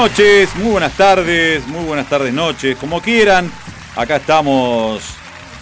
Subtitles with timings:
[0.00, 3.52] Noches, muy buenas tardes, muy buenas tardes, noches, como quieran.
[3.94, 5.02] Acá estamos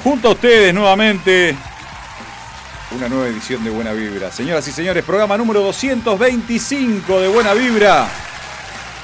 [0.05, 1.57] junto a ustedes nuevamente.
[2.93, 4.31] Una nueva edición de Buena Vibra.
[4.31, 8.09] Señoras y señores, programa número 225 de Buena Vibra.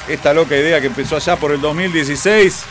[0.07, 2.63] Esta loca idea que empezó allá por el 2016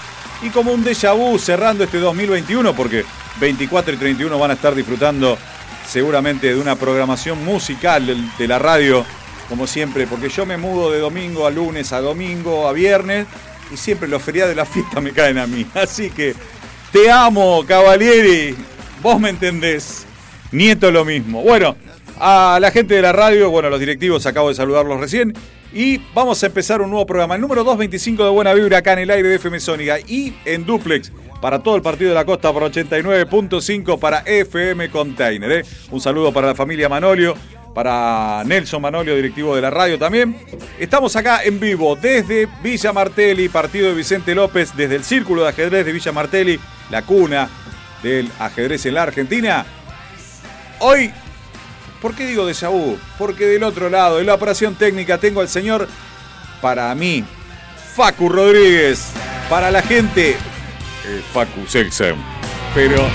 [0.43, 3.03] y como un déjà vu cerrando este 2021 porque
[3.41, 5.37] 24 y 31 van a estar disfrutando
[5.85, 8.05] seguramente de una programación musical
[8.37, 9.05] de la radio
[9.53, 13.27] como siempre, porque yo me mudo de domingo a lunes a domingo a viernes
[13.71, 15.63] y siempre los feriados de la fiesta me caen a mí.
[15.75, 16.33] Así que
[16.91, 18.55] te amo, Cavalieri.
[19.03, 20.07] Vos me entendés.
[20.51, 21.43] Nieto lo mismo.
[21.43, 21.75] Bueno,
[22.19, 25.33] a la gente de la radio, bueno, a los directivos, acabo de saludarlos recién.
[25.71, 28.99] Y vamos a empezar un nuevo programa, el número 225 de Buena Vibra acá en
[28.99, 31.11] el aire de FM Sónica y en Duplex
[31.43, 35.51] para todo el partido de la costa por 89.5 para FM Container.
[35.51, 35.65] ¿eh?
[35.91, 37.35] Un saludo para la familia Manolio,
[37.73, 40.37] para Nelson Manolio, directivo de la radio también.
[40.79, 45.49] Estamos acá en vivo desde Villa Martelli, partido de Vicente López, desde el Círculo de
[45.49, 47.49] Ajedrez de Villa Martelli, la cuna
[48.03, 49.65] del ajedrez en la Argentina.
[50.79, 51.11] Hoy,
[52.01, 52.97] ¿por qué digo déjà vu?
[53.17, 55.87] Porque del otro lado, en la operación técnica, tengo al señor,
[56.61, 57.23] para mí,
[57.95, 59.11] Facu Rodríguez.
[59.49, 62.15] Para la gente, eh, Facu Selxem.
[62.73, 63.05] Pero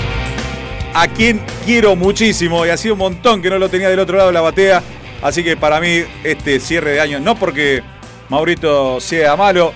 [0.93, 4.17] a quien quiero muchísimo y ha sido un montón que no lo tenía del otro
[4.17, 4.83] lado de la batea.
[5.21, 7.83] Así que para mí este cierre de año, no porque
[8.29, 9.73] Maurito sea malo,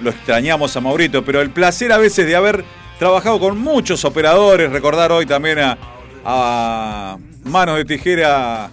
[0.00, 2.64] lo extrañamos a Maurito, pero el placer a veces de haber
[2.98, 5.78] trabajado con muchos operadores, recordar hoy también a,
[6.24, 8.70] a Manos de Tijera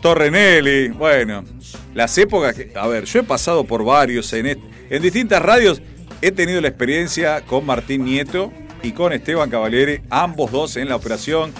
[0.00, 1.44] Torrenelli, bueno,
[1.94, 4.58] las épocas que, a ver, yo he pasado por varios en,
[4.90, 5.80] en distintas radios,
[6.20, 8.52] he tenido la experiencia con Martín Nieto
[8.82, 11.52] y con Esteban Cavalieri, ambos dos en la operación.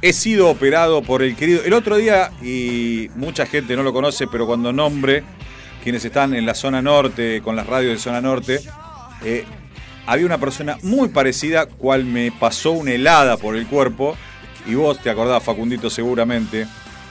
[0.00, 4.28] He sido operado por el querido, el otro día, y mucha gente no lo conoce,
[4.28, 5.24] pero cuando nombre,
[5.82, 8.60] quienes están en la zona norte, con las radios de zona norte,
[9.24, 9.44] eh,
[10.06, 14.16] había una persona muy parecida, cual me pasó una helada por el cuerpo,
[14.66, 16.66] y vos te acordás, Facundito, seguramente,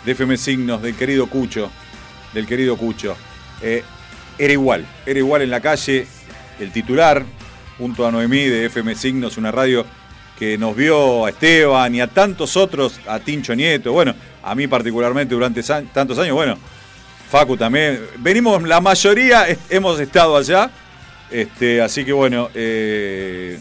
[0.05, 1.69] de FM Signos, del querido Cucho,
[2.33, 3.17] del querido Cucho.
[3.61, 3.83] Eh,
[4.39, 6.07] era igual, era igual en la calle,
[6.59, 7.25] el titular,
[7.77, 9.85] junto a Noemí de FM Signos, una radio
[10.37, 14.67] que nos vio a Esteban y a tantos otros, a Tincho Nieto, bueno, a mí
[14.67, 16.57] particularmente durante tantos años, bueno,
[17.29, 18.01] Facu también.
[18.19, 20.69] Venimos, la mayoría hemos estado allá,
[21.29, 23.59] este, así que bueno, eh,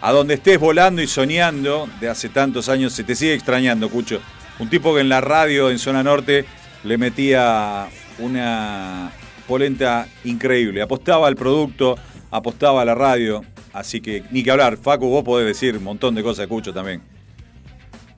[0.00, 4.20] a donde estés volando y soñando de hace tantos años, se te sigue extrañando, Cucho.
[4.58, 6.44] Un tipo que en la radio en zona norte
[6.84, 7.86] le metía
[8.18, 9.12] una
[9.46, 11.96] polenta increíble, apostaba al producto,
[12.30, 16.14] apostaba a la radio, así que ni que hablar, Facu, vos podés decir un montón
[16.14, 17.02] de cosas, Cucho también.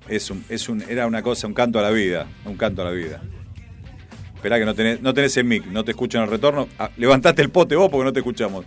[0.09, 2.87] Es un, es un, era una cosa, un canto a la vida, un canto a
[2.87, 3.23] la vida.
[4.35, 6.69] Esperá que no tenés, no tenés el mic, no te escuchan el retorno.
[6.79, 8.65] Ah, levantate el pote vos porque no te escuchamos.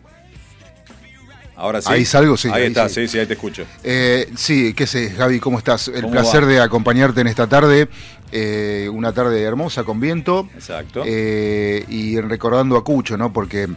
[1.58, 1.88] Ahora sí.
[1.92, 3.02] Ahí salgo, sí, Ahí, ahí está, sí.
[3.02, 3.66] sí, sí, ahí te escucho.
[3.84, 5.88] Eh, sí, qué sé, Gaby, ¿cómo estás?
[5.90, 6.48] El ¿Cómo placer va?
[6.48, 7.88] de acompañarte en esta tarde,
[8.32, 10.50] eh, una tarde hermosa con viento.
[10.54, 11.04] Exacto.
[11.06, 13.32] eh, y recordando a Cucho, ¿no?
[13.32, 13.68] Porque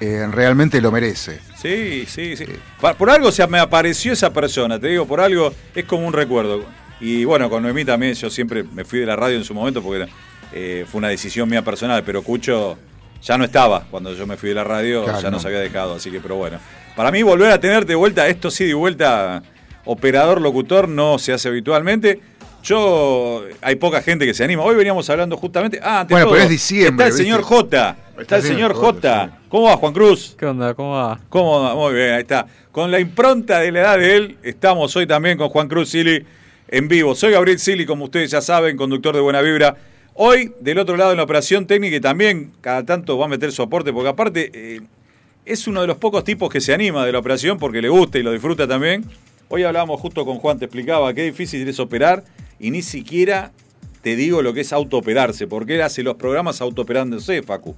[0.00, 1.40] eh, realmente lo merece.
[1.60, 2.44] Sí, sí, sí.
[2.96, 6.64] Por algo se me apareció esa persona, te digo, por algo es como un recuerdo.
[7.00, 9.82] Y bueno, con Noemí también, yo siempre me fui de la radio en su momento
[9.82, 10.08] porque
[10.52, 12.76] eh, fue una decisión mía personal, pero Cucho
[13.22, 15.36] ya no estaba cuando yo me fui de la radio, Claro, ya no.
[15.36, 16.58] nos había dejado, así que, pero bueno.
[16.96, 19.42] Para mí volver a tenerte de vuelta, esto sí de vuelta,
[19.84, 22.20] operador, locutor, no se hace habitualmente.
[22.62, 24.62] Yo, hay poca gente que se anima.
[24.64, 25.78] Hoy veníamos hablando justamente.
[25.82, 27.42] Ah, ante Bueno, todo, pero es diciembre, Está el señor.
[27.42, 27.96] J.
[28.18, 29.37] Está el señor J.
[29.48, 30.36] ¿Cómo va, Juan Cruz?
[30.38, 30.74] ¿Qué onda?
[30.74, 31.18] ¿Cómo va?
[31.30, 31.74] ¿Cómo va?
[31.74, 32.46] Muy bien, ahí está.
[32.70, 36.22] Con la impronta de la edad de él, estamos hoy también con Juan Cruz Sili
[36.68, 37.14] en vivo.
[37.14, 39.74] Soy Gabriel Sili, como ustedes ya saben, conductor de Buena Vibra.
[40.12, 43.50] Hoy, del otro lado en la operación técnica, y también cada tanto va a meter
[43.50, 44.80] su aporte, porque aparte eh,
[45.46, 48.18] es uno de los pocos tipos que se anima de la operación porque le gusta
[48.18, 49.06] y lo disfruta también.
[49.48, 52.22] Hoy hablábamos justo con Juan, te explicaba qué difícil es operar
[52.60, 53.52] y ni siquiera
[54.02, 57.74] te digo lo que es autooperarse, porque él hace los programas autooperándose, Facu.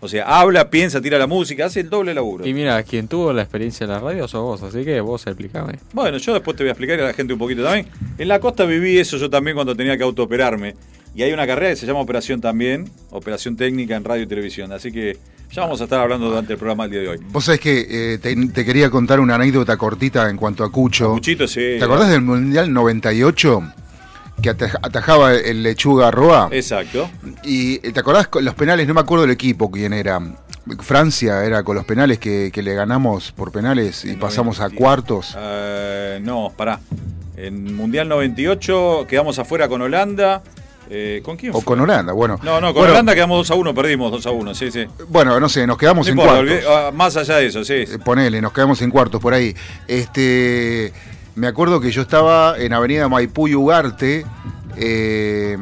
[0.00, 2.46] O sea, habla, piensa, tira la música, hace el doble laburo.
[2.46, 5.78] Y mira, quien tuvo la experiencia en la radio sos vos, así que vos explícame.
[5.92, 7.86] Bueno, yo después te voy a explicar a la gente un poquito también.
[8.18, 10.74] En la costa viví eso yo también cuando tenía que autooperarme.
[11.14, 14.72] Y hay una carrera que se llama Operación también, Operación Técnica en Radio y Televisión.
[14.72, 15.18] Así que
[15.50, 17.18] ya vamos a estar hablando durante el programa el día de hoy.
[17.30, 21.12] Vos sabés que eh, te, te quería contar una anécdota cortita en cuanto a Cucho.
[21.12, 21.76] Cuchito, sí.
[21.78, 23.62] ¿Te acordás del Mundial 98?
[24.40, 26.48] Que ata- atajaba el lechuga Roa.
[26.50, 27.10] Exacto.
[27.44, 30.20] Y eh, te acordás con los penales, no me acuerdo del equipo quién era.
[30.80, 34.64] Francia era con los penales que, que le ganamos por penales y En pasamos a
[34.64, 34.78] 90.
[34.80, 35.36] cuartos.
[35.36, 36.78] Eh, no, pará.
[37.36, 40.42] En Mundial 98 quedamos afuera con Holanda.
[40.94, 41.64] Eh, ¿Con quién O fue?
[41.64, 42.38] con Holanda, bueno.
[42.42, 44.84] No, no, con Bueno, Holanda quedamos 2 a 1, perdimos 2 a 1, sí, sí.
[45.08, 46.56] Bueno, no sé, nos quedamos No en importa, cuartos.
[46.58, 47.72] olvidé- ah, más allá de eso, sí.
[47.74, 49.54] Eh, Ponele, nos quedamos en cuartos por ahí.
[49.88, 50.92] Este,
[51.34, 54.24] me acuerdo que yo estaba en Avenida Maipú y Ugarte.
[54.76, 55.56] eh,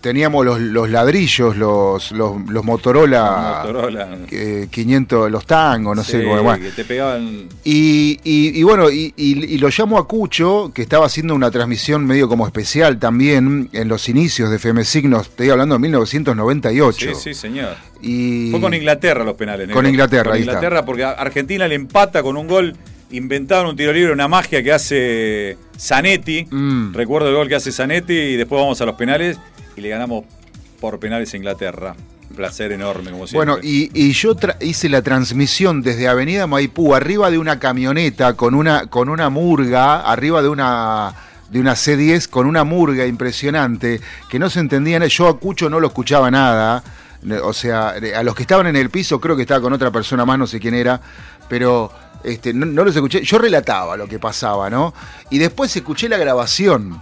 [0.00, 4.08] teníamos los, los ladrillos, los, los, los Motorola, Motorola.
[4.30, 7.48] eh, 500, los tangos, no sé cómo que te pegaban.
[7.64, 12.28] Y, y- y bueno, y, lo llamo a Cucho, que estaba haciendo una transmisión medio
[12.28, 17.14] como especial también en los inicios de FM Signos, estoy hablando de 1998.
[17.14, 17.76] Sí, sí, señor.
[18.00, 19.68] Y Fue con Inglaterra los penales.
[19.70, 19.86] Con.
[19.86, 20.52] Inglaterra, Con ahí está.
[20.52, 22.76] Inglaterra, porque Argentina le empata con un gol.
[23.12, 26.46] Inventaron un tiro libre, una magia que hace Zanetti.
[26.50, 26.94] Mm.
[26.94, 29.38] Recuerdo el gol que hace Zanetti y después vamos a los penales
[29.76, 30.24] y le ganamos
[30.80, 31.94] por penales a Inglaterra.
[32.30, 33.52] Un placer enorme, como siempre.
[33.52, 38.54] Bueno, y, y yo hice la transmisión desde Avenida Maipú, arriba de una camioneta con
[38.54, 41.14] una, con una murga, arriba de una
[41.52, 44.00] de una C10 con una murga impresionante,
[44.30, 46.82] que no se entendían, yo a Cucho no lo escuchaba nada,
[47.42, 50.24] o sea, a los que estaban en el piso creo que estaba con otra persona
[50.24, 50.98] más, no sé quién era,
[51.50, 51.92] pero
[52.24, 54.94] este, no, no los escuché, yo relataba lo que pasaba, ¿no?
[55.30, 57.00] Y después escuché la grabación.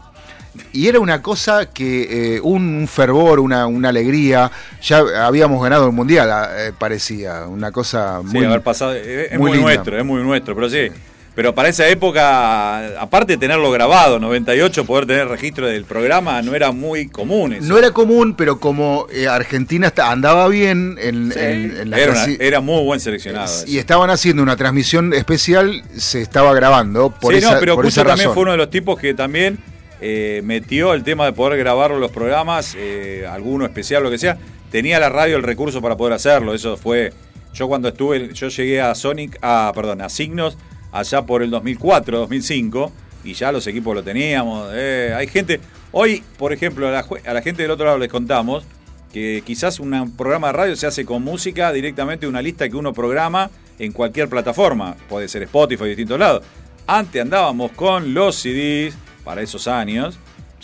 [0.73, 4.51] Y era una cosa que, eh, un fervor, una, una alegría.
[4.83, 7.47] Ya habíamos ganado el mundial, eh, parecía.
[7.47, 8.47] Una cosa Sí, muy.
[8.47, 8.93] haber pasado.
[8.95, 10.91] Es, es muy muy, nuestro, es muy nuestro, pero sí.
[11.35, 16.55] Pero para esa época, aparte de tenerlo grabado, 98, poder tener registro del programa no
[16.55, 17.53] era muy común.
[17.53, 17.67] eso.
[17.67, 22.13] No era común, pero como eh, Argentina andaba bien en, Sí, en- en la era,
[22.13, 23.47] una- era muy buen seleccionado.
[23.67, 23.81] y eso.
[23.81, 28.03] estaban haciendo una transmisión especial, se estaba grabando por sí, esa, no, pero por esa
[28.05, 28.35] también razón.
[28.35, 29.59] fue uno de los tipos que también
[30.01, 34.37] eh, metió el tema de poder grabar los programas, eh, alguno especial, lo que sea.
[34.73, 36.55] Tenía la radio el recurso para poder hacerlo.
[36.55, 37.13] Eso fue.
[37.53, 40.57] Yo cuando estuve, yo llegué a Sonic, a, perdón, a Signos
[40.93, 42.93] allá por el 2004, 2005,
[43.25, 44.71] y ya los equipos lo teníamos.
[44.75, 45.61] eh, hay gente.
[45.93, 48.65] Hoy, por ejemplo, a la, jue- a la gente del otro lado les contamos
[49.13, 52.77] que quizás un programa de radio se hace con música directamente de una lista que
[52.77, 54.97] uno programa en cualquier plataforma.
[55.09, 56.43] Puede ser Spotify, distintos lados.
[56.87, 58.95] Antes andábamos con los CDs
[59.25, 60.17] para esos años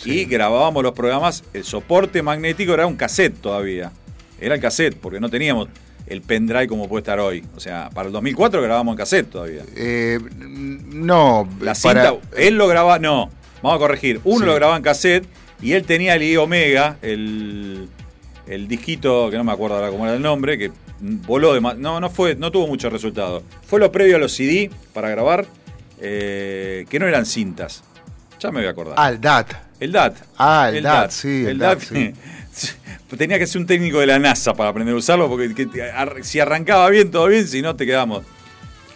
[0.05, 1.43] y grabábamos los programas.
[1.53, 3.91] El soporte magnético era un cassette todavía.
[4.39, 5.67] Era el cassette, porque no teníamos
[6.07, 7.43] el pendrive como puede estar hoy.
[7.55, 9.63] O sea, para el 2004 grabábamos en cassette todavía.
[9.75, 13.29] Eh, no, La para- cinta, él lo grababa, no,
[13.61, 14.21] vamos a corregir.
[14.23, 14.45] Uno Sí.
[14.45, 15.25] lo grababa en cassette
[15.61, 17.89] y él tenía el I Omega, el,
[18.47, 21.77] el disquito, que no me acuerdo ahora cómo era el nombre, que voló de más.
[21.77, 23.43] No, no fue, no tuvo mucho resultado.
[23.65, 25.45] Fue lo previo a los CD para grabar,
[25.99, 27.83] eh, que no eran cintas.
[28.39, 28.95] Ya me voy a acordar.
[28.97, 29.51] Ah, el DAT.
[29.79, 30.15] El DAT.
[30.37, 31.81] Ah, el DAT, sí, el DAT,
[33.15, 35.81] Tenía que ser un técnico de la NASA para aprender a usarlo, porque que te-
[35.91, 38.23] ar- si arrancaba bien, todo bien, si no, te quedamos.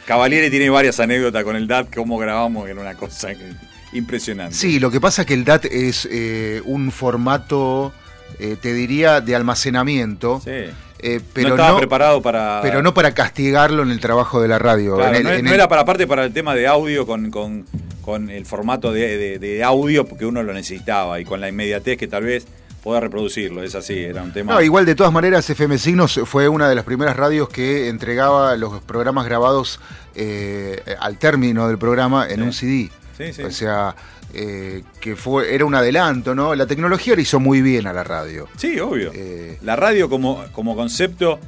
[0.05, 3.53] Cavalieri tiene varias anécdotas con el DAT, cómo grabamos, que era una cosa que-
[3.93, 4.55] impresionante.
[4.55, 7.93] Sí, lo que pasa es que el DAT es eh, un formato,
[8.39, 10.49] eh, te diría, de almacenamiento, Sí.
[10.51, 12.59] eh, no pero, estaba no, preparado para.
[12.61, 14.95] pero no para castigarlo en el trabajo de la radio.
[14.97, 17.05] Claro, En el- no, en no el- era para aparte para el tema de audio
[17.05, 17.65] con, con-
[18.01, 21.97] con el formato de, de- de audio porque uno lo necesitaba y con la inmediatez
[21.97, 22.45] que tal vez
[22.83, 23.63] pueda reproducirlo.
[23.63, 24.53] Es así, era un tema.
[24.53, 28.55] No, igual de todas maneras FM Signos fue una de las primeras radios que entregaba
[28.57, 29.79] los programas grabados
[30.15, 32.41] eh, al término del programa en Sí.
[32.41, 32.91] un CD.
[33.17, 33.43] Sí, sí.
[33.43, 33.95] O sea,
[34.33, 36.55] eh, que fue era un adelanto, ¿no?
[36.55, 38.47] La tecnología le hizo muy bien a la radio.
[38.57, 39.11] Sí, obvio.
[39.13, 41.39] Eh, La radio como, como concepto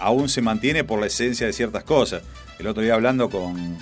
[0.00, 2.22] aún se mantiene por la esencia de ciertas cosas.
[2.58, 3.76] El otro día hablando con,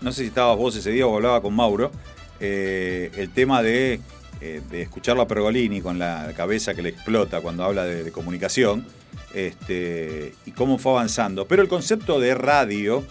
[0.00, 1.90] no sé si estabas vos ese día o hablaba con Mauro,
[2.40, 4.00] el tema de,
[4.44, 8.84] eh, de escucharlo a Pergolini con la cabeza que le explota cuando habla de, comunicación
[9.34, 11.46] este, y cómo fue avanzando.
[11.46, 13.04] Pero el concepto de radio,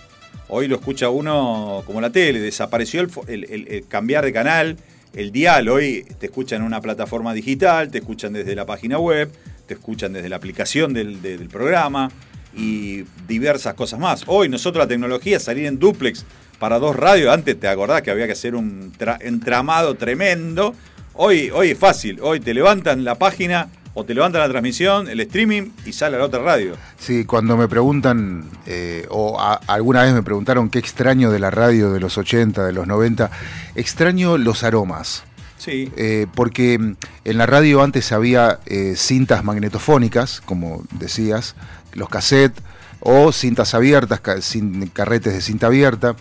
[0.47, 4.77] hoy lo escucha uno como la tele, desapareció el, cambiar de canal
[5.13, 5.69] el dial.
[5.69, 9.31] Hoy te escuchan en una plataforma digital, te escuchan desde la página web,
[9.67, 12.09] te escuchan desde la aplicación del, de- del programa
[12.55, 14.23] y diversas cosas más.
[14.27, 16.25] Hoy nosotros la tecnología, salir en duplex
[16.59, 20.75] para dos radios, antes te acordás que había que hacer un tra- entramado tremendo.
[21.15, 25.19] Hoy, hoy es fácil, hoy te levantan la página o te levantan la transmisión, el
[25.19, 26.75] streaming y sale a la otra radio.
[26.97, 31.51] Sí, cuando me preguntan, eh, o a- alguna vez me preguntaron qué extraño de la
[31.51, 33.29] radio de los 80, de los 90,
[33.75, 35.23] extraño los aromas.
[35.59, 35.91] Sí.
[35.95, 41.55] Eh, porque en la radio antes había eh, cintas magnetofónicas, como decías,
[41.93, 42.63] los cassettes,
[43.01, 46.15] o cintas abiertas, ca- cin- carretes de cinta abierta,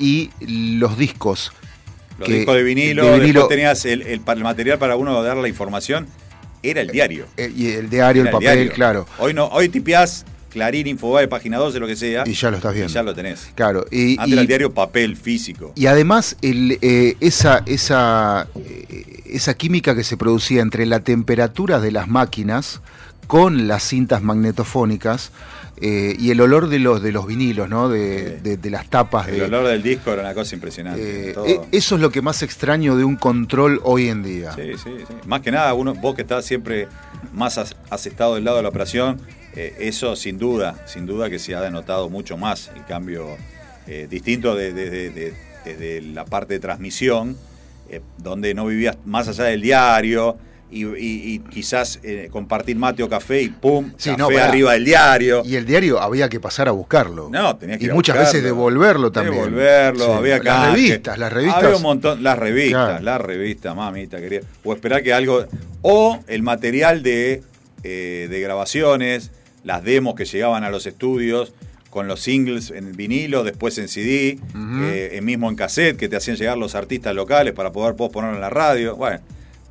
[0.00, 1.52] y los discos.
[2.18, 5.22] Los que- discos de vinilo, de vinilo, tenías el, el pa- el material para uno
[5.22, 6.06] dar la información,
[6.62, 7.26] era el diario.
[7.36, 8.72] eh, y el diario, Era el papel, diario.
[8.72, 9.06] claro.
[9.18, 12.22] Hoy no, hoy tipeás Clarín, Infobae, página 12, lo que sea.
[12.26, 12.88] Y ya lo estás viendo.
[12.90, 13.50] Y ya lo tenés.
[13.56, 15.72] Claro, y, Antes y- era el diario papel físico.
[15.74, 21.80] Y además el, eh, esa, esa, eh, esa química que se producía entre la temperatura
[21.80, 22.80] de las máquinas
[23.26, 25.32] con las cintas magnetofónicas
[25.86, 27.90] eh, y el olor de los, de los vinilos, ¿no?
[27.90, 28.42] de, Sí.
[28.42, 29.28] de- de las tapas.
[29.28, 31.30] El de, olor del disco era una cosa impresionante.
[31.30, 31.44] eh, todo.
[31.46, 34.52] eh, eso es lo que más extraño de un control hoy en día.
[34.54, 35.14] Sí, sí, sí.
[35.26, 36.88] Más que nada, uno, vos que estás siempre
[37.34, 39.20] más as- has estado del lado de la operación,
[39.54, 43.36] eh, eso sin duda, sin duda que se ha denotado mucho más el cambio
[44.08, 45.34] distinto de- de-
[45.66, 47.36] desde la parte de transmisión,
[48.16, 50.38] donde no vivías más allá del diario.
[50.70, 54.72] Y, y- y quizás eh, compartir mate o café y pum, Sí, café no, arriba
[54.72, 55.42] del diario.
[55.44, 57.28] Y el diario había que pasar a buscarlo.
[57.30, 58.32] No, tenías que y ir a muchas buscarlo.
[58.32, 59.36] veces devolverlo también.
[59.44, 60.10] Devolverlo, Sí.
[60.12, 61.62] había Las revistas, las revistas.
[61.62, 63.04] Había un montón, las revistas, Claro.
[63.04, 64.40] las revistas, mamita quería.
[64.64, 65.44] O esperar que algo.
[65.82, 67.42] O el material de,
[67.84, 69.30] eh, de grabaciones,
[69.62, 71.52] las demos que llegaban a los estudios
[71.90, 74.82] con los singles en vinilo, después en CD, Ujú.
[74.86, 78.10] eh, eh, mismo en cassette, que te hacían llegar los artistas locales para poder vos
[78.10, 78.96] ponerlo en la radio.
[78.96, 79.20] Bueno,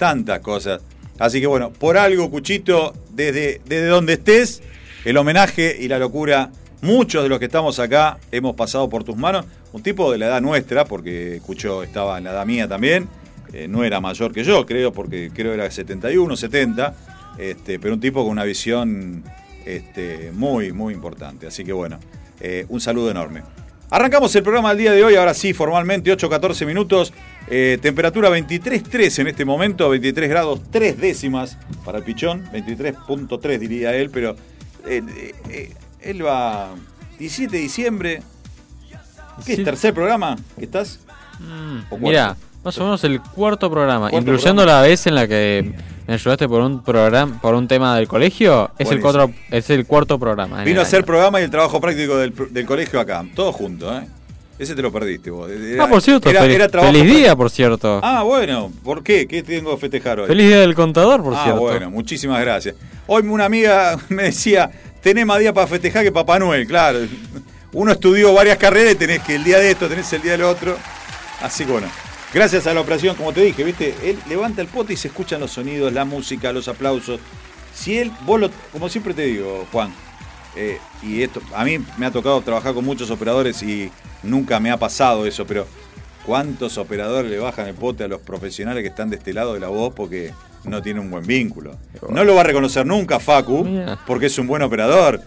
[0.03, 0.81] tantas cosas.
[1.17, 4.61] Así que bueno, por algo, Cuchito, desde, desde donde estés,
[5.05, 9.15] el homenaje y la locura, muchos de los que estamos acá hemos pasado por tus
[9.15, 9.45] manos.
[9.71, 13.07] Un tipo de la edad nuestra, porque Cucho estaba en la edad mía también,
[13.53, 16.95] eh, no era mayor que yo, creo, porque creo era 71, 70,
[17.37, 19.23] este, pero un tipo con una visión
[19.65, 21.47] este, muy, muy importante.
[21.47, 21.97] Así que bueno,
[22.41, 23.41] eh, un saludo enorme.
[23.89, 27.13] Arrancamos el programa del día de hoy, ahora sí, formalmente, 8-14 minutos.
[27.47, 33.95] Eh, temperatura 23.3 en este momento, 23 grados 3 décimas para el pichón, 23.3 diría
[33.95, 34.35] él, pero
[34.87, 35.03] eh,
[35.49, 36.69] eh, él va
[37.19, 38.21] 17 de diciembre.
[39.45, 39.57] ¿Qué es?
[39.57, 39.63] Sí.
[39.63, 40.99] ¿Tercer programa que estás?
[41.89, 44.81] ¿O Mira, más o menos el cuarto programa, Cuarto incluyendo programa.
[44.81, 45.73] la vez en la que
[46.07, 49.85] me ayudaste por un programa, por un tema del colegio, es el cuatro, es el
[49.85, 50.63] cuarto programa.
[50.63, 54.05] Vino a hacer programa y el trabajo práctico del, del colegio acá, todo junto, ¿eh?
[54.63, 55.49] Ese te lo perdiste vos.
[55.51, 57.99] Era- Ah, por cierto, era- feliz, era trabajo feliz día, por cierto.
[58.01, 59.27] Ah, bueno, ¿por qué?
[59.27, 60.27] ¿Qué tengo que festejar hoy?
[60.27, 61.61] Feliz día del contador, por ah, cierto.
[61.61, 62.75] bueno, muchísimas gracias.
[63.07, 66.99] Hoy una amiga me decía, tenés más días para festejar que Papá Noel, claro.
[67.73, 70.43] Uno estudió varias carreras y tenés que el día de esto, tenés el día del
[70.43, 70.77] otro.
[71.41, 71.87] Así que bueno,
[72.33, 75.41] gracias a la operación, como te dije, viste, él levanta el pote y se escuchan
[75.41, 77.19] los sonidos, la música, los aplausos.
[77.73, 79.93] Si él, vos lo, como siempre te digo, Juan,
[80.55, 83.91] eh, y esto, a mí me ha tocado trabajar con muchos operadores y
[84.21, 85.67] nunca me ha pasado eso, pero
[86.25, 89.59] ¿cuántos operadores le bajan el pote a los profesionales que están de este lado de
[89.59, 90.31] la voz porque
[90.63, 91.75] no tienen un buen vínculo?
[92.09, 93.67] No lo va a reconocer nunca Facu,
[94.05, 95.21] porque es un buen operador.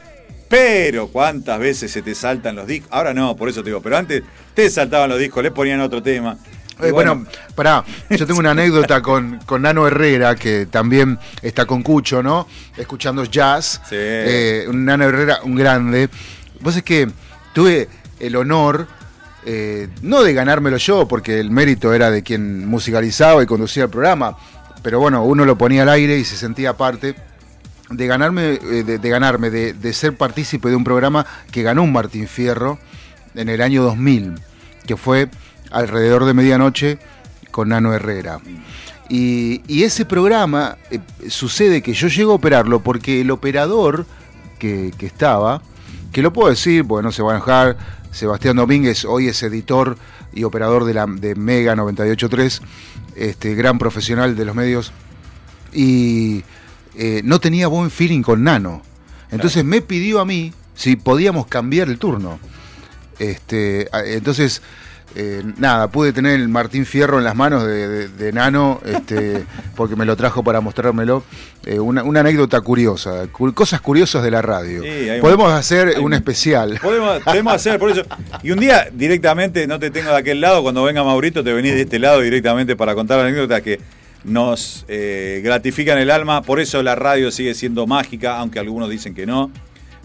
[0.49, 2.89] Pero cuántas veces se te saltan los discos.
[2.93, 4.23] Ahora no, por eso te digo, pero antes
[4.55, 6.39] te saltaban los discos, le ponían otro tema.
[6.81, 11.83] Eh, bueno, pará, yo tengo una anécdota con, con Nano Herrera, que también está con
[11.83, 12.47] Cucho, ¿no?
[12.77, 13.81] Escuchando jazz.
[13.89, 13.97] Sí.
[13.99, 16.11] Eh, Nano Herrera, un grande.
[16.61, 17.09] Vos es que
[17.55, 17.89] tuve
[18.21, 18.87] el honor,
[19.47, 23.91] eh, no de ganármelo yo, porque el mérito era de quien musicalizaba y conducía el
[23.91, 24.37] programa,
[24.83, 27.17] pero bueno, uno lo ponía al aire y se sentía parte
[27.89, 31.83] de ganarme, eh, de, de ganarme, de, de ser partícipe de un programa que ganó
[31.85, 32.79] un Martín Fierro
[33.35, 34.35] en el año 2000,
[34.87, 35.29] que fue
[35.71, 36.99] alrededor de medianoche
[37.51, 38.41] con Nano Herrera.
[39.09, 44.05] Y, y ese programa eh, sucede que yo llego a operarlo porque el operador
[44.59, 45.63] que, que estaba,
[46.13, 47.77] que lo puedo decir, porque no se va a enojar,
[48.11, 49.97] Sebastián Domínguez hoy es editor
[50.33, 52.63] y operador de, la, de Mega 983,
[53.15, 54.93] este, gran profesional de los medios,
[55.73, 56.43] y
[56.97, 58.83] eh, no tenía buen feeling con Nano.
[59.31, 62.39] Entonces me pidió a mí si podíamos cambiar el turno.
[63.19, 64.63] Este, entonces
[65.17, 69.45] eh, nada, pude tener el Martín Fierro en las manos de, de- de Nano, este,
[69.75, 71.25] porque me lo trajo para mostrármelo.
[71.65, 74.83] Eh, una, una anécdota curiosa, cu- cosas curiosas de la radio.
[74.83, 76.79] Sí, hay un- Podemos hacer un un- especial.
[76.83, 78.03] Podemos, podemos hacer, por eso.
[78.43, 81.75] Y un día directamente no te tengo de aquel lado, cuando venga Maurito te venís
[81.75, 83.81] de este lado directamente para contar anécdotas que
[84.25, 86.43] nos eh, gratifican el alma.
[86.43, 89.51] Por eso la radio sigue siendo mágica, aunque algunos dicen que no.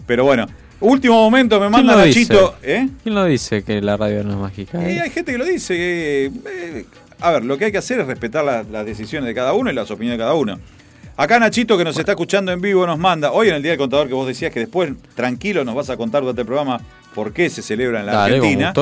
[0.06, 0.46] Pero bueno,
[0.82, 2.54] último momento me ¿Quién manda Nachito.
[2.62, 2.88] ¿eh?
[3.02, 4.78] ¿Quién lo dice que la radio no es mágica?
[4.88, 5.00] Eh?
[5.00, 5.74] hay gente que lo dice.
[5.76, 6.84] eh, eh,
[7.20, 9.70] a ver, lo que hay que hacer es respetar la- las decisiones de cada uno
[9.70, 10.58] y las opiniones de cada uno.
[11.16, 13.78] Acá Nachito, que nos está escuchando en vivo, nos manda, hoy en el Día del
[13.78, 16.80] Contador que vos decías que después, tranquilo, nos vas a contar durante el programa
[17.14, 18.72] por qué se celebra en la Dale, Argentina.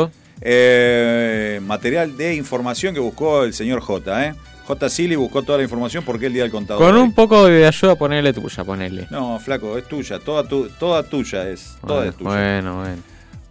[0.41, 4.27] Eh, material de información que buscó el señor J.
[4.29, 4.35] ¿eh?
[4.71, 4.89] J.
[4.89, 6.81] Silly buscó toda la información porque el Día del Contador.
[6.81, 9.09] Con un poco de ayuda, ponele tuya, ponele.
[9.11, 11.77] No, flaco, es tuya, toda, tu, toda tuya es.
[11.85, 12.31] Toda bueno, es tuya.
[12.31, 13.03] bueno, bueno.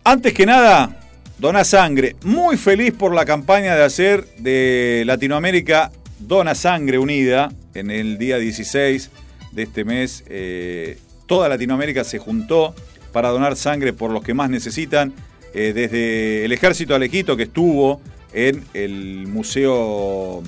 [0.06, 0.98] Antes que nada,
[1.38, 7.92] Dona Sangre, muy feliz por la campaña de hacer de Latinoamérica Dona Sangre Unida en
[7.92, 9.12] el día 16
[9.52, 10.24] de este mes.
[10.30, 10.98] eh,
[11.28, 12.74] toda Latinoamérica se juntó
[13.12, 15.14] para donar sangre por los que más necesitan,
[15.54, 18.00] eh, desde el Ejército Alejito que estuvo
[18.34, 20.44] en el Museo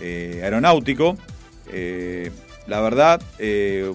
[0.00, 1.16] eh, Aeronáutico.
[1.72, 2.30] Eh,
[2.66, 3.92] la verdad, eh,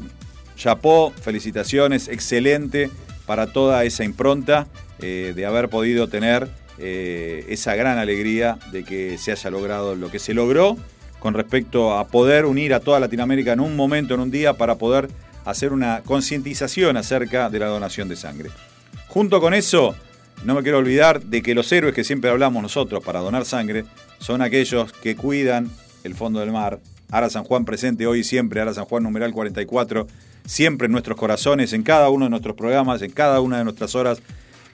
[0.56, 2.90] chapó, felicitaciones, excelente
[3.26, 4.68] para toda esa impronta
[5.00, 6.48] de haber podido tener
[6.80, 10.78] esa gran alegría de que se haya logrado lo que se logró
[11.20, 14.76] con respecto a poder unir a toda Latinoamérica en un momento, en un día, para
[14.76, 15.10] poder
[15.44, 18.50] hacer una concientización acerca de la donación de sangre.
[19.08, 19.96] Junto con eso,
[20.44, 23.86] no me quiero olvidar de que los héroes que siempre hablamos nosotros para donar sangre
[24.20, 25.70] son aquellos que cuidan
[26.06, 26.80] el fondo del mar.
[27.12, 30.08] Ara San Juan presente hoy y siempre, Ara San Juan numeral 44,
[30.46, 33.96] siempre en nuestros corazones, en cada uno de nuestros programas, en cada una de nuestras
[33.96, 34.22] horas.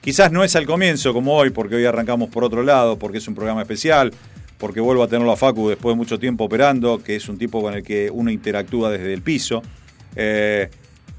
[0.00, 3.28] Quizás no es al comienzo como hoy, porque hoy arrancamos por otro lado, porque es
[3.28, 4.12] un programa especial,
[4.58, 7.62] porque vuelvo a tenerlo a Facu después de mucho tiempo operando, que es un tipo
[7.62, 9.62] con el que uno interactúa desde el piso.
[10.16, 10.68] Eh,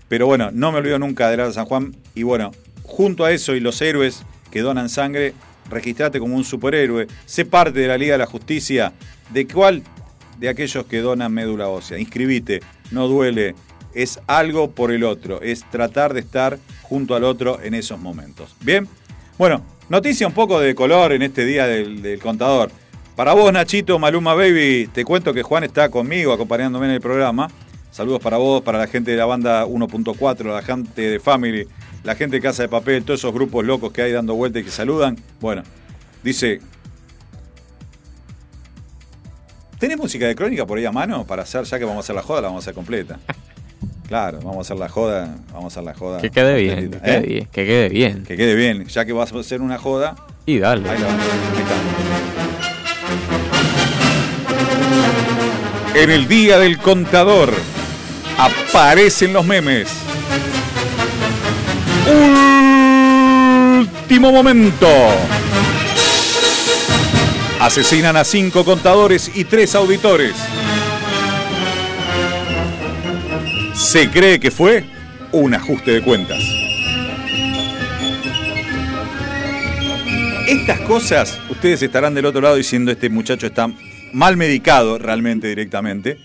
[0.07, 1.95] pero bueno, no me olvido nunca de Ara San Juan.
[2.13, 2.51] Y bueno,
[2.83, 5.33] junto a eso y los héroes que donan sangre,
[5.69, 8.93] registrate como un superhéroe, sé parte de la Liga de la Justicia.
[9.31, 9.81] ¿De cuál?
[10.39, 11.99] De aquellos que donan médula ósea.
[11.99, 12.61] Inscribite,
[12.91, 13.55] no duele,
[13.93, 18.55] es algo por el otro, es tratar de estar junto al otro en esos momentos.
[18.61, 18.87] Bien,
[19.37, 22.71] bueno, noticia un poco de color en este día del, contador.
[23.15, 27.47] Para vos, Nachito, Maluma Baby, te cuento que Juan está conmigo acompañándome en el programa.
[27.91, 31.67] Saludos para vos, para la gente de la banda 1.4, la gente de Family,
[32.03, 34.65] la gente de Casa de Papel, todos esos grupos locos que hay dando vueltas y
[34.65, 35.17] que saludan.
[35.39, 35.61] Bueno,
[36.23, 36.59] dice.
[39.83, 42.15] ¿Tenés música de crónica por ahí a mano para hacer, ya que vamos a hacer
[42.15, 43.19] la joda, la vamos a hacer completa?
[44.07, 46.21] Claro, vamos a hacer la joda, vamos a hacer la joda.
[46.21, 47.01] Que quede bien, que ¿Eh?
[47.03, 48.23] quede bien, que quede bien.
[48.23, 50.15] Que quede bien, ya que vas a hacer una joda,
[50.45, 50.89] Y dale.
[50.89, 51.63] ahí la vamos a ahí
[55.93, 55.99] está.
[55.99, 57.53] En el día del contador
[58.37, 59.89] aparecen los memes.
[63.79, 64.87] Último momento.
[67.63, 70.35] Asesinan a cinco contadores y tres auditores.
[73.73, 74.83] Se cree que fue
[75.31, 76.43] un ajuste de cuentas.
[80.45, 83.71] Estas cosas, ustedes estarán del otro lado diciendo este muchacho está
[84.11, 86.17] mal medicado realmente directamente.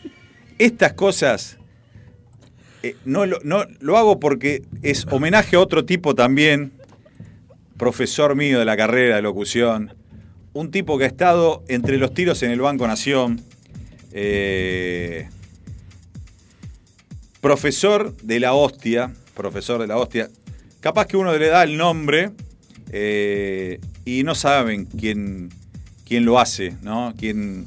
[0.59, 1.57] Estas cosas
[2.83, 6.72] eh, no, no lo hago porque es homenaje a otro tipo también,
[7.77, 9.94] profesor mío de la carrera de locución,
[10.52, 13.42] un tipo que ha estado entre los tiros en el Banco Nación,
[14.12, 15.28] eh,
[17.40, 20.28] profesor de la hostia, profesor de la hostia,
[20.80, 22.30] capaz que uno le da el nombre
[22.90, 25.50] eh, y no saben quién,
[26.06, 27.14] quién lo hace, ¿no?
[27.18, 27.66] Quién,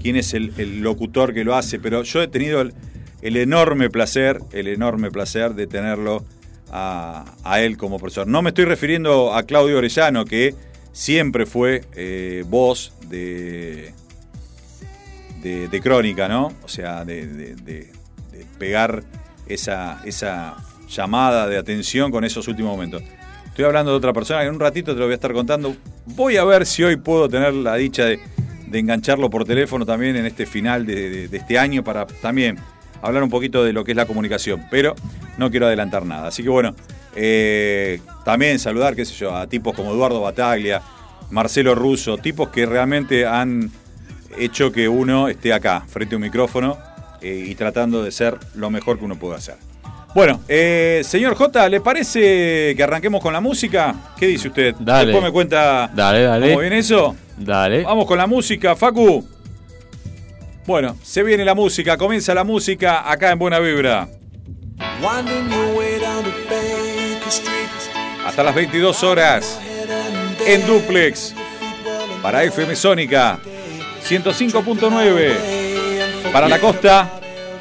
[0.00, 2.74] quién es el, locutor que lo hace, pero yo he tenido el,
[3.22, 6.24] el enorme placer, el enorme placer de tenerlo
[6.70, 8.26] a, a él como profesor.
[8.26, 10.54] No me estoy refiriendo a Claudio Orellano, que
[10.98, 13.92] siempre fue eh, voz de,
[15.40, 16.52] de, crónica, ¿no?
[16.64, 17.92] O sea, de, de-
[18.58, 19.04] pegar
[19.46, 20.56] esa, esa
[20.88, 23.04] llamada de atención con esos últimos momentos.
[23.46, 25.76] Estoy hablando de otra persona que en un ratito te lo voy a estar contando.
[26.06, 28.18] Voy a ver si hoy puedo tener la dicha de,
[28.72, 32.58] engancharlo por teléfono también en este final de este año para también
[33.00, 34.66] hablar un poquito de lo que es la comunicación.
[34.68, 34.96] Pero
[35.36, 36.26] no quiero adelantar nada.
[36.26, 36.74] Así que bueno,
[37.20, 40.80] eh, también saludar, qué sé yo, a tipos como Eduardo Bataglia,
[41.30, 43.72] Marcelo Russo, tipos que realmente han
[44.38, 46.78] hecho que uno esté acá, frente a un micrófono,
[47.20, 49.56] eh, y tratando de ser lo mejor que uno puede hacer.
[50.14, 53.94] Bueno, eh, señor J, ¿le parece que arranquemos con la música?
[54.16, 54.76] ¿Qué dice usted?
[54.78, 55.06] Dale.
[55.06, 56.48] Después me cuenta Dale, dale.
[56.50, 57.16] cómo viene eso.
[57.36, 57.82] Dale.
[57.82, 59.26] Vamos con la música, Facu.
[60.66, 64.08] Bueno, se viene la música, comienza la música acá en Buena Vibra.
[68.26, 69.58] Hasta las 22 horas
[70.46, 71.34] en Duplex
[72.22, 73.38] para FM Sónica
[74.08, 77.10] 105.9 para la costa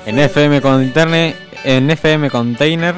[0.06, 2.96] En FM con internet, en FM Container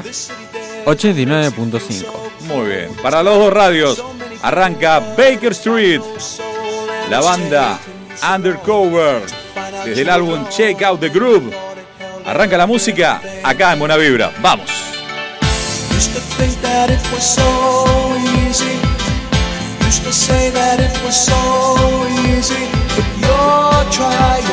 [0.85, 2.05] 89.5.
[2.41, 2.89] Muy bien.
[3.01, 4.03] Para los dos radios,
[4.43, 6.01] arranca Baker Street,
[7.09, 7.79] la banda
[8.35, 9.23] Undercover,
[9.85, 11.51] desde el álbum Check Out the Groove.
[12.25, 14.31] Arranca la música acá en Buena Vibra.
[14.39, 14.98] Vamos.
[15.99, 17.43] Used to think that it was so
[18.39, 18.75] easy.
[19.85, 21.35] Used to say that it was so
[22.23, 22.71] easy.
[22.95, 24.47] But you're trying,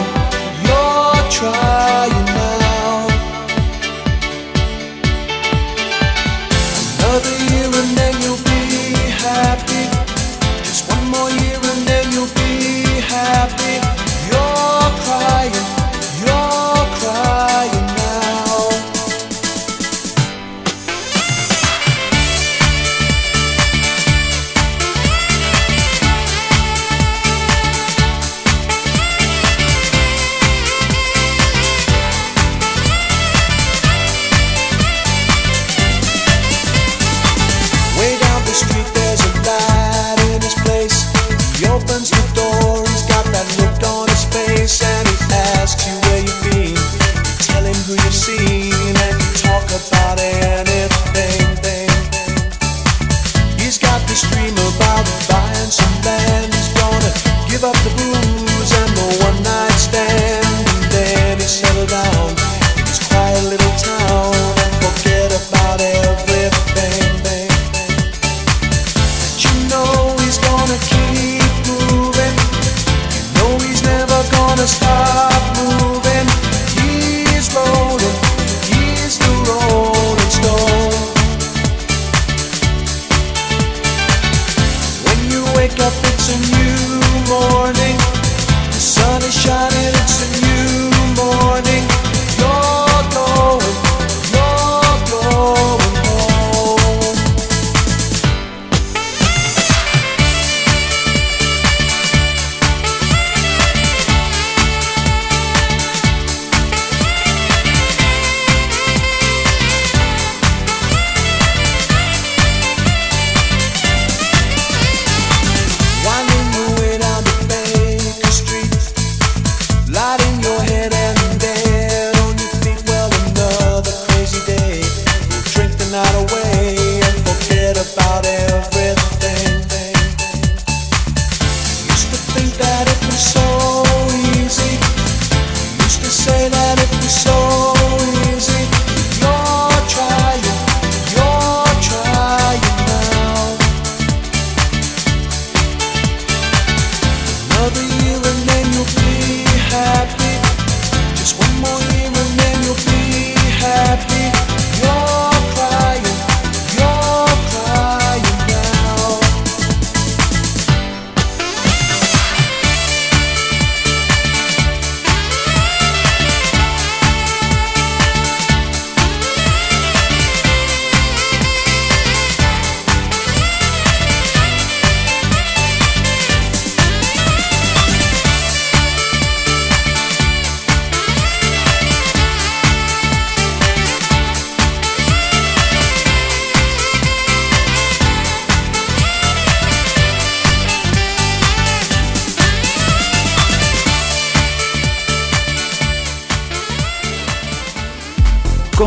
[0.67, 2.26] you're trying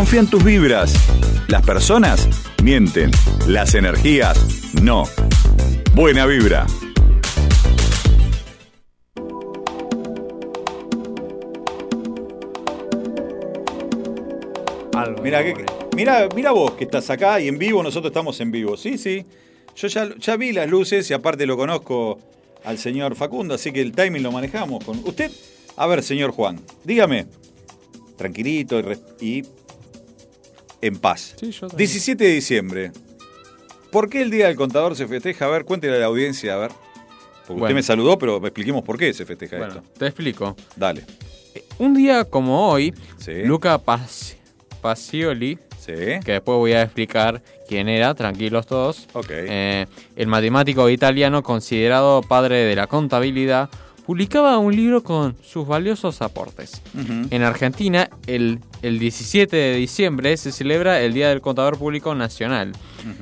[0.09, 0.91] Confía en tus vibras.
[1.49, 2.27] Las personas
[2.63, 3.11] mienten.
[3.45, 4.39] Las energías
[4.81, 5.03] no.
[5.93, 6.65] Buena vibra.
[15.23, 18.75] Mira, que- mira, mira vos que estás acá y en vivo, nosotros estamos en vivo.
[18.77, 19.25] Sí, sí.
[19.75, 22.19] Yo ya, ya vi las luces y aparte lo conozco
[22.65, 25.31] al señor Facundo, así que el timing lo manejamos con usted.
[25.77, 27.27] A ver, señor Juan, dígame,
[28.17, 28.81] tranquilito
[29.21, 29.43] y
[30.81, 31.35] en paz.
[31.39, 31.77] Sí, yo también.
[31.77, 32.91] 17 de diciembre.
[33.91, 35.45] ¿Por qué el Día del Contador se festeja?
[35.45, 36.71] A ver, cuéntele a la audiencia, a ver.
[37.47, 39.83] Porque usted me saludó, pero expliquemos por qué se festeja Bueno, esto.
[39.97, 40.55] te explico.
[40.75, 41.03] Dale.
[41.79, 43.43] Un día como hoy, Sí.
[43.43, 44.35] Luca Paci-
[44.81, 45.93] Pacioli Sí.
[46.23, 49.07] Que después voy a explicar quién era, tranquilos todos.
[49.13, 49.27] Ok.
[49.31, 49.87] Eh,
[50.17, 53.69] el matemático italiano, considerado padre de la contabilidad,
[54.09, 56.81] publicaba un libro con sus valiosos aportes.
[57.29, 62.71] En Argentina, el, el 17 de diciembre se celebra el Día del Contador Público Nacional,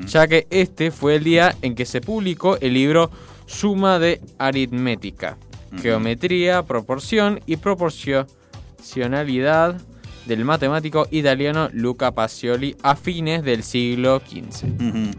[0.05, 3.11] ya que este fue el día en que se publicó el libro
[3.47, 5.35] Suma de Aritmética,
[5.81, 9.81] Geometría, Proporción y Proporcionalidad
[10.25, 15.13] del matemático italiano Luca Pacioli a fines del siglo XV.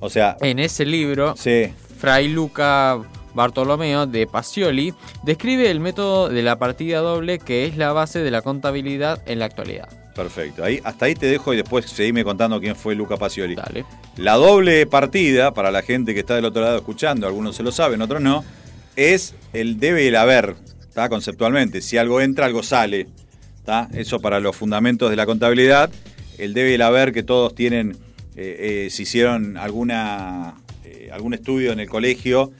[0.00, 1.66] O sea, En ese libro, sí.
[1.98, 2.98] Fray Luca
[3.36, 8.30] Bartolomeo de Pacioli describe el método de la partida doble que es la base de
[8.32, 9.88] la contabilidad en la actualidad.
[10.16, 10.64] Perfecto.
[10.64, 13.54] Ahí, hasta ahí te dejo y después seguime contando quién fue Luca Pacioli.
[13.54, 13.84] Dale.
[14.16, 17.70] La doble partida, para la gente que está del otro lado escuchando, algunos se lo
[17.70, 18.42] saben, otros no,
[18.96, 21.10] es el debe y el haber, ¿está?
[21.10, 21.82] conceptualmente.
[21.82, 23.08] Si algo entra, algo sale.
[23.58, 23.90] ¿está?
[23.92, 25.90] Eso para los fundamentos de la contabilidad.
[26.38, 27.98] El debe y el haber que todos tienen,
[28.36, 32.52] eh, eh, si hicieron alguna, eh, algún estudio en el colegio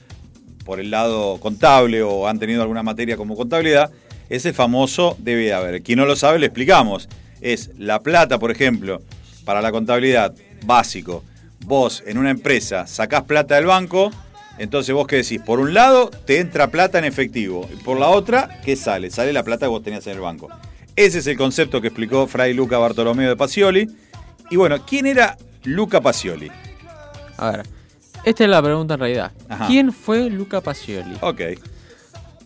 [0.67, 3.89] por el lado contable o han tenido alguna materia como contabilidad,
[4.29, 5.81] es el famoso debe haber.
[5.81, 7.07] Quien no lo sabe, le explicamos.
[7.39, 9.01] Es la plata, por ejemplo,
[9.45, 11.23] para la contabilidad, básico.
[11.65, 14.11] Vos en una empresa sacás plata del banco,
[14.57, 18.09] entonces vos qué decís, por un lado te entra plata en efectivo, y por la
[18.09, 19.09] otra, ¿qué sale?
[19.09, 20.49] Sale la plata que vos tenías en el banco.
[20.97, 23.87] Ese es el concepto que explicó Fray Luca Bartolomeo de Pacioli.
[24.49, 26.51] Y bueno, ¿quién era Luca Pacioli?
[27.37, 27.63] A ver,
[28.23, 29.31] esta es la pregunta en realidad.
[29.49, 29.67] Ajá.
[29.67, 31.17] ¿Quién fue Luca Pacioli?
[31.21, 31.41] Ok.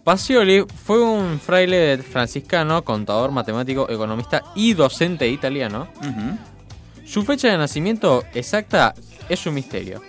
[0.03, 5.87] Pacioli fue un fraile franciscano, contador, matemático, economista y docente italiano.
[7.05, 8.95] Su fecha de nacimiento exacta
[9.29, 10.01] es un misterio,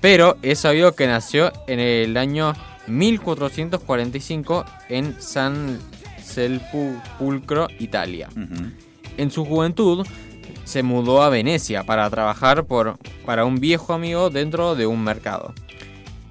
[0.00, 2.54] pero es sabido que nació en el año
[2.86, 5.78] 1445 en San
[6.22, 8.28] Sepulcro, Italia.
[9.16, 10.06] En su juventud
[10.64, 15.54] se mudó a Venecia para trabajar por, para un viejo amigo dentro de un mercado.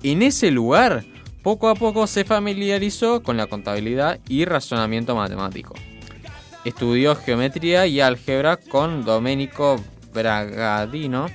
[0.03, 1.05] En ese lugar,
[1.43, 5.75] poco a poco se familiarizó con la contabilidad y razonamiento matemático.
[6.65, 9.79] Estudió geometría y álgebra con Domenico
[10.13, 11.27] Bragadino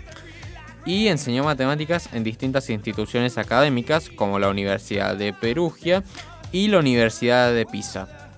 [0.86, 6.02] y enseñó matemáticas en distintas instituciones académicas como la Universidad de Perugia
[6.50, 8.30] y la Universidad de Pisa.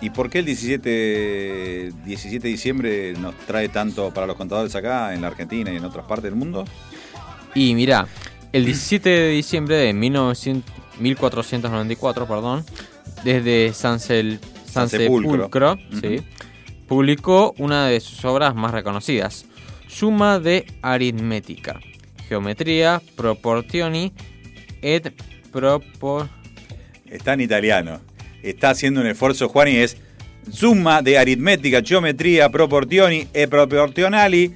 [0.00, 5.12] ¿Y por qué el 17, 17 de diciembre nos trae tanto para los contadores acá,
[5.14, 6.64] en la Argentina y en otras partes del mundo?
[7.54, 8.06] Y mirá,
[8.52, 12.64] el 17 de diciembre de 1900 1494, perdón,
[13.24, 15.32] desde San, Cel- San San Sepulcro.
[15.32, 16.22] Sepulcro, sí,
[16.86, 19.46] publicó una de sus obras más reconocidas,
[19.86, 21.80] Suma de Aritmética,
[22.28, 24.12] Geometría, Proportioni
[24.82, 25.14] et
[25.52, 26.28] Propor...
[27.06, 28.00] Está en italiano.
[28.42, 29.96] Está haciendo un esfuerzo, Juan, y es
[30.52, 34.54] summa de aritmética, geometría, proportioni e proporcionali.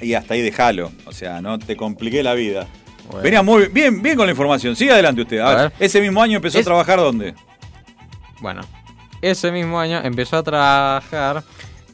[0.00, 0.92] Y hasta ahí déjalo.
[1.06, 2.66] O sea, no te compliqué la vida.
[3.08, 3.22] Bueno.
[3.22, 4.76] Venía muy bien, bien con la información.
[4.76, 5.38] Sigue adelante usted.
[5.38, 5.72] A, A ver, ver.
[5.80, 7.34] ese mismo año empezó a trabajar ¿dónde?
[8.40, 8.60] Bueno,
[9.22, 11.42] ese mismo año empezó a trabajar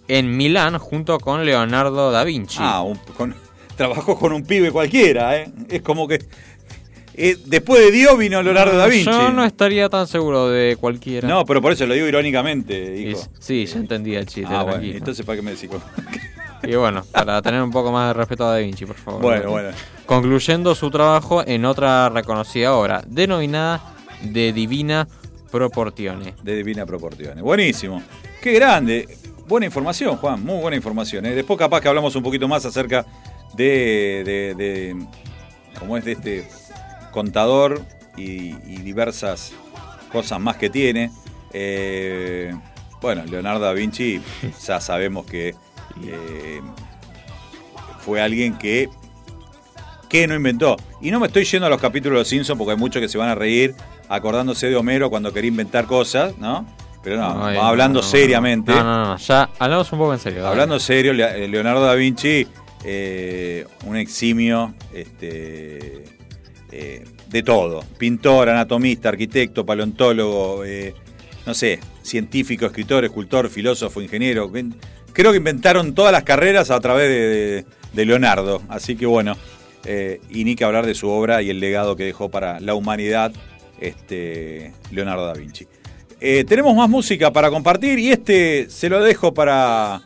[0.09, 2.59] en Milán junto con Leonardo da Vinci.
[2.61, 3.35] Ah, un- con-
[3.77, 5.51] trabajó con un pibe cualquiera, ¿eh?
[5.71, 6.19] Es como que.
[7.17, 9.05] Eh, después de Dios vino Leonardo da Vinci.
[9.07, 11.27] Yo no estaría tan seguro de cualquiera.
[11.29, 13.21] No, pero por eso lo digo irónicamente, hijo.
[13.39, 14.53] sí, ya entendí el chiste.
[14.53, 15.71] Ah, bueno, entonces ¿para qué me decís?
[16.63, 19.21] Y bueno, para tener un poco más de respeto a Da Vinci, por favor.
[19.23, 19.69] Bueno, bueno.
[20.07, 25.07] Concluyendo su trabajo en otra reconocida obra, denominada De Divina
[25.51, 26.35] Proportione.
[26.43, 27.43] de Divina Proporciones.
[27.43, 28.03] Buenísimo.
[28.43, 29.07] Qué grande.
[29.47, 30.43] Buena información, Juan.
[30.43, 31.27] Muy buena información.
[31.27, 31.35] ¿eh?
[31.35, 33.05] Después capaz que hablamos un poquito más acerca
[33.55, 34.97] de, de, de-
[35.79, 36.49] cómo es de este
[37.15, 37.81] contador
[38.17, 39.53] y, y diversas
[40.13, 41.11] cosas más que tiene.
[41.53, 42.53] Eh,
[43.01, 44.21] bueno, Leonardo da Vinci
[44.67, 45.55] ya sabemos que
[46.05, 46.61] eh,
[48.01, 48.89] fue alguien que
[50.09, 50.77] que no inventó.
[51.01, 53.09] Y no me estoy yendo a los capítulos de los Simpsons porque hay muchos que
[53.09, 53.75] se van a reír
[54.09, 56.67] acordándose de Homero cuando quería inventar cosas, ¿no?
[57.03, 58.73] Pero no, Ay, hablando no, no, seriamente.
[58.73, 60.47] No, no, no, ya hablamos un poco en serio.
[60.47, 62.47] Hablando serio, Le- Leonardo da Vinci,
[62.85, 66.05] eh, un eximio este,
[66.77, 67.85] eh, de todo.
[67.99, 70.93] Pintor, anatomista, arquitecto, paleontólogo, eh,
[71.47, 74.51] no sé, científico, escritor, escultor, filósofo, ingeniero.
[75.13, 77.09] Creo que inventaron todas las carreras a través
[77.93, 78.61] de, Leonardo.
[78.69, 79.37] Así que bueno,
[79.85, 82.75] eh, y ni que hablar de su obra y el legado que dejó para la
[82.75, 83.33] humanidad
[83.79, 85.69] este, Leonardo da Vinci.
[86.19, 90.01] Tenemos más música para compartir y este se lo dejo para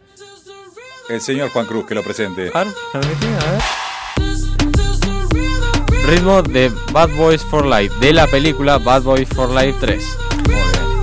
[1.08, 2.50] el señor Juan Cruz que lo presente.
[2.52, 3.87] A ver.
[6.08, 10.02] Ritmo de Bad Boys for Life, de la película Bad Boys for Life 3.
[10.30, 10.42] Muy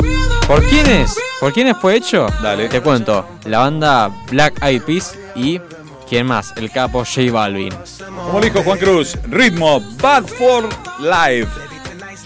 [0.01, 0.19] bien.
[0.47, 1.15] ¿Por quién es?
[1.39, 2.25] ¿Por quiénes fue hecho?
[2.41, 2.69] Dale.
[2.69, 3.23] Te cuento.
[3.45, 5.61] La banda Black Eyed Peas y.
[6.09, 6.53] ¿Quién más?
[6.57, 7.71] El capo J Balvin.
[8.15, 10.67] Como dijo Juan Cruz, ritmo Bad for
[10.99, 11.51] Life,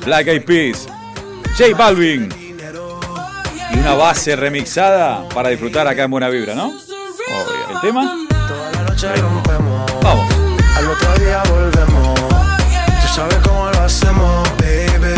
[0.05, 0.87] Black Eyed Peas,
[1.57, 2.29] J Balvin
[3.73, 6.67] y una base remixada para disfrutar acá en Buena Vibra, ¿no?
[6.67, 7.75] Obvio.
[7.75, 8.17] ¿El tema?
[8.47, 9.91] Toda la noche rompemos.
[10.01, 10.25] Vamos.
[10.77, 12.28] Al otro día volvemos.
[13.19, 15.13] Sabes cómo lo hacemos, baby.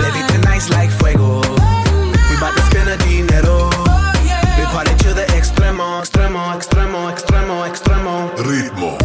[0.00, 1.42] Baby, tonight's like fuego.
[1.42, 3.68] We bout to spend the dinero.
[4.56, 8.30] We party to the extremo, extremo, extremo, extremo, extremo.
[8.38, 8.96] Ritmo.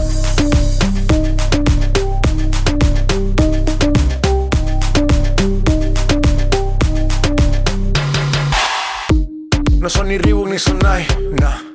[9.82, 11.06] No son ni Reebok ni Sonai,
[11.38, 11.75] nah.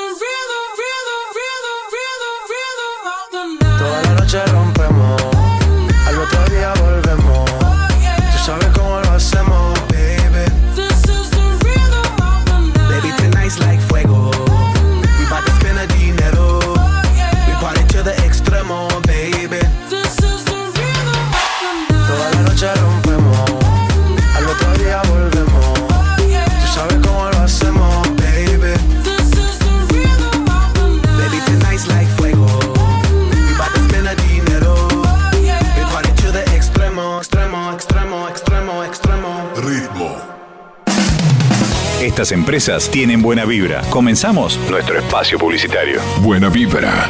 [42.21, 43.81] Estas empresas tienen buena vibra.
[43.89, 45.99] Comenzamos nuestro espacio publicitario.
[46.19, 47.09] Buena vibra.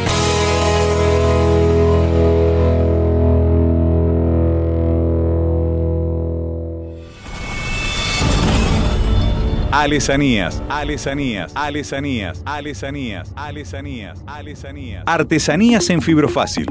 [9.74, 15.04] Alesanías, alesanías, alesanías, alesanías, alesanías, alesanías.
[15.06, 16.68] Artesanías en fibrofácil.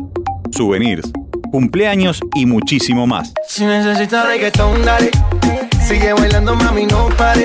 [0.51, 1.13] Souvenirs,
[1.51, 3.35] cumpleaños y muchísimo más.
[3.47, 5.11] Si necesitas reggaetón, dale.
[5.87, 7.45] Sigue bailando, mami, no pare.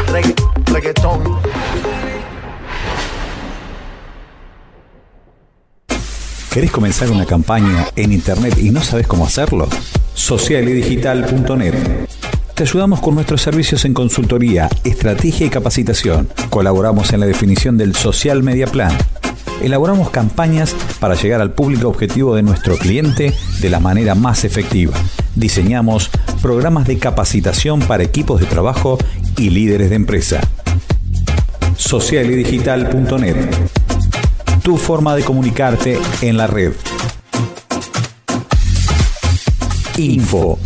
[6.51, 9.69] ¿Querés comenzar una campaña en Internet y no sabes cómo hacerlo?
[10.13, 11.73] Socialedigital.net.
[12.53, 16.27] Te ayudamos con nuestros servicios en consultoría, estrategia y capacitación.
[16.49, 18.91] Colaboramos en la definición del Social Media Plan.
[19.61, 24.93] Elaboramos campañas para llegar al público objetivo de nuestro cliente de la manera más efectiva.
[25.35, 26.09] Diseñamos
[26.41, 28.97] programas de capacitación para equipos de trabajo
[29.37, 30.41] y líderes de empresa.
[31.77, 33.71] Socialedigital.net
[34.61, 36.73] tu forma de comunicarte en la red.
[39.97, 40.59] Info.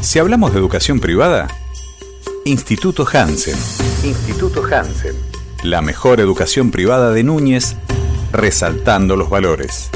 [0.00, 1.48] Si hablamos de educación privada,
[2.44, 3.56] Instituto Hansen.
[4.02, 5.14] Instituto Hansen.
[5.62, 7.76] La mejor educación privada de Núñez,
[8.32, 9.90] resaltando los valores.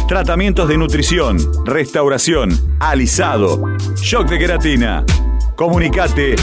[0.07, 5.05] Tratamientos de nutrición, restauración, alisado, shock de queratina.
[5.57, 6.37] Comunicate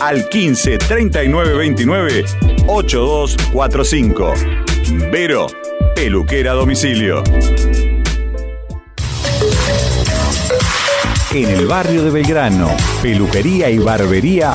[0.00, 2.24] al 15 39 29
[2.66, 4.32] 8245.
[5.12, 5.46] Vero,
[5.94, 7.22] peluquera domicilio.
[11.34, 12.70] En el barrio de Belgrano,
[13.02, 14.54] peluquería y barbería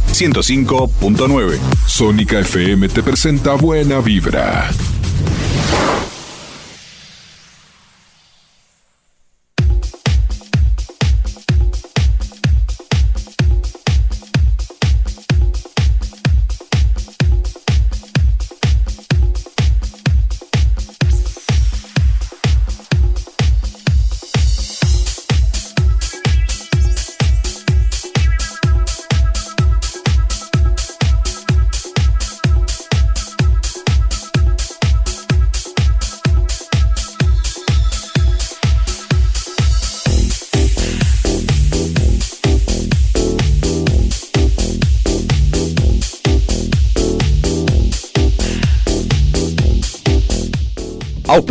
[0.13, 1.59] 105.9.
[1.87, 4.69] Sónica FM te presenta Buena Vibra.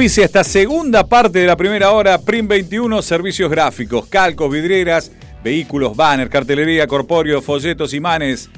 [0.00, 5.12] Auspicia esta segunda parte de la primera hora, Prim 21, servicios gráficos, calcos, vidrieras,
[5.44, 8.48] vehículos, banner, cartelería, corpóreo, folletos, imanes,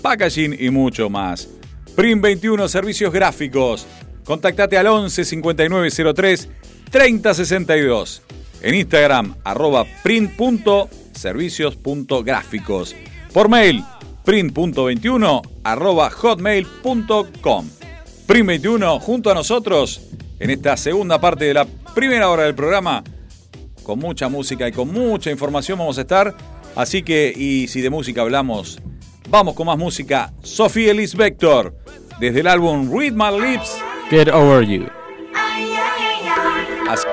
[0.00, 1.48] packaging y mucho más.
[1.96, 3.84] Prim 21, servicios gráficos.
[4.22, 6.48] Contactate al 11 5903
[6.88, 8.22] 3062.
[8.62, 12.94] En Instagram, arroba print.servicios.gráficos.
[13.32, 13.82] Por mail,
[14.24, 17.68] print.21 arroba hotmail.com.
[18.28, 20.02] Prim 21, junto a nosotros,
[20.40, 23.04] en esta segunda parte de la primera hora del programa,
[23.84, 26.34] con mucha música y con mucha información vamos a estar.
[26.74, 28.80] Así que, y si de música hablamos,
[29.28, 30.32] vamos con más música.
[30.42, 31.76] Sofía Ellis Vector,
[32.20, 33.76] desde el álbum Read My Lips.
[34.10, 34.86] Get over you.
[36.88, 37.06] Así-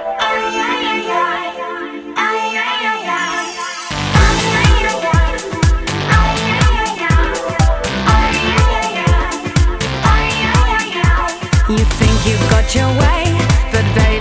[12.28, 13.24] you've got your way,
[13.72, 14.17] but baby,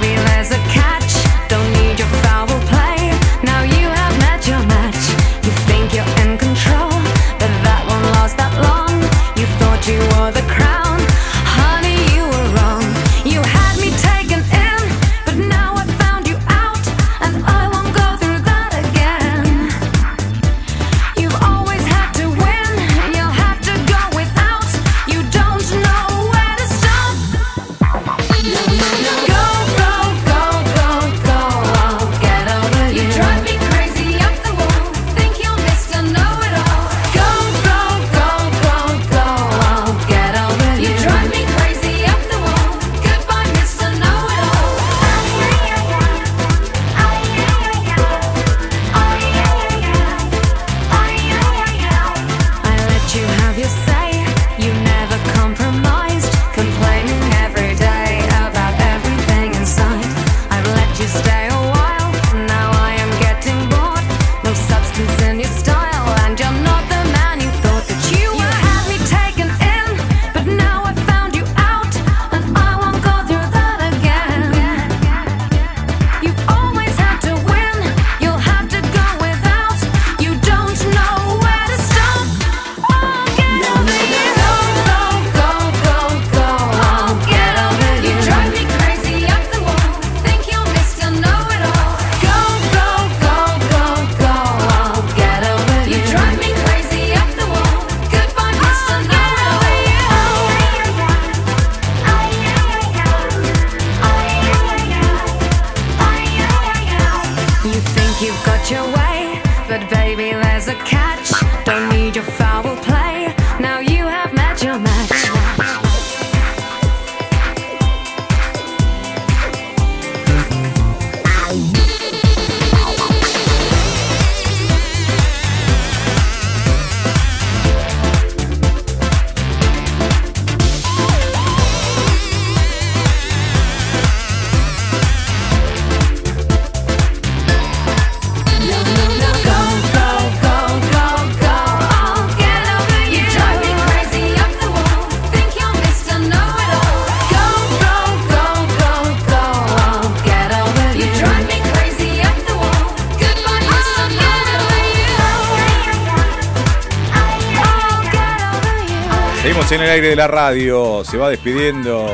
[159.97, 161.03] aire de la radio.
[161.05, 162.07] Se va despidiendo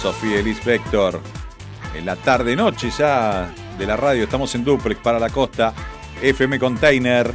[0.00, 1.20] Sofía Elis Vector.
[1.96, 4.22] En la tarde-noche ya de la radio.
[4.22, 5.74] Estamos en Duplex para la costa.
[6.22, 7.34] FM Container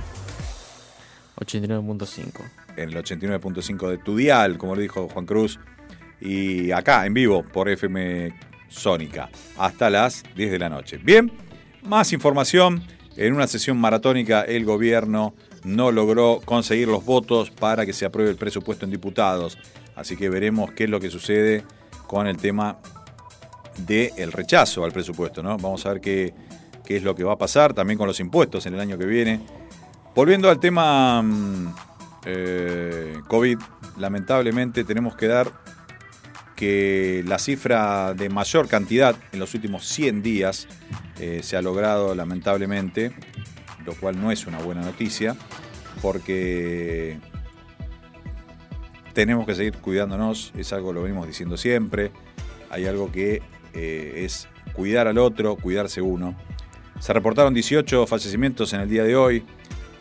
[1.36, 2.42] 89.5.
[2.78, 5.60] en el 89.5 de tu dial, como le dijo Juan Cruz.
[6.22, 8.34] Y acá en vivo por FM
[8.70, 11.02] Sónica hasta las 10 de la noche.
[11.04, 11.30] Bien,
[11.82, 12.82] más información.
[13.18, 15.34] En una sesión maratónica el gobierno
[15.64, 19.58] no logró conseguir los votos para que se apruebe el presupuesto en diputados.
[19.96, 21.64] Así que veremos qué es lo que sucede
[22.08, 22.78] con el tema
[23.78, 25.42] del rechazo al presupuesto.
[25.42, 25.58] ¿no?
[25.58, 26.34] Vamos a ver qué,
[26.86, 29.06] qué es lo que va a pasar también con los impuestos en el año que
[29.06, 29.42] viene.
[30.16, 31.76] Volviendo al tema mm,
[32.26, 33.58] eh, COVID,
[33.98, 35.52] lamentablemente tenemos que dar
[36.56, 40.68] que la cifra de mayor cantidad en los últimos 100 días
[41.20, 43.12] eh, se ha logrado lamentablemente,
[43.86, 45.36] lo cual no es una buena noticia,
[46.02, 47.20] porque
[49.14, 52.12] tenemos que seguir cuidándonos, es algo que lo venimos diciendo siempre,
[52.70, 53.42] hay algo que
[53.74, 56.36] eh, es cuidar al otro, cuidarse uno.
[57.00, 59.46] Se reportaron 18 fallecimientos en el día de hoy,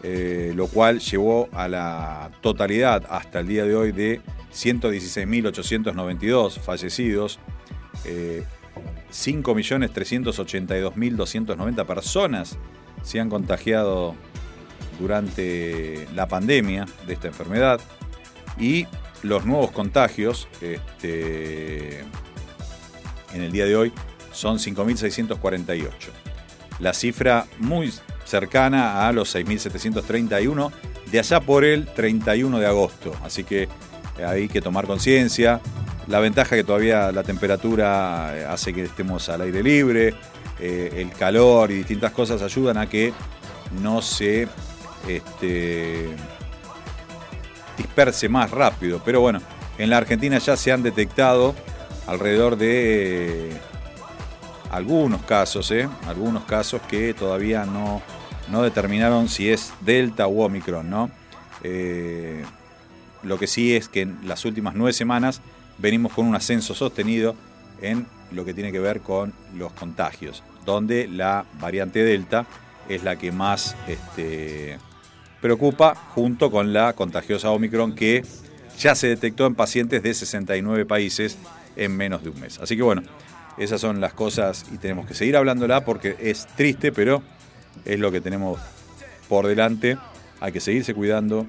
[0.02, 4.20] eh, lo cual llevó a la totalidad hasta el día de hoy de
[4.52, 7.38] 116.892 fallecidos,
[8.04, 8.44] eh,
[9.10, 12.58] 5.382.290 personas
[13.02, 14.14] se han contagiado
[14.98, 17.80] durante la pandemia de esta enfermedad
[18.58, 18.86] y
[19.22, 22.00] los nuevos contagios este,
[23.32, 23.92] en el día de hoy
[24.32, 25.90] son 5.648.
[26.78, 27.92] La cifra muy
[28.24, 30.70] cercana a los 6.731
[31.10, 33.12] de allá por el 31 de agosto.
[33.22, 33.68] Así que
[34.26, 35.60] hay que tomar conciencia.
[36.08, 40.14] La ventaja que todavía la temperatura eh, hace que estemos al aire libre,
[40.64, 43.12] eh, el calor y distintas cosas ayudan a que
[43.80, 44.46] no se
[45.08, 46.06] este,
[47.76, 49.02] disperse más rápido.
[49.04, 49.40] Pero bueno,
[49.76, 51.56] en la Argentina ya se han detectado
[52.06, 53.50] alrededor de
[54.70, 55.88] algunos casos, ¿eh?
[56.06, 58.00] algunos casos que todavía no,
[58.48, 61.10] no determinaron si es Delta u Omicron, ¿no?
[61.64, 62.44] Eh,
[63.24, 65.40] lo que sí es que en las últimas nueve semanas
[65.78, 67.34] venimos con un ascenso sostenido
[67.80, 72.46] en lo que tiene que ver con los contagios, donde la variante Delta
[72.88, 74.78] es la que más este,
[75.40, 78.24] preocupa junto con la contagiosa Omicron que
[78.78, 81.38] ya se detectó en pacientes de 69 países
[81.76, 82.58] en menos de un mes.
[82.58, 83.02] Así que bueno,
[83.58, 87.22] esas son las cosas y tenemos que seguir hablándola porque es triste, pero
[87.84, 88.58] es lo que tenemos
[89.28, 89.98] por delante.
[90.40, 91.46] Hay que seguirse cuidando,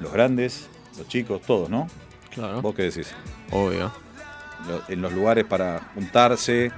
[0.00, 0.68] los grandes,
[0.98, 1.88] los chicos, todos, ¿no?
[2.30, 2.62] Claro.
[2.62, 3.14] ¿Vos qué decís?
[3.50, 3.92] Obvio.
[4.88, 6.72] En los lugares para juntarse,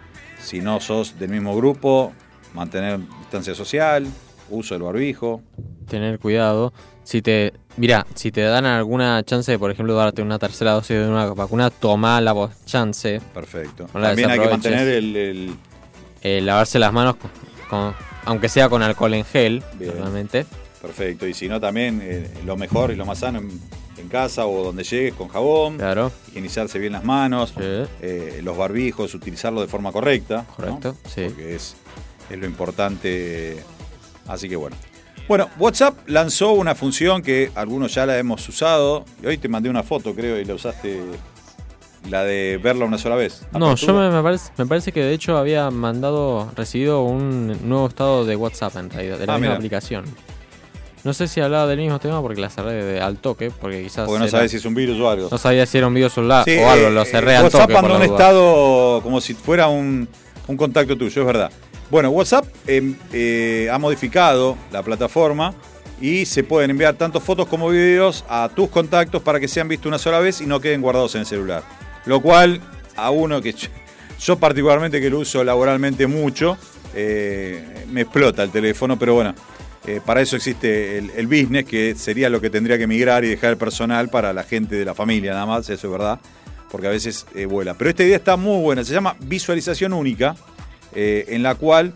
[0.46, 2.12] si no sos del mismo grupo,
[2.54, 4.06] mantener distancia social,
[4.48, 5.42] uso del barbijo.
[5.88, 6.72] Tener cuidado.
[7.02, 7.52] Si te.
[7.76, 11.26] Mira, si te dan alguna chance de, por ejemplo, darte una tercera dosis de una
[11.26, 12.34] vacuna, toma la
[12.64, 13.20] chance.
[13.34, 13.86] Perfecto.
[13.92, 15.56] No la También hay que mantener el, el-
[16.22, 17.30] Eh, lavarse las manos, con,
[17.68, 17.94] con-
[18.24, 19.90] aunque sea con alcohol en gel, Bien.
[19.92, 20.46] normalmente.
[20.80, 21.26] Perfecto.
[21.26, 23.42] Y si no, también eh, lo mejor y lo más sano
[23.98, 25.76] en, casa o donde llegues con jabón.
[25.78, 26.10] Claro.
[26.28, 27.52] Higienizarse bien las manos.
[27.58, 30.46] eh, los barbijos, utilizarlo de forma correcta.
[30.48, 30.54] ¿no?
[30.56, 31.22] Correcto, sí.
[31.26, 31.76] Porque es,
[32.30, 33.62] es lo importante.
[34.26, 34.76] Así que bueno.
[35.28, 39.04] Bueno, WhatsApp lanzó una función que algunos ya la hemos usado.
[39.22, 41.00] Y hoy te mandé una foto, creo, y la usaste.
[42.08, 43.44] La de verla una sola vez.
[43.50, 47.88] No, yo me, me parece, me parece que de hecho había mandado, recibido un nuevo
[47.88, 49.56] estado de WhatsApp en realidad, de la Ah, misma mira.
[49.56, 50.04] aplicación.
[51.06, 54.06] No sé si hablaba del mismo tema porque la cerré de- al toque, porque quizás.
[54.06, 55.28] Porque no sabes si es un virus o algo.
[55.30, 57.60] No sabía si era un celular Sí, o algo, eh, lo eh, cerré al WhatsApp
[57.60, 57.74] toque.
[57.74, 60.08] por mandó un estado como si fuera un,
[60.48, 61.52] un contacto tuyo, es verdad.
[61.92, 65.54] Bueno, WhatsApp eh, eh, ha modificado la plataforma
[66.00, 69.86] y se pueden enviar tanto fotos como videos a tus contactos para que sean vistos
[69.86, 71.62] una sola vez y no queden guardados en el celular.
[72.04, 72.60] Lo cual,
[72.96, 73.68] a uno que yo,
[74.18, 76.58] yo particularmente que lo uso laboralmente mucho,
[76.96, 79.32] eh, me explota el teléfono, pero bueno,
[79.86, 83.28] eh, para eso existe el, el business, que sería lo que tendría que migrar y
[83.28, 86.18] dejar el personal para la gente de la familia, nada más, eso es verdad,
[86.70, 87.74] porque a veces eh, vuela.
[87.74, 90.34] Pero esta idea está muy buena, se llama visualización única,
[90.94, 91.92] eh, en la cual,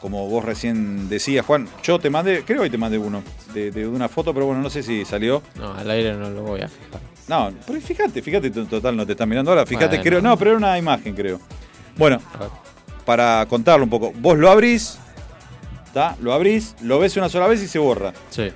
[0.00, 3.86] como vos recién decías, Juan, yo te mandé, creo que te mandé uno, de, de
[3.86, 5.42] una foto, pero bueno, no sé si salió.
[5.56, 7.00] No, al aire no lo voy a fijar.
[7.28, 10.02] No, pero fíjate, fíjate, total no te están mirando ahora, fíjate, Bueno.
[10.02, 11.40] creo, no, pero era una imagen, creo.
[11.96, 12.20] Bueno,
[13.04, 14.98] para contarlo un poco, vos lo abrís,
[15.94, 16.16] ¿tá?
[16.20, 18.12] lo abrís, lo ves una sola vez y se borra.
[18.28, 18.50] Sí.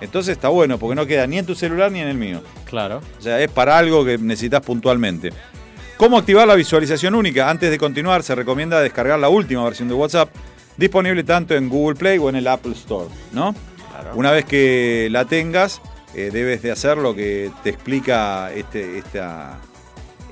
[0.00, 2.42] Entonces está bueno, porque no queda ni en tu celular ni en el mío.
[2.66, 3.00] Claro.
[3.18, 5.32] O sea, es para algo que necesitas puntualmente.
[5.96, 7.48] ¿Cómo activar la visualización única?
[7.48, 10.30] Antes de continuar, se recomienda descargar la última versión de WhatsApp,
[10.76, 13.54] disponible tanto en Google Play o en el Apple Store, ¿no?
[14.14, 15.80] Una vez que la tengas,
[16.14, 19.60] eh, debes de hacer lo que te explica este, esta,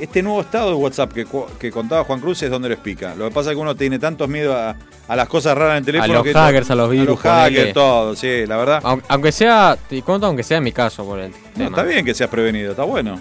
[0.01, 3.14] este nuevo estado de WhatsApp que, contaba Juan Cruz es donde lo explica.
[3.14, 4.76] Lo que pasa es que uno tiene tantos miedos a,
[5.09, 6.14] a las cosas raras en el teléfono.
[6.14, 7.72] los que hackers, a los virus, A los hackers, ponele.
[7.72, 8.80] todo, sí, la verdad.
[8.84, 12.05] Aun- Aunque sea, te cuento, aunque sea en mi caso por el No, está bien
[12.05, 13.18] que seas prevenido, está bueno.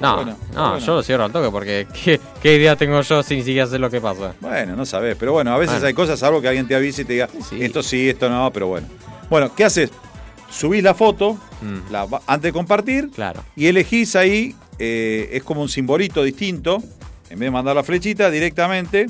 [0.00, 0.78] No, bueno, no, bueno.
[0.84, 3.78] yo lo cierro al toque porque ¿qué, qué idea tengo yo sin ni siquiera sé
[3.78, 4.34] lo que pasa?
[4.40, 5.86] Bueno, no sabes, pero bueno, a veces Bueno.
[5.86, 8.66] hay cosas, algo que alguien te avise y te diga, esto sí, esto no, pero
[8.66, 8.88] bueno.
[9.30, 9.90] Bueno, ¿qué haces?
[10.50, 11.92] Subís la foto Mm.
[11.92, 13.44] la antes de compartir Claro.
[13.54, 16.82] y elegís ahí, eh, es como un simbolito distinto,
[17.30, 19.06] en vez de mandar la flechita directamente,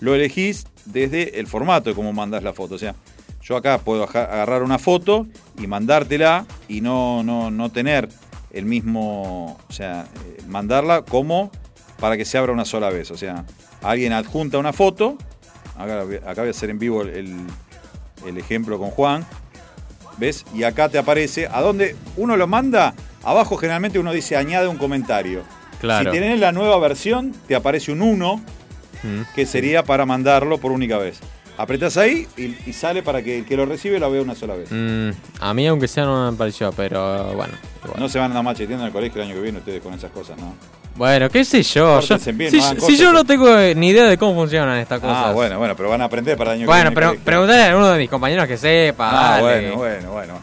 [0.00, 2.74] lo elegís desde el formato de cómo mandás la foto.
[2.74, 2.94] O sea,
[3.42, 5.26] yo acá puedo agarrar una foto
[5.58, 8.08] y mandártela y no, no, no tener
[8.52, 11.50] el mismo, o sea, eh, mandarla como
[11.98, 13.10] para que se abra una sola vez.
[13.10, 13.44] O sea,
[13.82, 15.16] alguien adjunta una foto,
[15.76, 17.36] acá, acá voy a hacer en vivo el-
[18.26, 19.26] el ejemplo con Juan,
[20.18, 20.44] ¿ves?
[20.54, 22.94] Y acá te aparece, a dónde uno lo manda,
[23.24, 25.42] abajo generalmente uno dice añade un comentario.
[25.80, 26.12] Claro.
[26.12, 28.42] Si tenés la nueva versión, te aparece un 1,
[29.02, 29.20] Mm.
[29.34, 31.18] que sería para mandarlo por única vez.
[31.58, 34.54] Apretás ahí y, y sale para que el que lo recibe lo vea una sola
[34.54, 34.68] vez.
[34.72, 35.10] Mm,
[35.40, 37.52] a mí aunque sea no me pareció, pero bueno.
[37.84, 38.00] igual.
[38.00, 39.92] No se van a andar macheteando en el colegio el año que viene ustedes con
[39.94, 40.54] esas cosas, ¿no?
[40.96, 42.00] Bueno, qué sé yo.
[42.00, 45.00] yo- Pórtense bien, si, no yo no tengo eh, ni idea de cómo funcionan estas
[45.00, 45.16] cosas.
[45.26, 47.12] Ah, bueno, bueno, pero van a aprender para el año Bueno, que pero viene.
[47.12, 47.24] en el colegio.
[47.24, 49.10] preguntarle a alguno de mis compañeros que sepa.
[49.10, 49.42] Ah, dale.
[49.42, 50.34] bueno, bueno, bueno.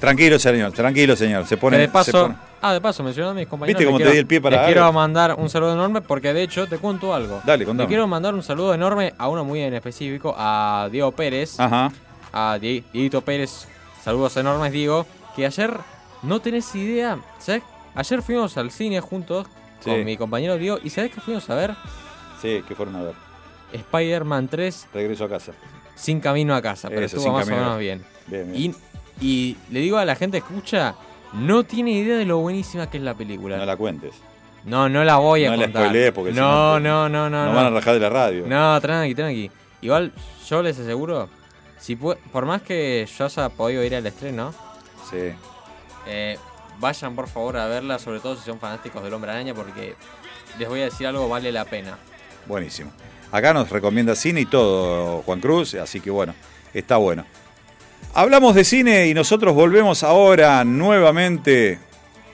[0.00, 1.46] Tranquilo, señor, tranquilo, señor.
[1.46, 1.76] Se pone.
[1.78, 3.78] de se paso, pone- ah, de paso, mencionando a mis compañeros.
[3.78, 4.72] ¿Viste cómo te quiero- di el pie para les algo?
[4.74, 7.40] quiero mandar un saludo enorme porque de hecho te cuento algo.
[7.44, 7.88] Dale, Le contame.
[7.88, 11.58] quiero mandar un saludo enorme a uno muy en específico, a Diego Pérez.
[11.58, 11.90] Ajá.
[12.32, 13.66] A Die- Dieguito Pérez.
[14.04, 15.06] Saludos enormes, Diego.
[15.34, 15.72] Que ayer
[16.22, 17.18] no tenés idea.
[17.38, 17.62] ¿Sabes?
[17.94, 19.46] Ayer fuimos al cine juntos
[19.80, 19.90] Sí.
[19.90, 20.78] con mi compañero Diego.
[20.82, 21.74] ¿Y sabés qué fuimos a ver?
[22.40, 23.14] Sí, que fueron a ver.
[23.72, 25.52] Spider-Man 3 Regreso a casa.
[25.94, 26.88] sin camino a casa.
[26.88, 28.04] Pero Eso, estuvo más o menos bien.
[28.26, 28.62] Bien, bien.
[28.72, 28.74] Y,
[29.20, 30.94] y le digo a la gente que escucha,
[31.32, 33.56] no tiene idea de lo buenísima que es la película.
[33.56, 34.14] No la cuentes.
[34.64, 35.84] No, no la voy a No la contar.
[35.84, 38.44] spoilees porque si no, no- no, no, no, van a rajar de la radio.
[38.46, 39.50] No, tranqui, tranqui.
[39.82, 40.12] Igual
[40.48, 41.28] yo les aseguro,
[41.78, 44.52] si por más que yo haya podido ir al estreno,
[45.08, 45.32] Sí.
[46.06, 46.36] eh,
[46.80, 49.94] vayan por favor a verla, sobre todo si son fanáticos del Hombre Araña, porque
[50.58, 51.96] les voy a decir algo, vale la pena.
[52.46, 52.90] Buenísimo.
[53.30, 56.34] Acá nos recomienda cine y todo Juan Cruz, así que bueno,
[56.74, 57.24] está bueno.
[58.14, 61.78] Hablamos de cine y nosotros volvemos ahora nuevamente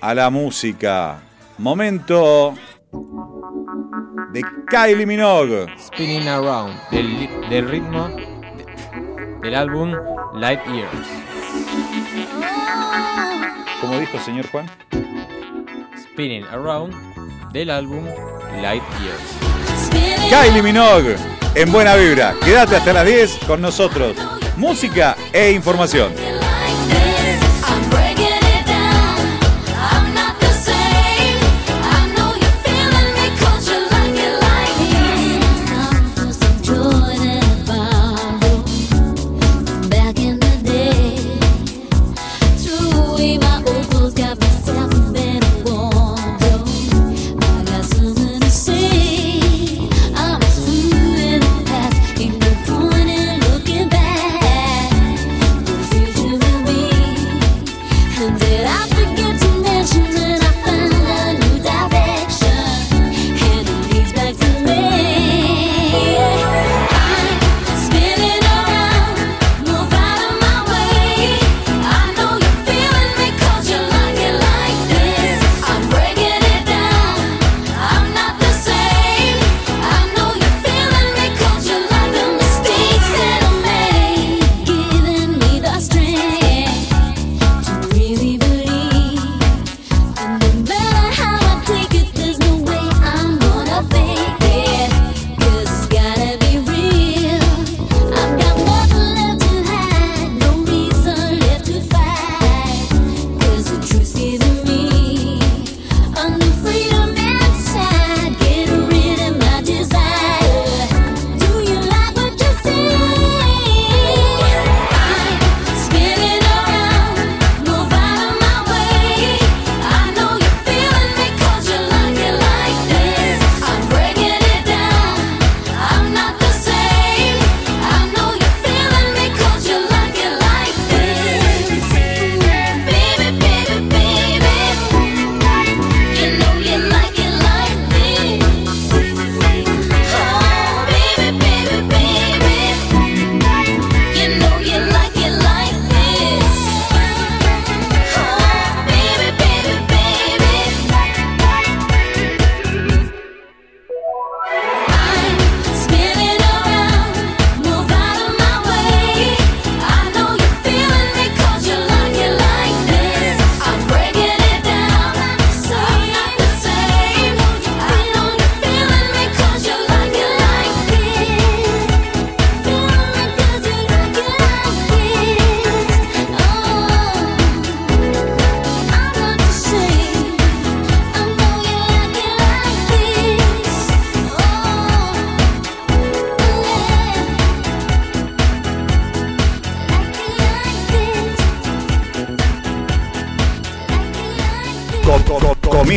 [0.01, 1.21] a la música.
[1.59, 2.55] Momento
[4.33, 5.67] de Kylie Minogue.
[5.79, 9.93] Spinning Around, del, ritmo de- del álbum
[10.37, 11.09] Light Years.
[13.81, 14.67] Como dijo el señor Juan.
[16.03, 16.95] Spinning Around,
[17.53, 18.05] del álbum
[18.63, 19.54] Light Years.
[20.29, 21.17] Kylie Minogue
[21.55, 22.35] en Buena Vibra.
[22.45, 24.17] Quédate hasta las 10 con nosotros.
[24.57, 26.13] Música e información.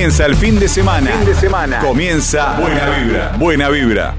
[0.08, 1.12] Comienza el fin de semana.
[1.12, 1.80] Fin de semana.
[1.80, 3.38] Comienza Buena Vibra.
[3.38, 4.16] Buena Vibra.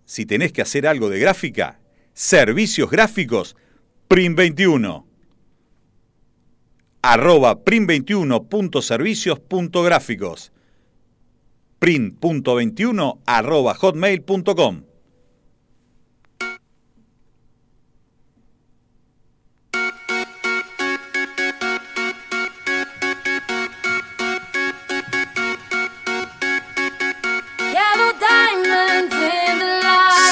[0.05, 1.79] si tenés que hacer algo de gráfica,
[2.13, 3.55] servicios gráficos,
[4.09, 5.05] print21
[7.01, 10.52] arroba print21.servicios.gráficos
[11.83, 14.83] print.21 arroba hotmail.com.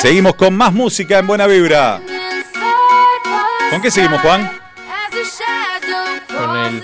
[0.02, 2.02] Seguimos con más música en Buena Vibra.
[3.70, 4.50] ¿Con qué seguimos, Juan?
[6.30, 6.84] Con el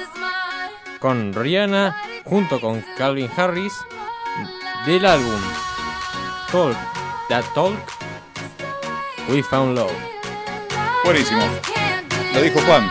[0.99, 1.95] con Rihanna
[2.25, 3.73] junto con Calvin Harris
[4.87, 5.41] del álbum
[6.49, 6.77] Talk
[7.27, 7.75] That Talk
[9.29, 9.91] We Found Love.
[11.03, 11.41] Buenísimo.
[12.33, 12.89] Lo dijo Juan.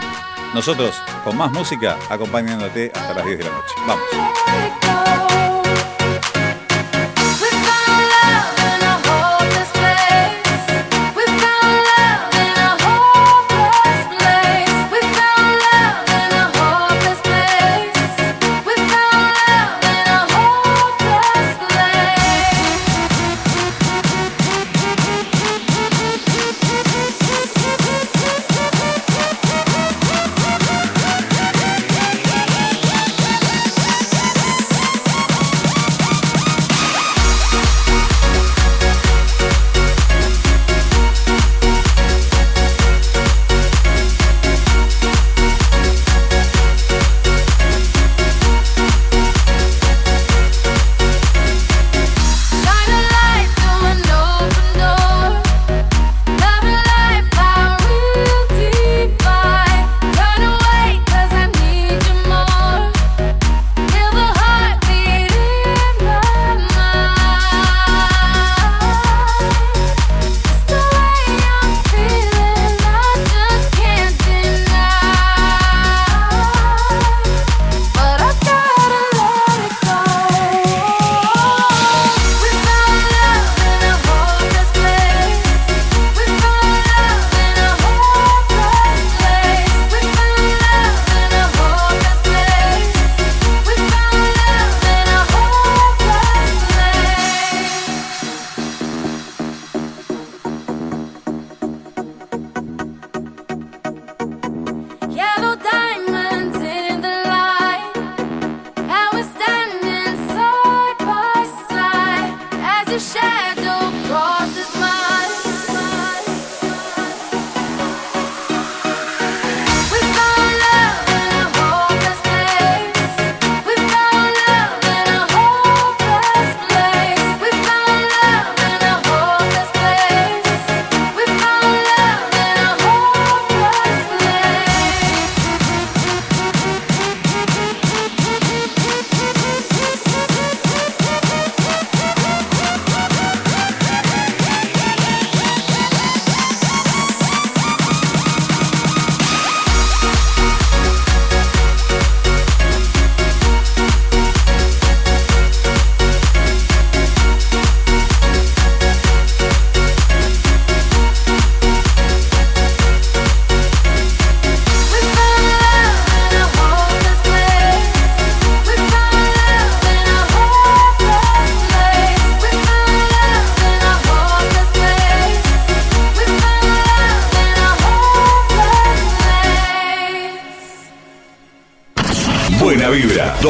[0.53, 0.95] Nosotros
[1.25, 3.75] con más música acompañándote hasta las 10 de la noche.
[3.87, 4.96] Vamos.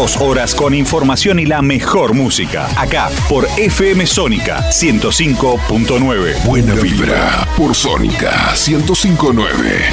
[0.06, 2.68] Dos horas con información y la mejor música.
[2.76, 6.44] Acá por FM Sónica 105.9.
[6.44, 9.50] Buena vibra por Sónica 1059.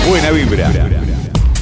[0.08, 0.72] Buena Vibra.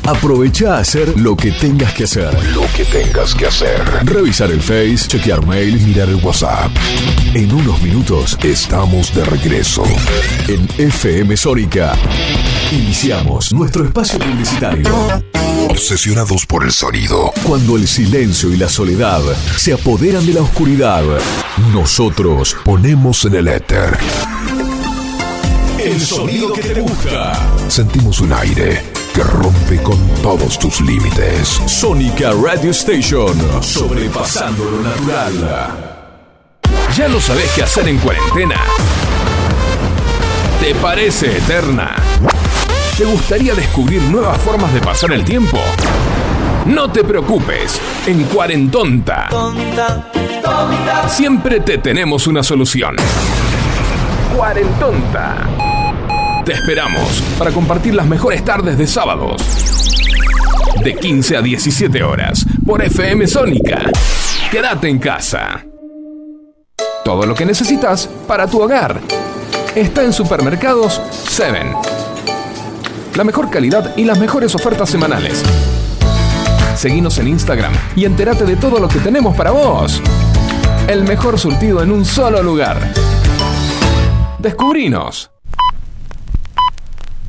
[0.04, 2.34] Aprovecha a hacer lo que tengas que hacer.
[2.54, 3.80] Lo que tengas que hacer.
[4.04, 6.72] Revisar el Face, chequear mail, mirar el WhatsApp.
[7.34, 9.84] En unos minutos estamos de regreso.
[10.50, 11.98] En FM Sónica.
[12.70, 15.31] Iniciamos nuestro espacio publicitario.
[15.82, 17.34] Obsesionados por el sonido.
[17.42, 19.24] Cuando el silencio y la soledad
[19.58, 21.04] se apoderan de la oscuridad,
[21.74, 23.98] nosotros ponemos en el éter.
[25.80, 27.34] El sonido que te gusta.
[27.68, 31.60] Sentimos un aire que rompe con todos tus límites.
[31.66, 33.36] Sónica Radio Station.
[33.64, 35.98] Sobrepasando lo natural.
[36.96, 38.62] ¿Ya no sabes qué hacer en cuarentena?
[40.60, 42.01] ¿Te parece eterna?
[42.98, 45.58] ¿Te gustaría descubrir nuevas formas de pasar el tiempo?
[46.66, 49.30] No te preocupes, en Cuarentonta
[51.08, 52.96] siempre te tenemos una solución.
[54.36, 55.48] Cuarentonta.
[56.46, 59.42] Te esperamos para compartir las mejores tardes de sábados.
[60.84, 63.92] De 15 a 17 horas por FM Sónica.
[64.50, 65.66] Quédate en casa.
[67.04, 69.00] Todo lo que necesitas para tu hogar
[69.76, 71.91] está en Supermercados 7.
[73.16, 75.44] La mejor calidad y las mejores ofertas semanales.
[76.76, 80.02] Seguinos en Instagram y entérate de todo lo que tenemos para vos.
[80.88, 82.94] El mejor surtido en un solo lugar.
[84.40, 85.30] Descubrinos.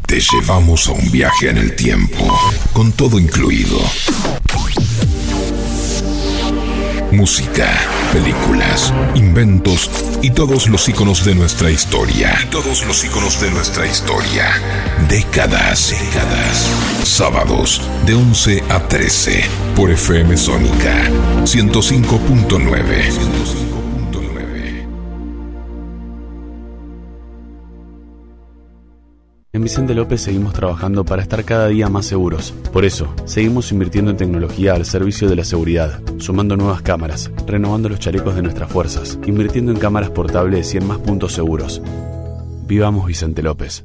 [0.06, 2.38] Te llevamos a un viaje en el tiempo,
[2.72, 3.78] con todo incluido.
[7.12, 7.70] Música,
[8.10, 9.90] películas, inventos
[10.22, 12.34] y todos los iconos de nuestra historia.
[12.42, 14.50] Y todos los iconos de nuestra historia.
[15.10, 16.66] Décadas, décadas.
[17.04, 19.44] Sábados de 11 a 13
[19.76, 21.10] por FM Sónica
[21.44, 23.61] 105.9.
[29.54, 32.54] En Vicente López seguimos trabajando para estar cada día más seguros.
[32.72, 37.90] Por eso, seguimos invirtiendo en tecnología al servicio de la seguridad, sumando nuevas cámaras, renovando
[37.90, 41.82] los chalecos de nuestras fuerzas, invirtiendo en cámaras portables y en más puntos seguros.
[42.66, 43.84] Vivamos Vicente López.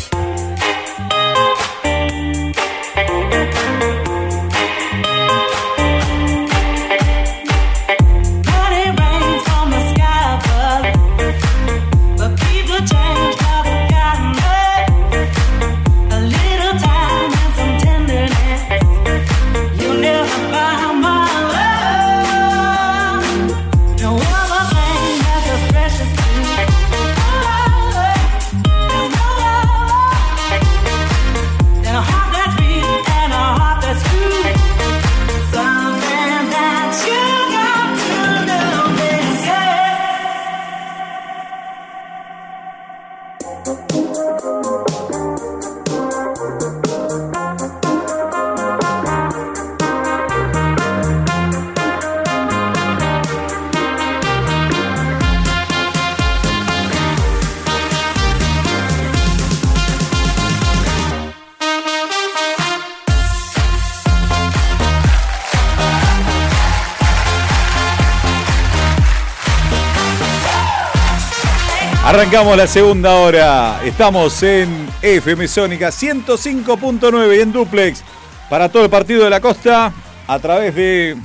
[72.11, 73.79] Arrancamos la segunda hora.
[73.85, 78.03] Estamos en FM Sónica 105.9 y en duplex
[78.49, 79.93] para todo el partido de la costa
[80.27, 81.15] a través de.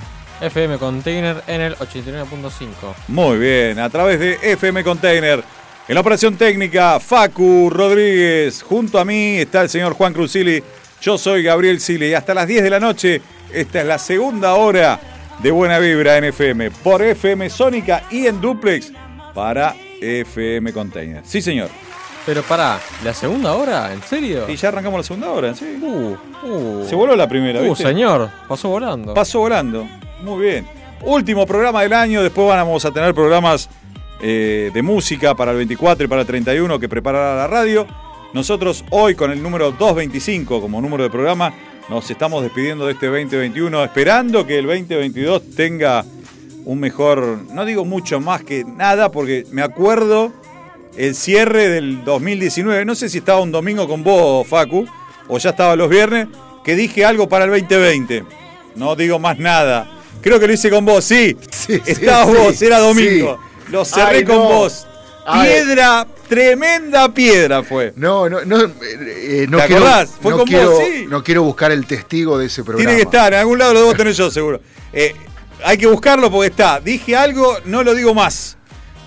[0.41, 2.68] FM Container en el 89.5.
[3.09, 5.43] Muy bien, a través de FM Container.
[5.89, 8.62] En la operación técnica, Facu Rodríguez.
[8.62, 10.62] Junto a mí está el señor Juan Cruzili.
[11.03, 12.11] Yo soy Gabriel Sili.
[12.11, 13.20] Y hasta las 10 de la noche,
[13.53, 15.01] esta es la segunda hora
[15.43, 16.70] de Buena Vibra en FM.
[16.70, 18.93] Por FM Sónica y en duplex
[19.34, 21.22] para FM Container.
[21.24, 21.68] Sí, señor.
[22.24, 23.92] Pero pará, ¿la segunda hora?
[23.92, 24.47] ¿En serio?
[24.49, 25.78] Y ya arrancamos la segunda hora, sí.
[25.80, 26.16] Uh,
[26.47, 26.86] uh.
[26.88, 27.84] Se voló la primera, Uh, ¿viste?
[27.84, 29.14] señor, pasó volando.
[29.14, 29.86] Pasó volando.
[30.22, 30.66] Muy bien.
[31.03, 32.22] Último programa del año.
[32.22, 33.68] Después vamos a tener programas
[34.20, 37.86] eh, de música para el 24 y para el 31 que preparará la radio.
[38.32, 41.53] Nosotros hoy con el número 225 como número de programa
[41.88, 46.05] nos estamos despidiendo de este 2021 esperando que el 2022 tenga
[46.67, 50.33] un mejor, no digo mucho más que nada porque me acuerdo
[50.97, 54.85] el cierre del 2019, no sé si estaba un domingo con vos Facu
[55.29, 56.27] o ya estaba los viernes,
[56.64, 58.25] que dije algo para el 2020.
[58.75, 59.89] No digo más nada.
[60.21, 61.37] Creo que lo hice con vos, sí.
[61.87, 63.39] Estabas sí, vos, era domingo.
[63.71, 64.45] Lo cerré Ay, con no.
[64.45, 64.87] vos.
[65.25, 65.49] Ay.
[65.51, 67.93] Piedra, tremenda piedra fue.
[67.95, 70.11] No, no, no, eh, eh, no ¿Te quiero, acordás?
[70.21, 71.07] Fue no con vos, quiero, sí.
[71.09, 72.85] no quiero buscar el testigo de ese programa.
[72.89, 74.61] Tiene que estar, en algún lado lo debo tener yo, seguro.
[74.93, 75.14] Eh,
[75.64, 76.80] hay que buscarlo porque está.
[76.80, 78.57] Dije algo, no lo digo más.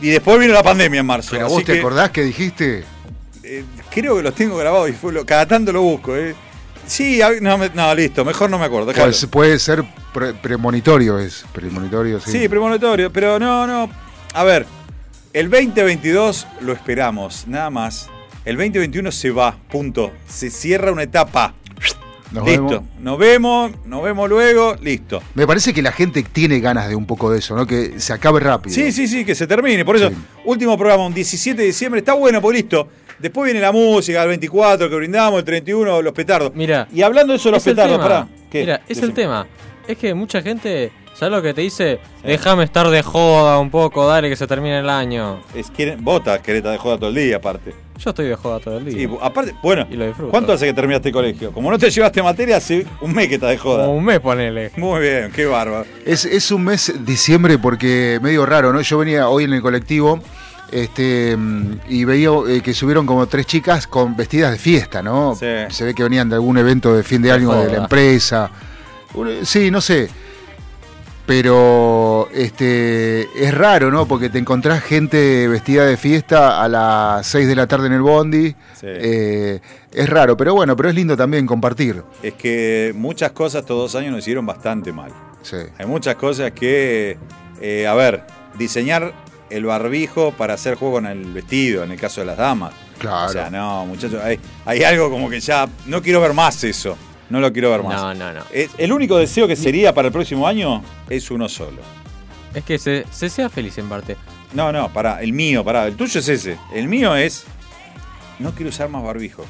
[0.02, 1.30] Y después vino la pandemia en marzo.
[1.32, 2.84] Pero vos te que, acordás que dijiste.
[3.44, 6.16] eh, creo que los tengo grabados y fue lo- cada tanto lo busco.
[6.16, 6.36] eh.
[6.88, 8.92] Sí, no, no, listo, mejor no me acuerdo.
[8.94, 9.84] Pues, puede ser
[10.14, 12.32] pre- premonitorio, es premonitorio, sí.
[12.32, 13.90] Sí, premonitorio, pero no, no.
[14.34, 14.66] A ver,
[15.34, 18.08] el 2022 lo esperamos, nada más.
[18.46, 20.12] El 2021 se va, punto.
[20.28, 21.54] Se cierra una etapa.
[22.32, 22.64] Nos listo.
[22.64, 22.84] vemos.
[23.00, 25.22] Nos vemos, nos vemos luego, listo.
[25.34, 27.66] Me parece que la gente tiene ganas de un poco de eso, ¿no?
[27.66, 28.74] Que se acabe rápido.
[28.74, 29.84] Sí, sí, sí, que se termine.
[29.84, 30.12] Por eso,
[30.46, 32.00] último programa, un 17 de diciembre.
[32.00, 32.88] Está bueno, pues listo.
[33.18, 36.54] Después viene la música, el 24 que brindamos, el 31 los petardos.
[36.56, 36.88] Mira.
[36.94, 38.28] Y hablando de eso de los es petardos, pará.
[38.50, 38.62] ¿Qué?
[38.62, 39.46] Mira, es el tema.
[39.88, 42.00] Es que mucha gente, ¿sabes lo que te dice?
[42.24, 45.42] Déjame estar de joda un poco, dale que se termine el año.
[45.54, 47.74] Es, quieren, vota, querés estar de joda todo el día, aparte.
[48.00, 49.04] Yo estoy de joda todo el día.
[49.04, 50.32] Y aparte, bueno, Y lo disfruto.
[50.32, 51.52] ¿cuánto hace que terminaste el colegio?
[51.52, 53.86] Como no te llevaste materia, hace un mes que estás de joda.
[53.86, 54.72] Como un mes, ponele.
[54.78, 55.86] Muy bien, qué bárbaro.
[56.06, 58.80] Es, es un mes diciembre porque medio raro, ¿no?
[58.82, 60.22] Yo venía hoy en el colectivo
[60.72, 61.38] este,
[61.90, 65.36] y veía eh, que subieron como tres chicas con vestidas de fiesta, ¿no?
[65.36, 65.46] Sí.
[65.70, 68.50] Se ve que venían de algún evento de fin de año de la empresa.
[69.44, 70.10] Sí, no sé.
[71.30, 74.08] Pero este es raro, ¿no?
[74.08, 78.02] Porque te encontrás gente vestida de fiesta a las 6 de la tarde en el
[78.02, 78.50] bondi.
[78.74, 78.88] Sí.
[78.88, 79.60] Eh,
[79.94, 82.02] es raro, pero bueno, pero es lindo también compartir.
[82.24, 85.12] Es que muchas cosas estos dos años nos hicieron bastante mal.
[85.44, 85.58] Sí.
[85.78, 87.20] Hay muchas cosas que,
[87.62, 88.24] eh, a ver,
[88.58, 89.14] diseñar
[89.52, 92.74] el barbijo para hacer juego con el vestido, en el caso de las damas.
[92.98, 93.28] Claro.
[93.28, 96.98] O sea, no, muchachos, hay, hay algo como que ya no quiero ver más eso.
[97.30, 97.96] No lo quiero ver más.
[98.02, 98.42] No, no, no.
[98.52, 101.82] Es- el único deseo que sería para el próximo año es uno solo.
[102.54, 104.18] Es que se, se sea feliz en parte.
[104.54, 106.58] No, no, pará, el mío, pará, el tuyo es ese.
[106.74, 107.46] El mío es.
[108.40, 109.46] No quiero usar más barbijo.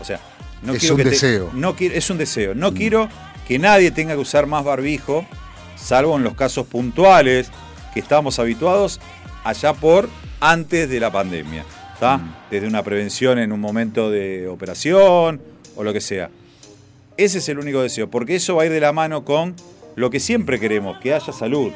[0.00, 0.20] O sea,
[0.62, 1.50] no Es quiero un que te- deseo.
[1.52, 2.54] no quiero, es un deseo.
[2.54, 3.08] No quiero
[3.48, 5.26] que nadie tenga que usar más barbijo,
[5.76, 7.50] salvo en los casos puntuales
[7.94, 9.00] que estábamos habituados
[9.42, 10.08] allá por
[10.38, 11.64] antes de la pandemia.
[11.94, 12.20] ¿Está?
[12.48, 15.40] Desde una prevención en un momento de operación
[15.74, 16.30] o lo que sea.
[17.18, 19.54] Ese es el único deseo, porque eso va a ir de la mano con
[19.96, 21.72] lo que siempre queremos, que haya salud,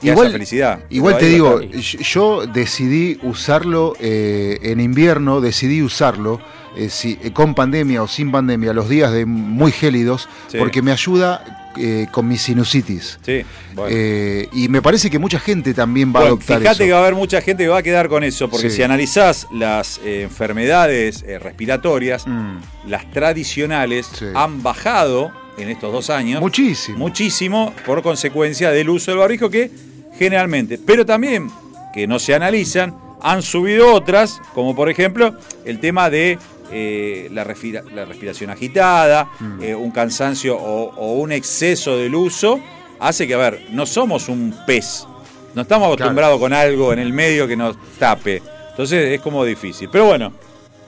[0.00, 0.80] que haya felicidad.
[0.90, 6.40] Igual te digo, yo decidí usarlo eh, en invierno, decidí usarlo
[6.76, 10.58] eh, si- eh, con pandemia o sin pandemia, los días de muy gélidos, Sí.
[10.58, 13.18] porque me ayuda eh, con mi sinusitis.
[13.24, 13.42] Sí,
[13.74, 13.94] bueno.
[13.96, 16.84] Eh, y me parece que mucha gente también va a adoptar fíjate eso.
[16.84, 18.76] que va a haber mucha gente que va a quedar con eso, porque Sí.
[18.76, 22.58] si analizás las eh, enfermedades respiratorias, Mm,
[22.88, 26.40] las tradicionales han bajado en estos dos años.
[26.40, 26.98] Muchísimo.
[26.98, 29.70] Muchísimo por consecuencia del uso del barbijo que
[30.18, 31.50] generalmente, pero también
[31.94, 36.38] que no se analizan, han subido otras, como por ejemplo el tema de
[36.70, 39.62] eh, la, respira- la respiración agitada, Mm.
[39.62, 42.60] eh, un cansancio o, o un exceso del uso,
[43.00, 45.06] hace que, a ver, no somos un pez,
[45.54, 49.88] no estamos acostumbrados con algo en el medio que nos tape, entonces es como difícil.
[49.90, 50.32] Pero bueno,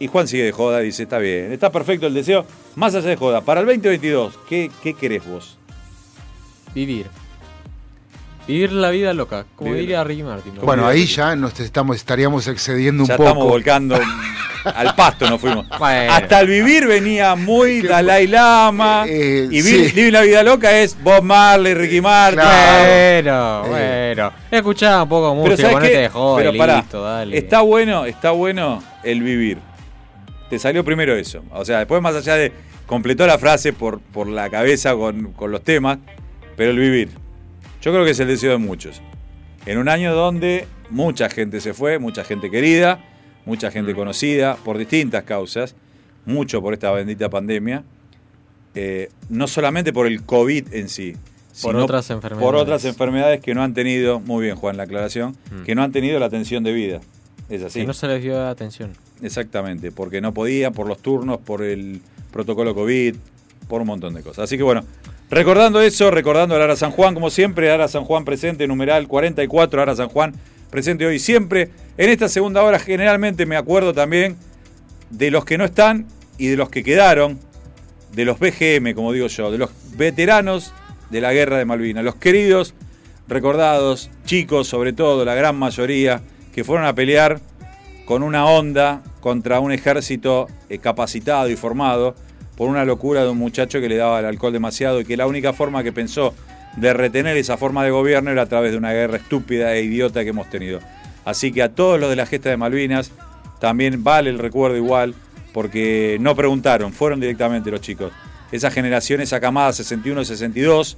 [0.01, 2.45] y Juan sigue de joda, dice, está bien, está perfecto el deseo,
[2.77, 5.57] más allá de joda, para el 2022, ¿qué, qué querés vos?
[6.75, 7.07] Vivir.
[8.47, 9.83] Vivir la vida loca, como Vivir.
[9.83, 10.55] diría Ricky Martin.
[10.55, 10.63] ¿no?
[10.63, 13.29] Bueno, ahí ya nos estamos, estaríamos excediendo Ya un poco.
[13.29, 13.99] estamos volcando
[14.65, 15.67] al pasto, nos fuimos.
[15.79, 16.13] Bueno.
[16.13, 19.05] Hasta el vivir venía muy Dalai Lama.
[19.09, 19.73] Eh, y sí.
[19.77, 22.41] vi- Vivir la vida loca es Bob Marley, Ricky Martin.
[22.43, 24.15] Bueno, Eh.
[24.15, 24.33] bueno.
[24.51, 27.39] Escuchá un poco de Pero música, ¿sabes ponete de joda Pero y pará, listo, dale.
[27.39, 29.59] Está bueno, está bueno el vivir.
[30.51, 31.43] Te salió primero eso.
[31.53, 32.53] O sea, después más allá de.
[32.87, 35.99] Completó la frase por, por la cabeza con, con los temas,
[36.57, 37.11] pero el vivir.
[37.83, 39.03] Yo creo que es el deseo de muchos.
[39.67, 42.99] En un año donde mucha gente se fue, mucha gente querida,
[43.49, 45.75] mucha gente conocida, por distintas causas,
[46.27, 47.83] mucho por esta bendita pandemia,
[48.75, 51.15] eh, no solamente por el COVID en sí,
[51.63, 52.45] Por sino otras enfermedades.
[52.47, 55.63] Por otras enfermedades que no han tenido, muy bien Juan la aclaración, Mm.
[55.65, 57.01] que no han tenido la atención debida.
[57.49, 57.81] Es así.
[57.81, 58.93] Que no se les dio atención.
[59.23, 63.17] Exactamente, porque no podían, por los turnos, por el protocolo COVID,
[63.67, 64.45] por un montón de cosas.
[64.45, 64.85] Así que bueno,
[65.31, 69.81] recordando eso, recordando a Ara San Juan, como siempre, Ara San Juan presente, numeral 44,
[69.83, 70.35] Ara San Juan
[70.71, 71.71] presente hoy siempre.
[71.97, 74.37] En esta segunda hora generalmente me acuerdo también
[75.11, 76.07] de los que no están
[76.37, 77.39] y de los que quedaron,
[78.13, 80.73] de los BGM, como digo yo, de los veteranos
[81.11, 82.75] de la guerra de Malvinas, los queridos,
[83.27, 87.41] recordados, chicos sobre todo, la gran mayoría, que fueron a pelear
[88.05, 92.15] con una onda contra un ejército eh, capacitado y formado
[92.57, 95.27] por una locura de un muchacho que le daba el alcohol demasiado y que la
[95.27, 96.35] única forma que pensó
[96.77, 100.23] de retener esa forma de gobierno era a través de una guerra estúpida e idiota
[100.23, 100.81] que hemos tenido.
[101.25, 103.13] Así que a todos los de la gesta de Malvinas
[103.61, 105.15] también vale el recuerdo igual,
[105.53, 108.13] porque no preguntaron, fueron directamente los chicos.
[108.53, 110.97] Esa generación, esa camada 61-62,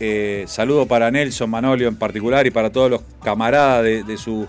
[0.00, 4.48] eh, saludo para Nelson Manolio en particular y para todos los camaradas de, de su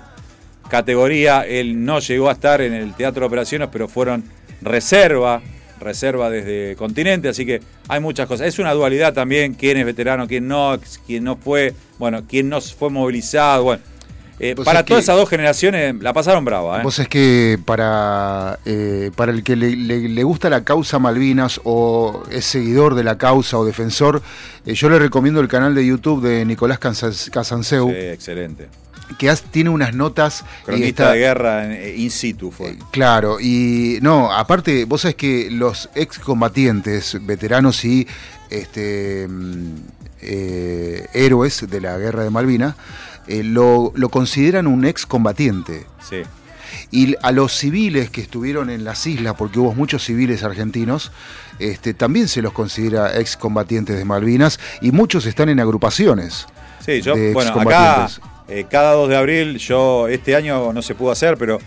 [0.69, 1.41] categoría.
[1.41, 4.23] Él no llegó a estar en el Teatro de Operaciones, pero fueron
[4.61, 5.41] reserva,
[5.79, 8.47] reserva desde continente, así que hay muchas cosas.
[8.47, 12.61] Es una dualidad también, quién es veterano, quién no, quién no fue, bueno, quién no
[12.61, 13.83] fue movilizado, bueno.
[14.37, 16.83] Eh, para todas esas dos generaciones la pasaron brava, ¿eh?
[16.83, 21.61] Vos es que para, eh, para el que le, le- le gusta la causa Malvinas
[21.63, 24.21] o es seguidor de la causa o defensor,
[24.65, 28.67] eh, yo le recomiendo el canal de YouTube de Nicolás Casanseu, Sí, excelente.
[29.17, 30.43] Que has- tiene unas notas...
[30.65, 32.77] Cronista está- de guerra eh, in situ fue.
[32.91, 38.07] Claro, y no, aparte, vos sabés que los excombatientes, veteranos y
[38.49, 39.75] este, mm,
[40.21, 42.75] eh, héroes de la guerra de Malvinas,
[43.27, 45.85] eh, lo, lo consideran un excombatiente.
[46.07, 46.17] Sí.
[46.91, 51.11] Y a los civiles que estuvieron en las islas, porque hubo muchos civiles argentinos,
[51.59, 56.45] este, también se los considera excombatientes de Malvinas y muchos están en agrupaciones.
[56.85, 58.09] Sí, yo, de bueno, acá.
[58.47, 61.59] Eh, cada 2 de abril, yo este año no se pudo hacer, pero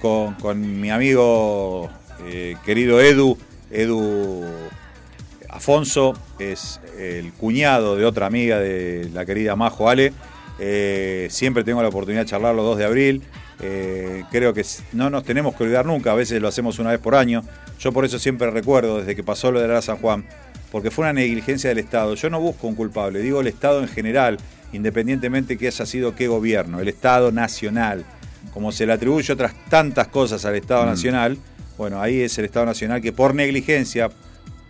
[0.00, 1.88] con, mi amigo
[2.26, 3.38] eh, querido Edu,
[3.70, 4.44] Edu
[5.48, 10.12] Afonso, es el cuñado de otra amiga de la querida Majo Ale.
[10.58, 13.22] eh, siempre tengo la oportunidad de charlar los 2 de abril.
[14.30, 17.14] Creo que no nos tenemos que olvidar nunca, a veces lo hacemos una vez por
[17.14, 17.42] año.
[17.80, 20.24] Yo por eso siempre recuerdo, desde que pasó lo de la San Juan,
[20.70, 22.14] porque fue una negligencia del Estado.
[22.14, 24.38] Yo no busco un culpable, digo el Estado en general,
[24.72, 28.04] independientemente que haya sido qué gobierno, el Estado nacional.
[28.52, 30.86] Como se le atribuye otras tantas cosas al Estado Mm.
[30.86, 31.38] nacional,
[31.76, 34.10] bueno, ahí es el Estado nacional que por negligencia,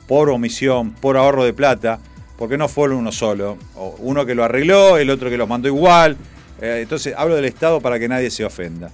[0.06, 1.98] por omisión, por ahorro de plata,
[2.36, 3.58] porque no fue uno solo,
[3.98, 6.16] uno que lo arregló, el otro que los mandó igual.
[6.60, 8.90] Eh, entonces hablo del Estado para que nadie se ofenda.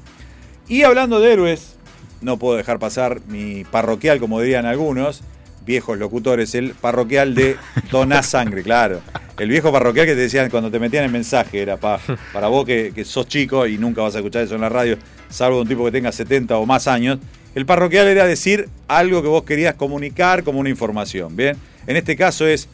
[0.68, 1.76] Y hablando de héroes,
[2.20, 5.22] no puedo dejar pasar mi parroquial, como dirían algunos,
[5.66, 7.56] viejos locutores, el parroquial de
[7.90, 9.00] Doná Sangre, claro.
[9.38, 11.98] El viejo parroquial que te decían cuando te metían el mensaje, era pa-
[12.32, 14.96] para vos que, que sos chico y nunca vas a escuchar eso en la radio,
[15.28, 17.18] salvo un tipo que tenga 70 o más años.
[17.54, 21.56] El parroquial era decir algo que vos querías comunicar como una información, ¿bien?
[21.86, 22.68] En este caso es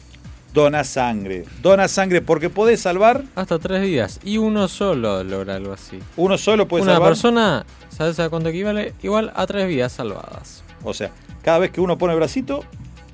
[0.53, 1.45] dona sangre.
[1.61, 3.23] Dona sangre porque podés salvar.
[3.35, 4.19] Hasta tres días.
[4.23, 5.99] Y uno solo logra algo así.
[6.17, 7.09] Uno solo puede Una salvar.
[7.09, 8.93] persona, ¿sabes a cuánto equivale?
[9.01, 10.63] Igual a tres vidas salvadas.
[10.83, 11.11] O sea,
[11.43, 12.63] cada vez que uno pone el bracito.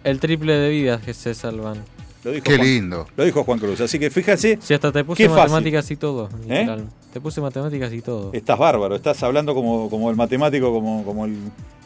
[0.03, 1.83] El triple de vidas que se salvan.
[2.27, 3.07] Lo dijo Qué Juan- lindo.
[3.15, 3.79] Lo dijo Juan Cruz.
[3.81, 4.59] Así que fíjate.
[4.61, 5.41] Si hasta te puse fácil.
[5.43, 6.29] matemáticas y todo.
[6.47, 6.59] ¿Eh?
[6.59, 6.89] literal.
[7.13, 8.31] Te puse matemáticas y todo.
[8.33, 11.37] Estás bárbaro, estás hablando como, como el matemático, como, como el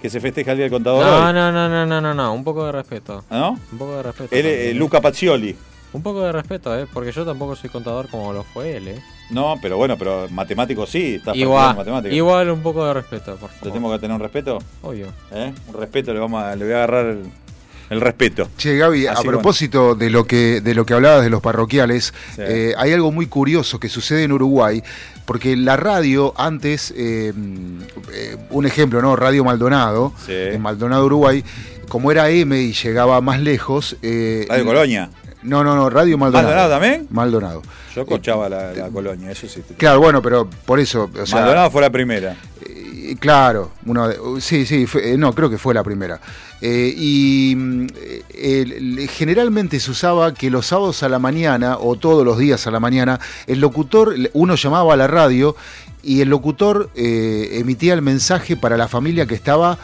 [0.02, 1.06] que se festeja el día del contador.
[1.06, 1.34] No, hoy.
[1.34, 2.34] no, no, no, no, no, no.
[2.34, 3.24] Un poco de respeto.
[3.30, 3.52] ¿No?
[3.72, 4.36] Un poco de respeto.
[4.36, 4.74] Él, eh.
[4.74, 5.56] Luca Pacioli.
[5.94, 6.88] Un poco de respeto, ¿eh?
[6.92, 9.00] Porque yo tampoco soy contador como lo fue él, ¿eh?
[9.30, 12.14] No, pero bueno, pero matemático sí, estás Igual, matemática.
[12.16, 13.74] igual un poco de respeto, por ¿Le favor.
[13.74, 14.58] tenemos que tener un respeto?
[14.82, 15.08] Obvio.
[15.32, 15.54] ¿Eh?
[15.68, 17.24] Un respeto, le, vamos a- le voy a agarrar el,
[17.92, 18.50] el respeto.
[18.58, 22.42] Che, Gaby, a propósito de lo que de lo que hablabas de los parroquiales, Sí.
[22.44, 24.82] eh, hay algo muy curioso que sucede en Uruguay,
[25.26, 27.32] porque la radio antes, eh,
[28.14, 29.16] eh, un ejemplo, ¿no?
[29.16, 30.34] Radio Maldonado, Sí.
[30.34, 31.44] en Maldonado, Uruguay,
[31.90, 33.98] como era M y llegaba más lejos.
[34.02, 35.10] eh, Radio Colonia.
[35.44, 36.48] No, no, no, Radio Maldonado.
[36.50, 37.08] ¿Maldonado también?
[37.10, 37.62] Maldonado.
[37.96, 39.62] Yo cochaba la, la colonia, eso sí.
[39.76, 41.10] Claro, bueno, pero por eso.
[41.20, 42.36] O sea, Maldonado fue la primera.
[43.02, 46.20] Eh, Claro, uno de- sí, sí, fue- eh, no, creo que fue la primera.
[46.62, 47.88] Eh, y mm,
[48.34, 52.72] eh, generalmente se usaba que los sábados a la mañana o todos los días a
[52.72, 55.56] la mañana, el locutor, uno llamaba a la radio
[56.04, 59.78] y el locutor eh, emitía el mensaje para la familia que estaba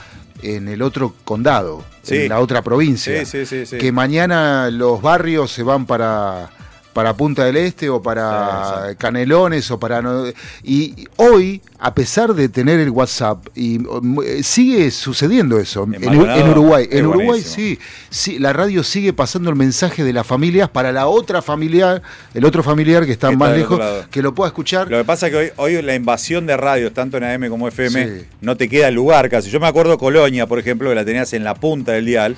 [0.43, 2.15] en el otro condado, Sí.
[2.17, 3.25] en la otra provincia.
[3.25, 3.77] Sí, sí, sí, sí.
[3.79, 6.51] Que mañana los barrios se van para
[6.97, 10.01] para Punta del Este o para Canelones o para...
[10.01, 10.23] no-
[10.63, 16.09] y hoy, a pesar de tener el WhatsApp, y mm, eh, sigue sucediendo eso en,
[16.49, 16.87] Uruguay.
[16.89, 17.77] En Uruguay sí,
[18.09, 22.01] sí, la radio sigue pasando el mensaje de las familias para la otra familiar,
[22.33, 23.79] el otro familiar que está Que más lejos,
[24.09, 24.89] que lo pueda escuchar.
[24.89, 27.67] Lo que pasa es que hoy, hoy la invasión de radios, tanto en AM como
[27.67, 28.25] FM, Sí.
[28.41, 29.51] no te queda lugar casi.
[29.51, 32.35] Yo me acuerdo Colonia, por ejemplo, que la tenías en la punta del dial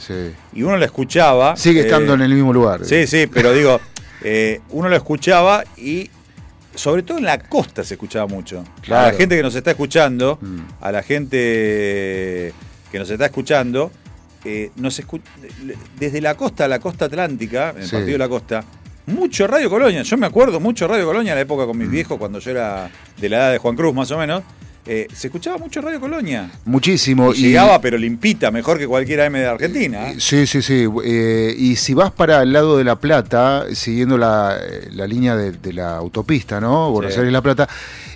[0.53, 1.55] y uno la escuchaba.
[1.55, 2.83] Sigue eh, estando en el mismo lugar.
[2.83, 3.79] Sí, sí, pero digo,
[4.23, 6.09] eh, uno lo escuchaba y
[6.75, 8.59] sobre todo en la costa se escuchaba mucho.
[8.61, 9.07] A Claro.
[9.07, 9.11] Mm.
[9.11, 10.39] la gente que nos está escuchando,
[10.81, 12.53] a la gente
[12.91, 13.91] que nos está escuchando,
[14.45, 15.21] eh, nos escu-
[15.99, 17.91] desde la costa a la costa atlántica, en el Sí.
[17.91, 18.63] partido de la costa,
[19.07, 20.03] mucho Radio Colonia.
[20.03, 21.79] Yo me acuerdo mucho Radio Colonia en la época con Mm.
[21.81, 24.43] mis viejos, cuando yo era de la edad de Juan Cruz más o menos.
[24.91, 26.49] Eh, se escuchaba mucho Radio Colonia.
[26.65, 27.33] Muchísimo.
[27.33, 30.09] Y llegaba, pero limpita, mejor que cualquier AM de Argentina.
[30.11, 30.15] ¿eh?
[30.19, 30.85] Sí, sí, sí.
[31.05, 35.35] eh, y si vas para el lado de La Plata, siguiendo la, eh, la línea
[35.35, 36.91] de, de la autopista, ¿no?
[36.91, 37.19] Buenos Sí.
[37.19, 37.69] Aires-La Plata,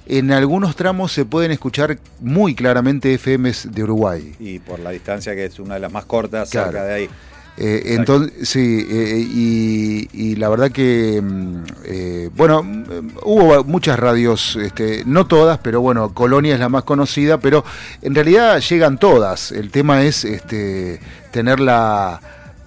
[0.07, 4.33] en algunos tramos se pueden escuchar muy claramente FMs de Uruguay.
[4.39, 6.71] Y por la distancia que es una de las más cortas Claro.
[6.71, 7.09] cerca de ahí.
[7.55, 12.83] Eh, entonces, sí, eh, y, y la verdad que, mm, eh, bueno, mm,
[13.23, 17.63] hubo muchas radios, este, no todas, pero bueno, Colonia es la más conocida, pero
[18.01, 19.51] en realidad llegan todas.
[19.51, 20.99] El tema es este,
[21.29, 22.19] tener la,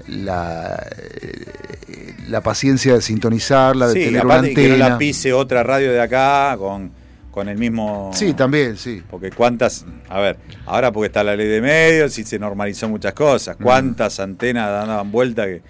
[0.07, 0.81] la,
[1.89, 4.89] eh, la paciencia de sintonizarla, de Sí, tener una aparte que no antena.
[4.91, 6.93] la pise otra radio de acá con,
[7.37, 8.11] con el mismo.
[8.15, 9.03] Sí, también, sí.
[9.11, 9.85] Porque cuántas.
[10.09, 13.17] A ver, ahora porque está la ley de medios y se normalizó muchas Mm.
[13.17, 13.57] cosas.
[13.63, 15.61] Cuántas antenas daban vuelta que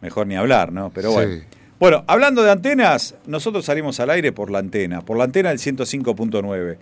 [0.00, 0.92] mejor ni hablar, ¿no?
[0.94, 1.34] Pero bueno.
[1.34, 1.42] Sí.
[1.80, 5.58] Bueno, hablando de antenas, nosotros salimos al aire por la antena, por la antena del
[5.58, 6.76] 105.9.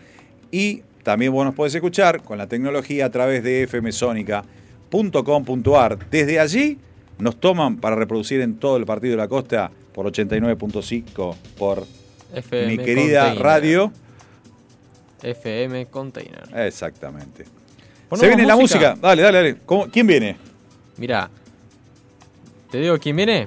[0.51, 5.99] Y también vos nos podés escuchar con la tecnología a través de fmsonica.com.ar.
[6.11, 6.77] Desde allí
[7.19, 11.87] nos toman para reproducir en todo el partido de la costa por 89.5 por
[12.35, 13.43] FM mi querida Container.
[13.43, 13.93] radio.
[15.23, 16.43] FM Container.
[16.55, 17.45] Exactamente.
[18.09, 18.97] ¿Ponemos Se viene la música?
[19.01, 19.57] Dale, dale, dale.
[19.65, 20.37] ¿Cómo- ¿Quién viene?
[20.97, 21.31] Mira,
[22.71, 23.47] ¿te digo quién viene?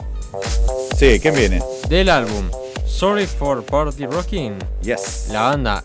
[0.97, 1.61] Sí, ¿quién viene?
[1.89, 2.49] Del álbum
[2.87, 4.57] Sorry for Party Rocking.
[4.81, 5.27] Yes.
[5.31, 5.83] La banda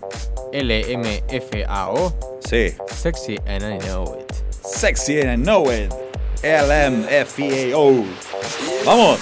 [0.52, 2.14] LMFAO.
[2.48, 2.74] Sí.
[2.94, 4.32] Sexy and I Know It.
[4.64, 5.92] Sexy and I Know It.
[6.42, 8.04] LMFAO.
[8.84, 9.18] Vamos.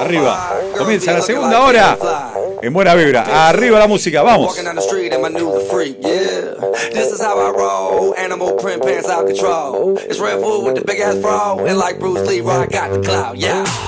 [0.00, 0.54] Arriba.
[0.76, 1.96] Comienza la segunda hora.
[2.62, 3.48] En buena vibra.
[3.48, 4.22] Arriba la música.
[4.22, 4.56] Vamos.
[6.92, 8.14] This is how I roll.
[8.16, 9.98] Animal print pants out control.
[9.98, 11.58] It's Red Bull with the big ass bra.
[11.58, 13.64] And like Bruce Lee, I got the clout, yeah.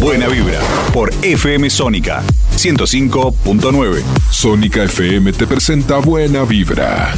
[0.00, 0.60] Buena vibra
[0.92, 2.22] por FM Sónica
[2.56, 4.02] 105.9.
[4.30, 7.14] Sónica FM te presenta Buena Vibra.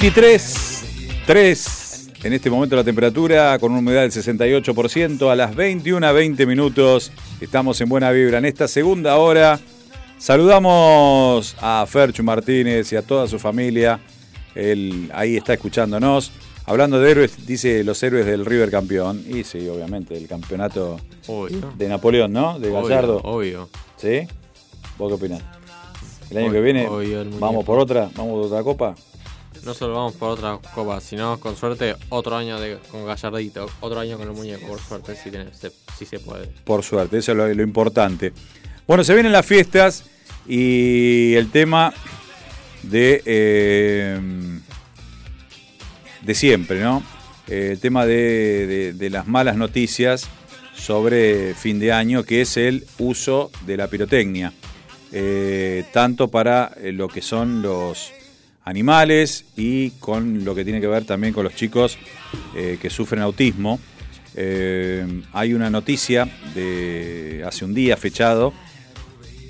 [0.00, 5.30] 23, 3 en este momento la temperatura con una humedad del 68%.
[5.30, 8.38] A las 21 a 20 minutos estamos en buena vibra.
[8.38, 9.60] En esta segunda hora
[10.16, 14.00] saludamos a Ferchu Martínez y a toda su familia.
[14.54, 16.32] Él ahí está escuchándonos.
[16.64, 19.22] Hablando de héroes, dice los héroes del River campeón.
[19.28, 21.74] Y sí, obviamente, el campeonato Obvio.
[21.76, 22.58] de Napoleón, ¿no?
[22.58, 23.20] De Obvio, Gallardo.
[23.22, 23.68] obvio.
[23.98, 24.26] ¿Sí?
[24.96, 25.42] ¿Vos qué opinás?
[26.30, 28.94] El año Obvio, que viene, obvio, vamos por otra, vamos por otra copa.
[29.64, 32.56] No solo vamos por otra copa, sino con suerte otro año
[32.90, 36.46] con Gallardito, otro año con el muñeco, por suerte, si, tiene- se, si se puede.
[36.64, 38.32] Por suerte, eso es lo, lo importante.
[38.86, 40.04] Bueno, se vienen las fiestas
[40.48, 41.92] y el tema
[42.82, 44.20] de, eh,
[46.22, 47.02] de siempre, ¿no?
[47.46, 50.26] El tema de, de- de las malas noticias
[50.76, 54.52] sobre fin de año, que es el uso de la pirotecnia,
[55.12, 58.12] Eh, tanto para eh, lo que son los
[58.64, 61.98] animales y con lo que tiene que ver también con los chicos
[62.54, 63.80] eh, que sufren autismo.
[64.36, 68.52] Eh, hay una noticia de hace un día fechado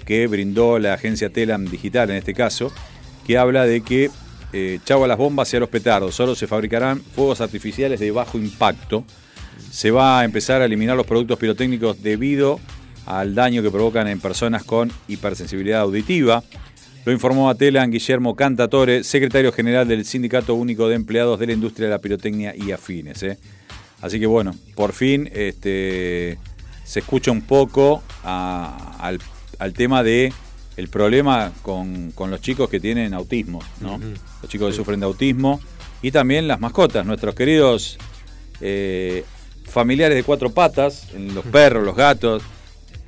[0.07, 2.73] que brindó la agencia Telam Digital en este caso,
[3.27, 4.11] que habla de que
[4.53, 8.11] eh, chau a las bombas y a los petardos, solo se fabricarán fuegos artificiales de
[8.11, 9.05] bajo impacto.
[9.71, 12.59] Se va a empezar a eliminar los productos pirotécnicos debido
[13.07, 16.43] al daño que provocan en personas con hipersensibilidad auditiva.
[17.05, 21.53] Lo informó a Telan Guillermo Cantatore, secretario general del Sindicato Único de Empleados de la
[21.55, 23.23] Industria de la Pirotecnia y Afines.
[23.23, 23.39] ¿eh?
[24.03, 26.39] Así que bueno, por fin este,
[26.85, 29.19] se escucha un poco a- al,
[29.59, 30.33] al tema de
[30.77, 33.99] el problema con, con los chicos que tienen autismo, ¿no?
[34.43, 35.61] Los chicos que sufren de autismo
[36.03, 37.99] y también las mascotas, nuestros queridos
[38.61, 39.25] eh,
[39.65, 42.43] familiares de cuatro patas, los perros, los gatos,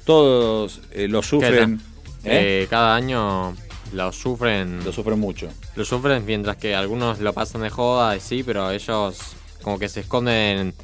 [0.05, 1.81] todos eh, lo sufren.
[2.25, 3.57] Eh, cada año
[3.93, 4.85] lo sufren.
[4.85, 5.49] Lo sufren mucho.
[5.77, 9.19] Lo sufren mientras que algunos lo pasan de joda, y sí, pero ellos
[9.63, 10.75] como que se esconden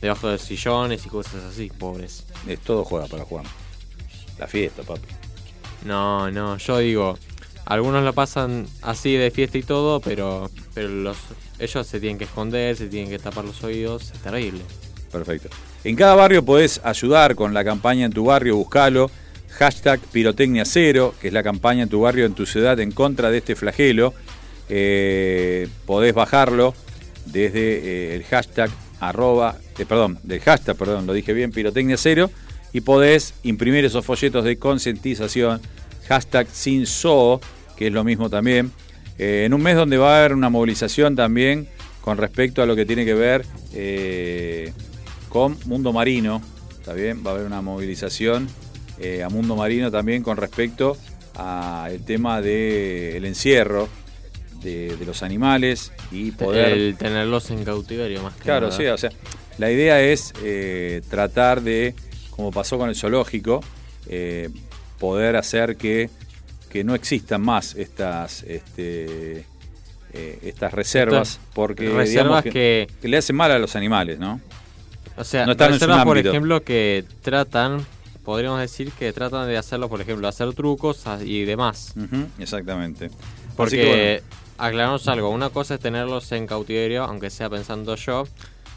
[0.00, 2.24] debajo de sillones y cosas así, pobres.
[2.46, 3.44] Es todo juega para Juan.
[4.38, 5.08] La fiesta, papi.
[5.84, 7.18] No, no, yo digo,
[7.66, 11.16] algunos lo pasan así de fiesta y todo, pero, pero los,
[11.58, 14.62] ellos se tienen que esconder, se tienen que tapar los oídos, es terrible.
[15.10, 15.48] Perfecto.
[15.84, 19.10] En cada barrio podés ayudar con la campaña en tu barrio, buscalo.
[19.58, 23.28] Hashtag Pirotecnia Cero, que es la campaña en tu barrio, en tu ciudad, en contra
[23.30, 24.14] de este flagelo.
[24.68, 26.74] Eh, podés bajarlo
[27.26, 28.70] desde eh, el hashtag
[29.00, 32.30] arroba, eh, perdón, del hashtag, perdón, lo dije bien, Pirotecnia Cero.
[32.72, 35.60] y podés imprimir esos folletos de concientización,
[36.06, 37.40] hashtag sin zoo,
[37.76, 38.70] que es lo mismo también,
[39.16, 41.66] en un mes donde va a haber una movilización también
[42.02, 43.44] con respecto a lo que tiene que ver
[45.30, 46.42] con Mundo Marino,
[46.78, 47.22] ¿está bien?
[47.26, 48.48] Va a haber una movilización
[49.00, 50.96] eh, a Mundo Marino también con respecto
[51.34, 53.88] al tema del encierro
[54.62, 56.72] de, de los animales y poder...
[56.72, 58.76] El tenerlos en cautiverio más que Claro, nada.
[58.78, 59.10] sí, o sea,
[59.58, 61.94] la idea es eh, tratar de,
[62.30, 63.60] como pasó con el zoológico,
[64.08, 64.48] eh,
[64.98, 66.10] poder hacer que,
[66.70, 69.44] que no existan más estas este,
[70.12, 74.40] eh, estas reservas, porque reservas que, que- que le hacen mal a los animales, ¿no?
[75.16, 77.84] O sea, no están reservas, por ejemplo, que tratan,
[78.28, 81.94] podríamos decir que tratan de hacerlo, por ejemplo, hacer trucos y demás.
[82.38, 83.10] Exactamente.
[83.56, 84.22] Porque,
[84.58, 88.24] aclaramos algo, una cosa es tenerlos en cautiverio, aunque sea pensando yo.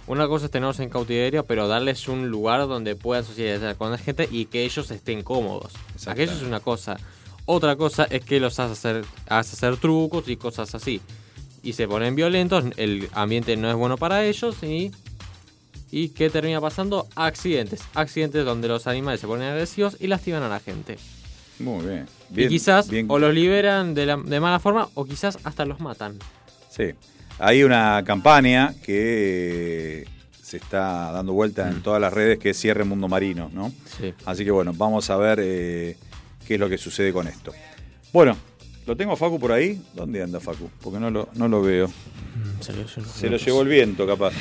[0.08, 3.98] Una cosa es tenerlos en cautiverio, pero darles un lugar donde puedan socializar con la
[3.98, 5.74] gente y que ellos estén cómodos.
[6.08, 6.96] Aquello es una cosa.
[7.46, 11.02] Otra cosa es que los hace hacer, hace hacer trucos y cosas así.
[11.62, 14.94] Y se ponen violentos, el ambiente no es bueno para ellos y...
[15.92, 17.08] ¿Y qué termina pasando?
[17.16, 17.82] Accidentes.
[17.94, 20.98] Accidentes donde los animales se ponen agresivos y lastiman a la gente.
[21.60, 22.06] Muy bien.
[22.36, 23.06] y quizás bien.
[23.10, 26.18] o los liberan de, la, de mala forma o quizás hasta los matan.
[26.70, 26.94] Sí.
[27.40, 30.08] Hay una campaña que
[30.42, 33.70] se está dando vuelta en todas las redes que es Cierre Mundo Marino, ¿no?
[33.70, 33.74] Mm.
[34.00, 34.14] Sí.
[34.26, 35.98] Así que bueno, vamos a ver eh,
[36.48, 37.52] qué es lo que sucede con esto.
[38.14, 38.38] Bueno,
[38.88, 39.82] ¿lo tengo a Facu por ahí?
[39.94, 40.70] ¿Dónde anda Facu?
[40.82, 41.92] Porque no lo, no lo veo.
[42.62, 44.34] Se lo, Se lo llevó el viento, capaz.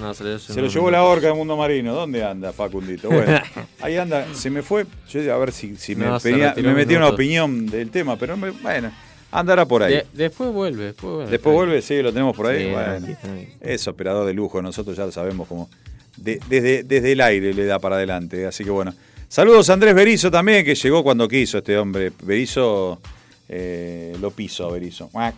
[0.00, 1.94] No, se lo, Se lo llevó la orca de Mundo Marino.
[1.94, 3.08] ¿Dónde anda Facundito?
[3.08, 3.40] Bueno,
[3.80, 4.26] ahí anda.
[4.34, 4.86] Se me fue.
[5.08, 7.90] Yo a ver si, si me, No, se pedía- retiró me metí una opinión del
[7.90, 8.90] tema, pero me- bueno,
[9.30, 9.94] andará por ahí.
[9.94, 11.30] De- después vuelve, después vuelve.
[11.30, 12.64] Después vuelve, sí, lo tenemos por ahí.
[12.66, 13.16] Sí, bueno,
[13.60, 15.70] es operador de lujo, nosotros ya lo sabemos como
[16.16, 18.46] de- desde, desde el aire le da para adelante.
[18.46, 18.92] Así que bueno.
[19.28, 22.12] Saludos a Andrés Berizo también, que llegó cuando quiso este hombre.
[22.22, 23.00] Berizo
[23.48, 25.10] eh, lo piso a Berizo.
[25.12, 25.34] Muac.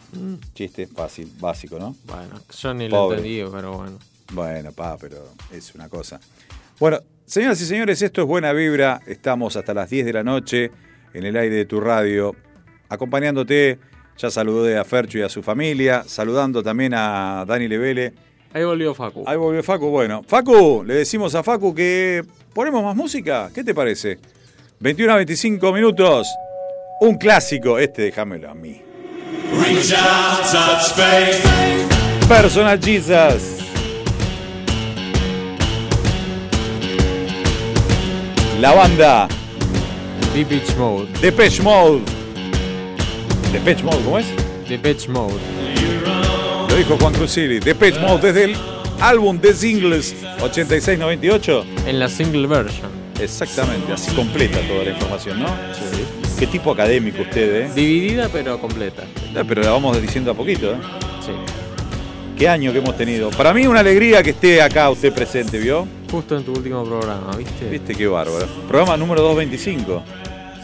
[0.54, 1.96] Chiste fácil, básico, ¿no?
[2.04, 3.18] Bueno, yo ni lo Pobre.
[3.18, 3.98] entendí, pero bueno.
[4.32, 6.20] Bueno, pa, pero es una cosa.
[6.78, 9.00] Bueno, señoras y señores, esto es Buena Vibra.
[9.06, 10.70] Estamos hasta las 10 de la noche
[11.14, 12.34] en el aire de tu radio,
[12.88, 13.78] acompañándote.
[14.18, 18.14] Ya saludé a Fercho y a su familia, saludando también a Dani Levele.
[18.52, 19.24] Ahí volvió Facu.
[19.26, 19.88] Ahí volvió Facu.
[19.90, 22.24] Bueno, Facu, le decimos a Facu que
[22.54, 23.50] ponemos más música.
[23.54, 24.18] ¿Qué te parece?
[24.80, 26.26] 21 a 25 minutos.
[27.00, 27.78] Un clásico.
[27.78, 28.80] Este déjamelo a mí.
[29.52, 32.28] Reach out, touch faith.
[32.28, 33.55] Personal Jesus.
[38.60, 39.28] La banda
[40.34, 41.08] Depeche Mode.
[41.20, 42.00] Depeche Mode.
[43.52, 44.26] Depeche Mode, ¿cómo es?
[44.66, 45.34] Depeche Mode.
[46.70, 47.58] Lo dijo Juan Cruzilli.
[47.58, 48.56] Depeche Mode desde el
[49.00, 51.64] álbum The Singles 86-98.
[51.86, 52.90] En la single version.
[53.20, 55.48] Exactamente, así completa toda la información, ¿no?
[56.38, 57.70] Qué tipo académico usted, ¿eh?
[57.74, 59.04] Dividida pero completa.
[59.34, 60.78] Pero la vamos diciendo a poquito, ¿eh?
[61.20, 61.32] Sí.
[62.38, 63.28] Qué año que hemos tenido.
[63.30, 65.86] Para mí una alegría que esté acá usted presente, ¿vio?
[66.10, 67.68] Justo en tu último programa, ¿viste?
[67.68, 68.46] Viste qué bárbaro.
[68.68, 70.02] Programa número 225.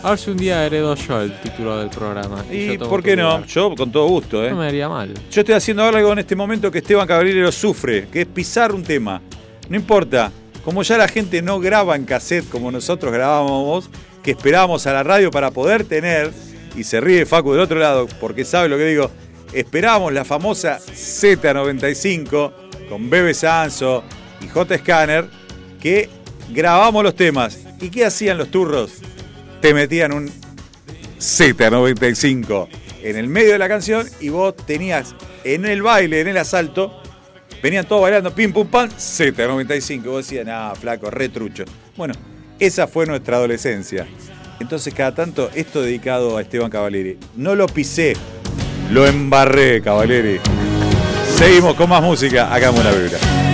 [0.05, 2.44] A ver si un día heredo yo el título del programa.
[2.51, 3.47] Y por qué no, lugar.
[3.47, 4.51] yo con todo gusto, ¿eh?
[4.51, 5.14] No me haría mal.
[5.31, 8.82] Yo estoy haciendo algo en este momento que Esteban Caballero sufre, que es pisar un
[8.82, 9.23] tema.
[9.69, 10.32] No importa,
[10.64, 13.90] como ya la gente no graba en cassette como nosotros grabábamos,
[14.23, 16.32] que esperábamos a la radio para poder tener,
[16.77, 19.10] y se ríe Facu del otro lado porque sabe lo que digo,
[19.52, 22.52] esperábamos la famosa Z95
[22.89, 24.02] con Bebe Sanso
[24.43, 24.78] y J.
[24.78, 25.27] Scanner,
[25.81, 26.09] que
[26.51, 27.59] grabamos los temas.
[27.81, 28.98] ¿Y qué hacían los turros?
[29.60, 30.31] Te metían un
[31.19, 32.69] Z95
[33.02, 35.14] en el medio de la canción y vos tenías
[35.44, 37.02] en el baile, en el asalto,
[37.62, 39.94] venían todos bailando pim pum pam, Z95.
[39.94, 41.64] Y vos decías, nah, flaco, retrucho.
[41.97, 42.14] Bueno,
[42.59, 44.06] esa fue nuestra adolescencia.
[44.60, 47.19] Entonces, cada tanto, esto dedicado a Esteban Cavalieri.
[47.35, 48.14] No lo pisé,
[48.90, 50.40] lo embarré, Cavalieri.
[51.36, 53.51] Seguimos con más música en Buena Vibra.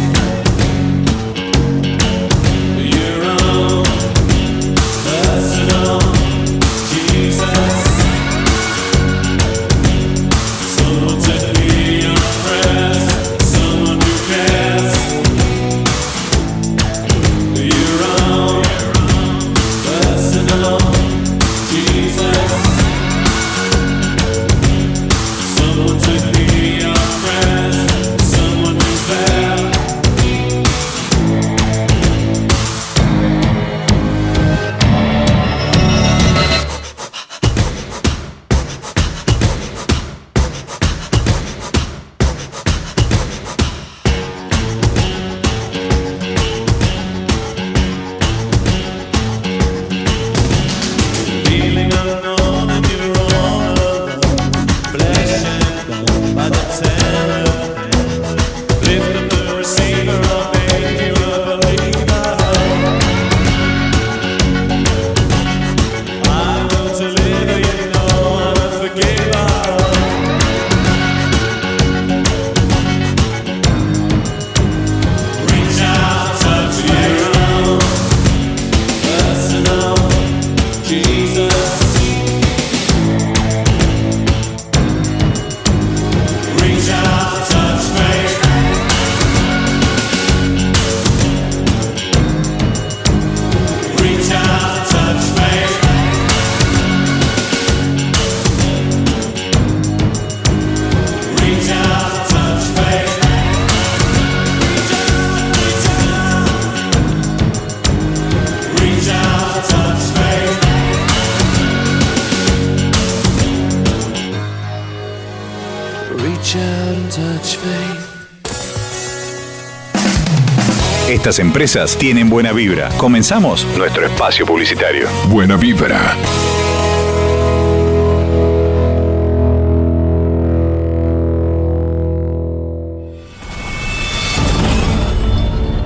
[121.98, 122.88] Tienen buena vibra.
[122.96, 125.06] Comenzamos nuestro espacio publicitario.
[125.26, 126.16] Buena vibra.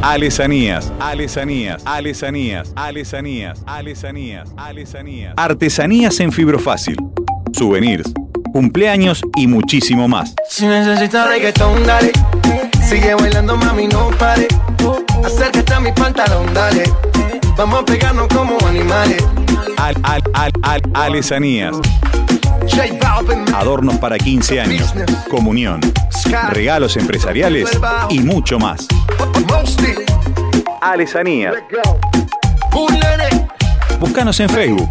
[0.03, 5.35] Alesanías, alesanías, alesanías, alesanías, alesanías, alesanías.
[5.37, 6.97] Artesanías en fibro fácil.
[7.53, 8.13] Souvenirs,
[8.53, 10.33] cumpleaños y muchísimo más.
[10.49, 12.13] Si necesitas reggaetón, dale.
[12.89, 14.47] Sigue bailando, mami, no pare.
[15.83, 16.85] Mi pantalón, dale.
[17.57, 19.23] Vamos a pegarnos como animales.
[19.79, 21.77] Al, al, al, al, alesanías.
[23.55, 24.95] Adornos para 15 años,
[25.29, 25.81] comunión,
[26.51, 27.69] regalos empresariales
[28.09, 28.87] y mucho más.
[30.81, 31.55] Alesanías.
[34.01, 34.89] Búscanos en Facebook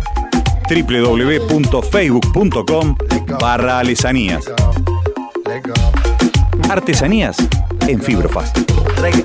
[0.69, 2.95] www.facebook.com
[3.39, 4.45] barra alesanías.
[6.69, 7.38] Artesanías
[7.88, 8.65] en fibro fácil.
[8.97, 9.23] Regga-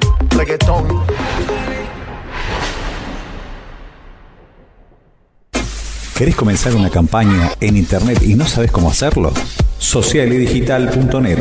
[6.17, 9.33] ¿Querés comenzar una campaña en Internet y no sabes cómo hacerlo?
[9.79, 11.39] Socialidigital.net.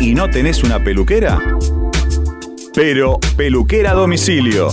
[0.00, 1.38] y no tenés una peluquera?
[2.74, 4.70] Pero peluquera a domicilio.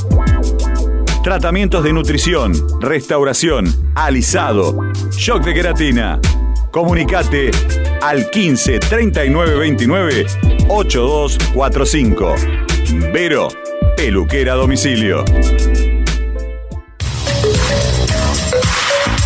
[1.26, 3.66] Tratamientos de nutrición, restauración,
[3.96, 4.78] alisado,
[5.10, 6.20] shock de queratina.
[6.70, 7.50] Comunicate
[8.00, 10.28] al 15 39 29
[10.68, 12.36] 8245.
[13.12, 13.48] Vero,
[13.98, 15.26] peluquera a domicilio.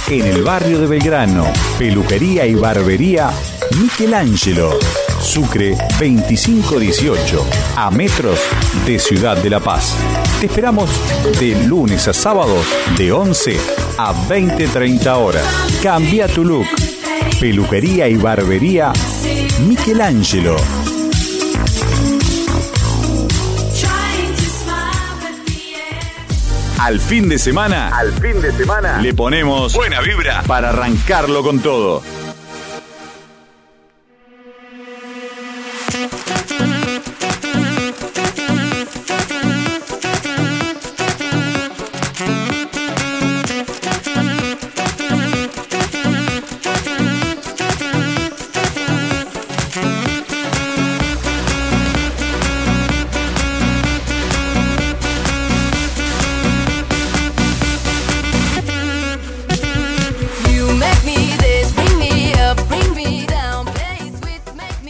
[0.07, 3.29] En el barrio de Belgrano, peluquería y barbería
[3.77, 4.79] Michelangelo.
[5.21, 8.39] Sucre 2518, a metros
[8.85, 9.95] de Ciudad de La Paz.
[10.39, 10.89] Te esperamos
[11.39, 12.65] de lunes a sábados
[12.97, 13.59] de 11
[13.97, 15.43] a 20-30 horas.
[15.83, 16.67] Cambia tu look.
[17.39, 18.93] Peluquería y barbería
[19.67, 20.55] Michelangelo.
[26.79, 31.59] Al fin de semana, al fin de semana, le ponemos buena vibra para arrancarlo con
[31.59, 32.01] todo.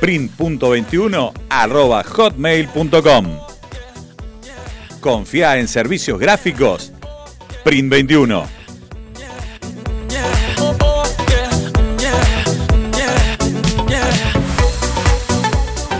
[0.00, 3.38] print.21 arroba hotmail.com.
[5.00, 6.92] Confía en servicios gráficos
[7.64, 8.58] Print 21.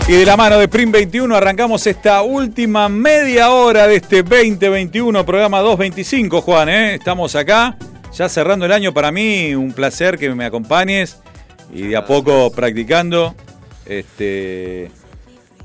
[0.07, 5.23] Y de la mano de Print 21 arrancamos esta última media hora de este 2021,
[5.23, 6.69] programa 225, Juan.
[6.69, 6.95] ¿eh?
[6.95, 7.77] Estamos acá,
[8.11, 11.19] ya cerrando el año para mí, un placer que me acompañes
[11.71, 13.35] y de a poco practicando,
[13.89, 14.89] este,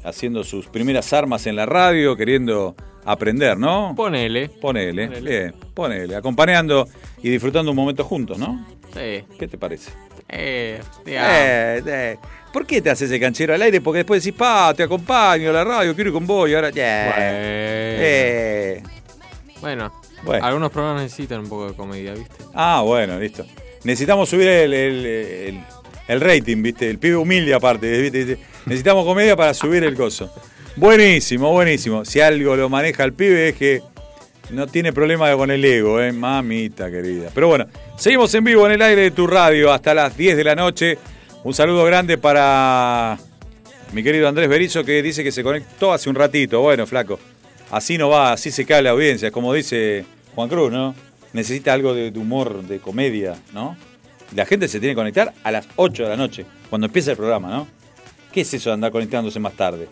[0.02, 2.74] haciendo sus primeras armas en la radio, queriendo
[3.04, 3.92] aprender, ¿no?
[3.96, 4.48] Ponele.
[4.48, 6.16] Ponele, bien, ponele.
[6.16, 6.88] Acompañando
[7.22, 8.66] y disfrutando un momento juntos, ¿no?
[8.94, 9.24] Sí.
[9.38, 9.90] ¿Qué te parece?
[10.28, 10.80] Eh.
[11.06, 12.16] Eh, eh.
[12.52, 13.80] ¿Por qué te haces ese canchero al aire?
[13.80, 16.70] Porque después decís, pa, te acompaño a la radio, quiero ir con vos y ahora.
[16.70, 17.14] Yeah.
[17.18, 18.82] Eh.
[19.60, 19.92] Bueno,
[20.22, 20.44] Bueno.
[20.44, 22.44] algunos programas necesitan un poco de comedia, ¿viste?
[22.54, 23.44] Ah, bueno, listo.
[23.84, 25.60] Necesitamos subir el, el- el-
[26.08, 26.90] el rating, ¿viste?
[26.90, 28.38] El pibe humilde aparte, ¿viste?
[28.66, 30.32] Necesitamos comedia para subir el coso.
[30.76, 32.04] Buenísimo, buenísimo.
[32.04, 33.82] Si algo lo maneja el pibe es que
[34.50, 36.12] no tiene problema con el ego, ¿eh?
[36.12, 37.30] Mamita querida.
[37.34, 37.66] Pero bueno,
[37.96, 40.98] seguimos en vivo en el aire de tu radio hasta las 10 de la noche.
[41.44, 43.18] Un saludo grande para
[43.92, 46.60] mi querido Andrés Berizo que dice que se conectó hace un ratito.
[46.60, 47.18] Bueno, flaco,
[47.70, 49.30] así no va, así se cae la audiencia.
[49.30, 50.04] Como dice
[50.34, 50.94] Juan Cruz, ¿no?
[51.32, 53.76] Necesita algo de humor, de comedia, ¿no?
[54.34, 57.16] La gente se tiene que conectar a las 8 de la noche, cuando empieza el
[57.16, 57.66] programa, ¿no?
[58.32, 59.88] ¿Qué es eso de andar conectándose más tarde?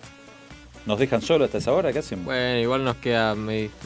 [0.85, 1.93] ¿Nos dejan solo hasta esa hora?
[1.93, 2.25] ¿Qué hacen?
[2.25, 3.37] Bueno, igual nos queda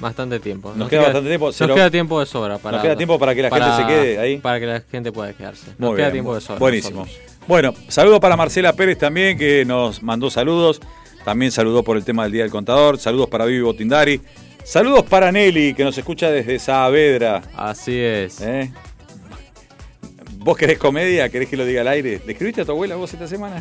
[0.01, 0.73] bastante tiempo.
[0.75, 2.57] Nos queda bastante tiempo, Nos lo- queda tiempo de sobra.
[2.57, 4.39] Para, Nos queda tiempo para que la gente se quede ahí.
[4.39, 5.67] Para que la gente pueda quedarse.
[5.77, 6.59] Muy Nos queda tiempo de sobra.
[6.59, 7.01] Buenísimo.
[7.01, 7.27] nosotros.
[7.47, 10.81] Bueno, saludo para Marcela Pérez también, que nos mandó saludos.
[11.23, 12.99] También saludó por el tema del Día del Contador.
[12.99, 14.23] Saludos para Vivi Botindari.
[14.65, 17.43] Saludos para Nelly, que nos escucha desde Saavedra.
[17.55, 18.41] Así es.
[18.41, 18.73] ¿Eh?
[20.47, 21.29] ¿Vos querés comedia?
[21.29, 22.23] ¿Querés que lo diga al aire?
[22.25, 23.57] ¿Le escribiste a tu abuela vos esta semana?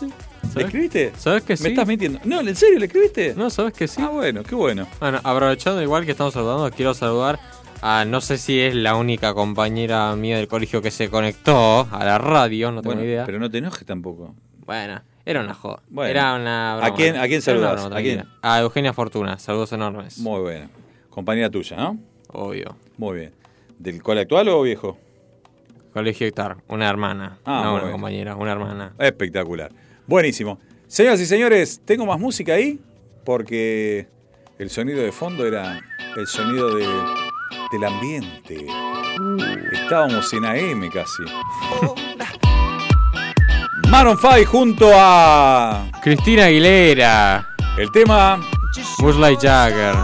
[0.00, 0.66] ¿Le ¿Sabes?
[0.66, 1.12] escribiste?
[1.16, 1.64] ¿Sabes que sí?
[1.64, 2.20] ¿Me estás mintiendo?
[2.24, 3.34] No, ¿en serio le escribiste?
[3.36, 4.00] No, ¿sabes que sí?
[4.00, 4.86] Ah, bueno, qué bueno.
[5.00, 7.40] Bueno, aprovechando igual que estamos saludando, quiero saludar
[7.82, 12.04] a, no sé si es la única compañera mía del colegio que se conectó a
[12.04, 13.24] la radio, no tengo Bueno, idea.
[13.26, 14.36] pero no te enojes tampoco.
[14.64, 15.82] Bueno, era una joda.
[15.88, 16.10] Bueno.
[16.10, 16.86] Era una broma.
[16.86, 17.90] ¿A quién- a quién broma, ¿A quién?
[17.90, 18.26] tranquila.
[18.40, 20.18] A Eugenia Fortuna, saludos enormes.
[20.18, 20.68] Muy bueno.
[21.10, 21.98] Compañera tuya, ¿no?
[22.28, 22.76] Obvio.
[22.98, 23.32] Muy bien.
[23.78, 24.96] ¿Del cole actual o viejo?
[25.94, 27.38] Colegio Hectar, una hermana.
[27.46, 27.92] Ah, no una bien.
[27.92, 28.92] compañera, una hermana.
[28.98, 29.70] Espectacular.
[30.06, 30.58] Buenísimo.
[30.88, 32.78] Señoras y señores, ¿tengo más música ahí?
[33.24, 34.06] Porque
[34.58, 35.80] el sonido de fondo era
[36.16, 36.86] el sonido de-
[37.72, 38.66] del ambiente.
[39.72, 41.22] Estábamos en AM casi.
[43.88, 47.48] Maroon 5 junto a Cristina Aguilera.
[47.78, 48.40] el tema
[48.98, 49.94] Buzz Jagger.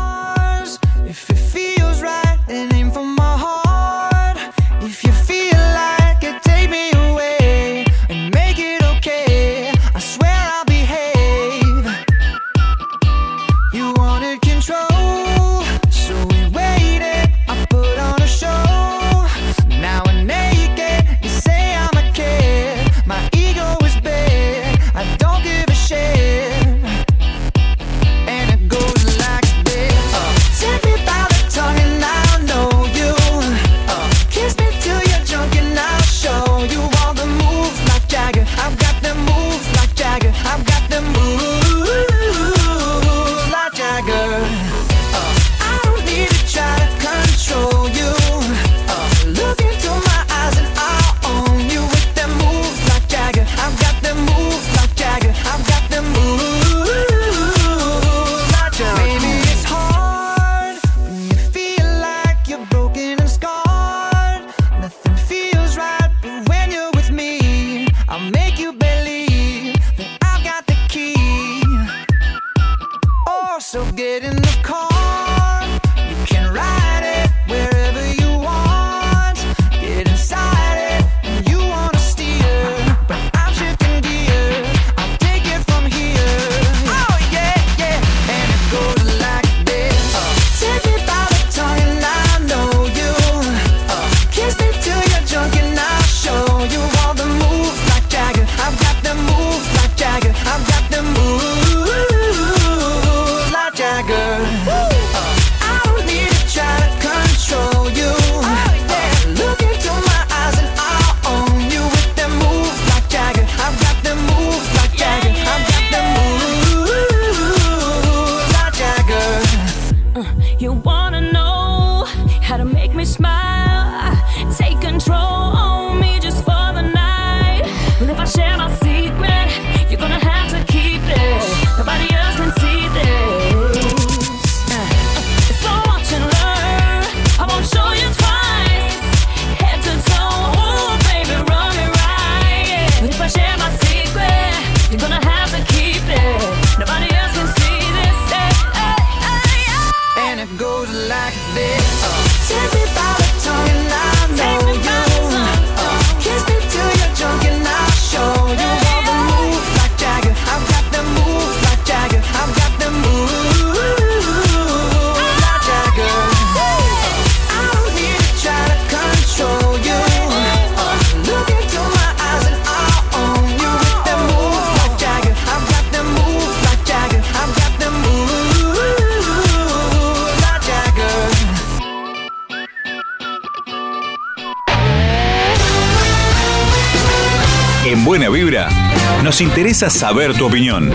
[189.80, 190.90] Interesa saber tu opinión.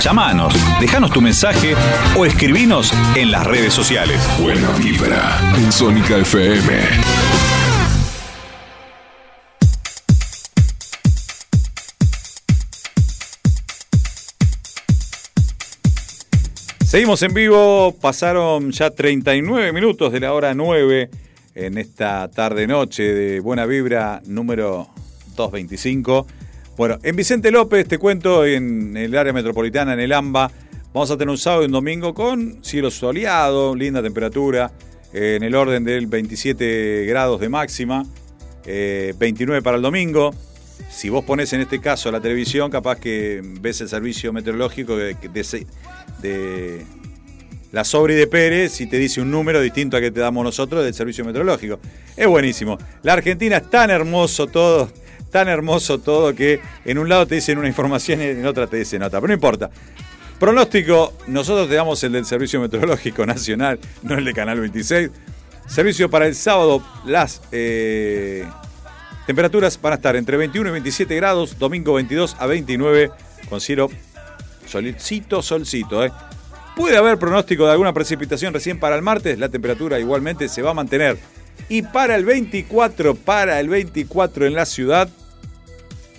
[0.00, 1.74] Llámanos, déjanos tu mensaje
[2.16, 4.18] o escribinos en las redes sociales.
[4.40, 6.72] Buena Vibra en Sónica FM.
[16.86, 21.10] Seguimos en vivo, pasaron ya 39 minutos de la hora 9
[21.56, 24.88] en esta tarde-noche de Buena Vibra número
[25.36, 26.26] 225.
[26.76, 30.50] Bueno, en Vicente López, te cuento, en el área metropolitana, en el AMBA,
[30.94, 34.72] vamos a tener un sábado y un domingo con cielo soleado, linda temperatura,
[35.12, 38.06] eh, en el orden del 27 grados de máxima,
[38.64, 40.34] eh, 29 para el domingo.
[40.88, 45.14] Si vos pones en este caso la televisión, capaz que ves el servicio meteorológico de,
[45.14, 45.66] de-
[46.22, 46.86] de
[47.72, 50.82] la Sobri de Pérez y te dice un número distinto al que te damos nosotros
[50.82, 51.78] del servicio meteorológico.
[52.16, 52.78] Es buenísimo.
[53.02, 54.90] La Argentina es tan hermoso todo,
[55.30, 58.76] tan hermoso todo que en un lado te dicen una información y en otra te
[58.76, 59.20] dicen otra.
[59.20, 59.70] Pero no importa.
[60.38, 65.10] Pronóstico, nosotros te damos el del Servicio Meteorológico Nacional, no el de Canal 26.
[65.66, 68.46] Servicio para el sábado, las eh,
[69.26, 73.10] temperaturas van a estar entre 21 y 27 grados, domingo 22 a 29,
[73.48, 73.90] con cielo
[74.66, 76.04] solcito, solcito.
[76.04, 76.10] ¿eh?
[76.74, 80.70] Puede haber pronóstico de alguna precipitación recién para el martes, la temperatura igualmente se va
[80.70, 81.18] a mantener.
[81.68, 85.10] Y para el 24, para el 24 en la ciudad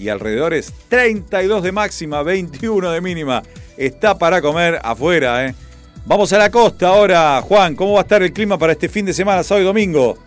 [0.01, 3.43] y alrededores, 32 de máxima, 21 de mínima.
[3.77, 5.55] Está para comer afuera, ¿eh?
[6.05, 7.75] Vamos a la costa ahora, Juan.
[7.75, 10.17] ¿Cómo va a estar el clima para este fin de semana, sábado y domingo?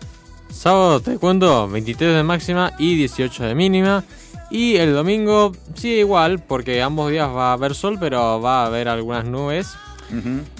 [0.49, 4.05] Sábado te cuento 23 de máxima y 18 de mínima.
[4.49, 8.67] Y el domingo sigue igual, porque ambos días va a haber sol, pero va a
[8.67, 9.73] haber algunas nubes.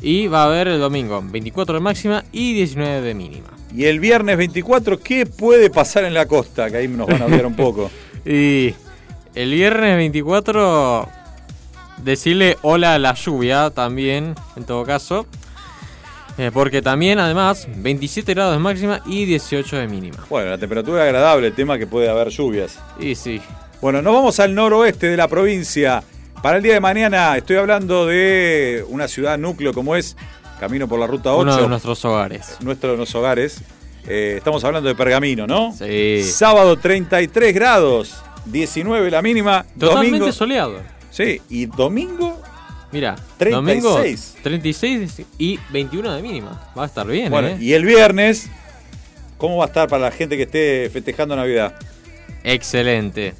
[0.01, 3.47] Y va a haber el domingo 24 de máxima y 19 de mínima.
[3.73, 6.69] Y el viernes 24, ¿qué puede pasar en la costa?
[6.69, 7.89] Que ahí nos van a hablar un poco.
[8.27, 8.73] Y
[9.35, 11.09] el viernes 24,
[11.97, 15.27] decirle hola a la lluvia también, en todo caso.
[16.37, 20.17] Eh, porque también, además, 27 grados de máxima y 18 de mínima.
[20.29, 22.77] Bueno, la temperatura es agradable, el tema que puede haber lluvias.
[22.99, 23.41] Y sí.
[23.81, 26.03] Bueno, nos vamos al noroeste de la provincia.
[26.41, 30.17] Para el día de mañana estoy hablando de una ciudad núcleo como es
[30.59, 31.41] Camino por la Ruta 8.
[31.41, 32.57] Uno de nuestros hogares.
[32.61, 33.61] Nuestro de los hogares.
[34.07, 35.73] Eh, estamos hablando de Pergamino, ¿no?
[35.73, 36.23] Sí.
[36.23, 38.15] Sábado 33 grados,
[38.45, 39.65] 19 la mínima.
[39.80, 40.80] Totalmente domingo, soleado.
[41.11, 42.41] Sí, y domingo
[42.91, 43.51] Mira, 36.
[43.51, 46.72] domingo 36 y 21 de mínima.
[46.77, 47.57] Va a estar bien, Bueno, ¿eh?
[47.59, 48.49] y el viernes,
[49.38, 51.76] ¿cómo va a estar para la gente que esté festejando Navidad?
[52.43, 53.34] Excelente.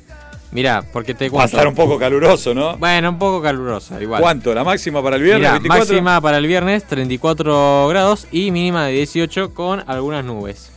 [0.52, 1.38] Mira, porque te cuento.
[1.38, 2.78] Va a estar un poco caluroso, ¿no?
[2.78, 4.22] Bueno, un poco calurosa, igual.
[4.22, 4.54] ¿Cuánto?
[4.54, 5.42] ¿La máxima para el viernes?
[5.42, 5.80] Mira, 24?
[5.80, 10.72] máxima para el viernes 34 grados y mínima de 18 con algunas nubes.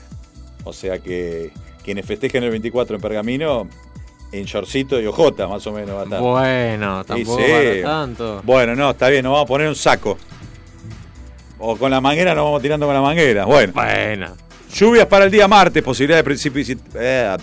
[0.65, 1.51] O sea que
[1.83, 3.69] quienes festejen el 24 en Pergamino,
[4.33, 6.21] en shortcito y ojota, más o menos va a estar.
[6.21, 7.83] Bueno, tampoco sí.
[7.83, 8.43] tanto.
[8.45, 10.19] Bueno, no, está bien, nos vamos a poner un saco.
[11.59, 13.45] O con la manguera nos vamos tirando con la manguera.
[13.45, 13.73] Bueno.
[13.75, 14.37] Bueno.
[14.73, 17.43] Lluvias para el día martes, posibilidad de precipitaciones.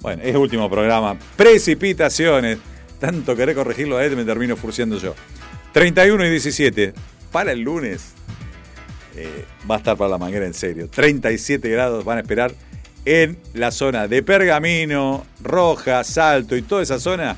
[0.00, 1.16] bueno, es último programa.
[1.36, 2.58] Precipitaciones.
[2.98, 5.14] Tanto querer corregirlo a él me termino furciando yo.
[5.72, 6.94] 31 y 17.
[7.30, 8.14] Para el lunes
[9.14, 10.88] eh, va a estar para la manguera en serio.
[10.90, 12.52] 37 grados van a esperar
[13.08, 17.36] en la zona de Pergamino, Roja, Salto y toda esa zona.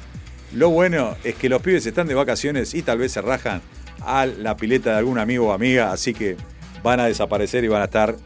[0.52, 3.62] Lo bueno es que los pibes están de vacaciones y tal vez se rajan
[4.01, 6.36] a la pileta de algún amigo o amiga, así que
[6.82, 8.16] van a desaparecer y van a estar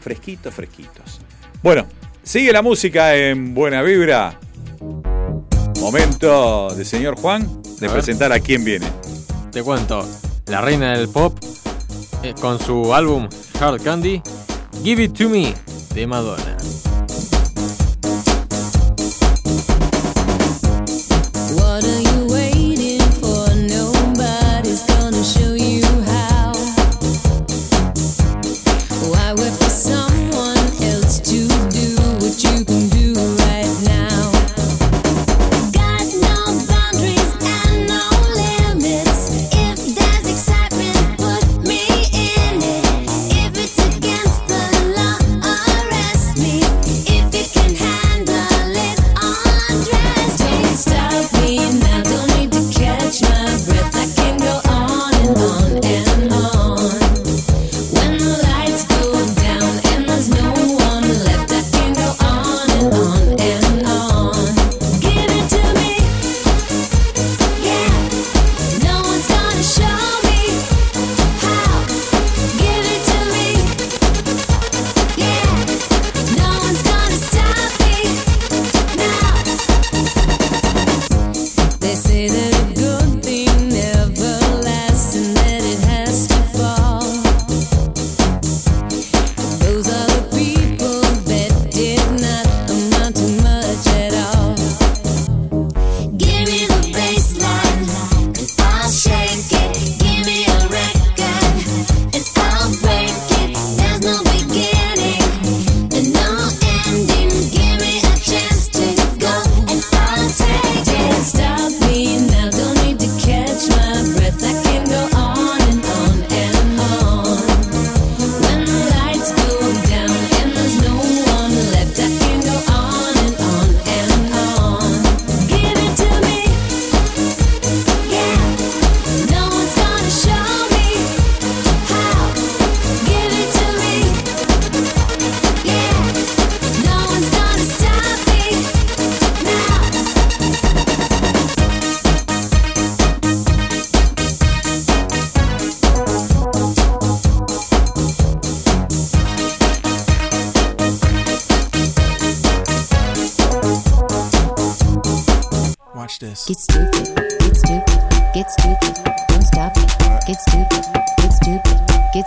[0.00, 1.20] fresquitos, fresquitos.
[1.60, 1.88] Bueno,
[2.22, 4.38] sigue la música en Buena Vibra.
[5.80, 7.90] Momento de señor Juan de A ver.
[7.90, 8.86] presentar a quién viene.
[9.50, 10.08] Te cuento,
[10.46, 11.36] la reina del pop
[12.22, 13.28] eh, con su álbum
[13.58, 14.22] Hard Candy,
[14.84, 15.52] Give It To Me
[15.94, 16.93] de Madonna.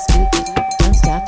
[0.09, 0.45] Stupid,
[0.79, 1.25] don't stop.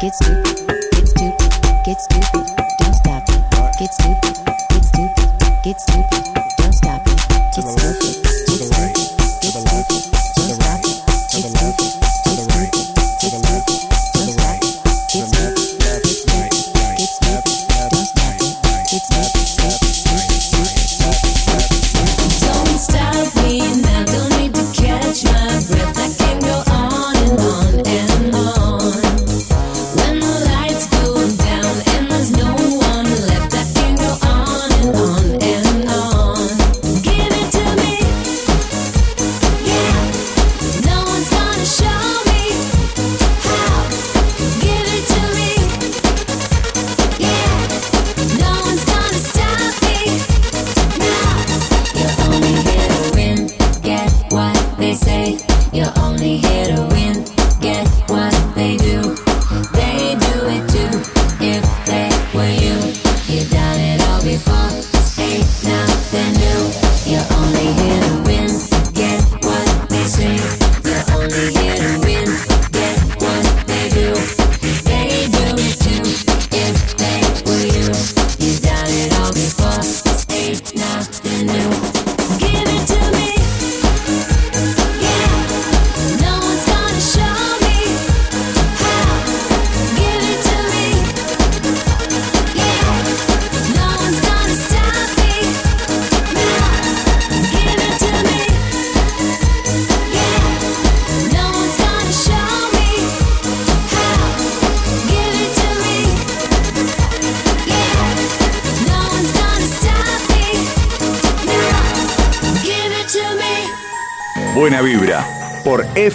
[0.00, 0.56] Get stupid,
[0.92, 1.50] get stupid,
[1.84, 2.46] get stupid,
[2.78, 3.22] don't stop.
[3.28, 3.40] It.
[3.78, 4.34] Get stupid,
[4.70, 6.22] get stupid, get stupid,
[6.56, 7.06] don't stop.
[7.06, 7.16] It.
[7.56, 7.99] Get stupid,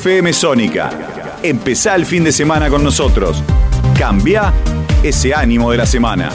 [0.05, 0.91] FM Sónica.
[1.41, 3.41] Empezá el fin de semana con nosotros.
[3.97, 4.53] Cambia
[5.01, 6.29] ese ánimo de la semana.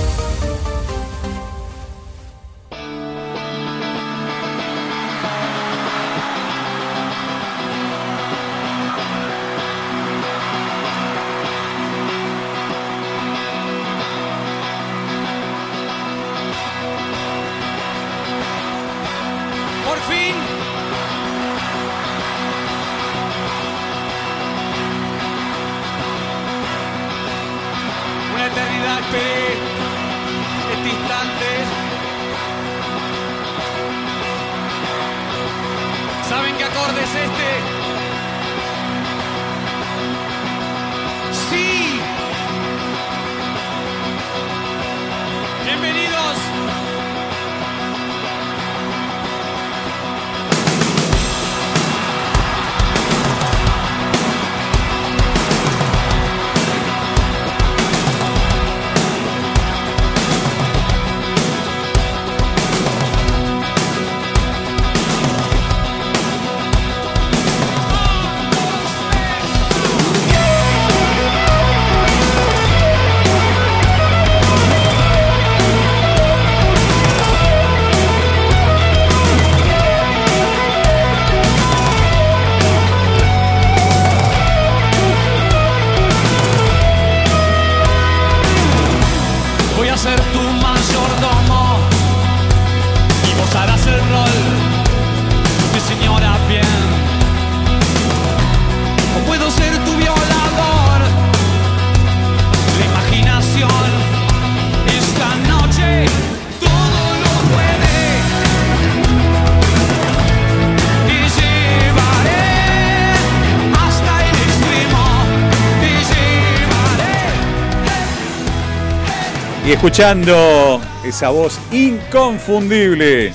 [119.70, 123.32] Y escuchando esa voz inconfundible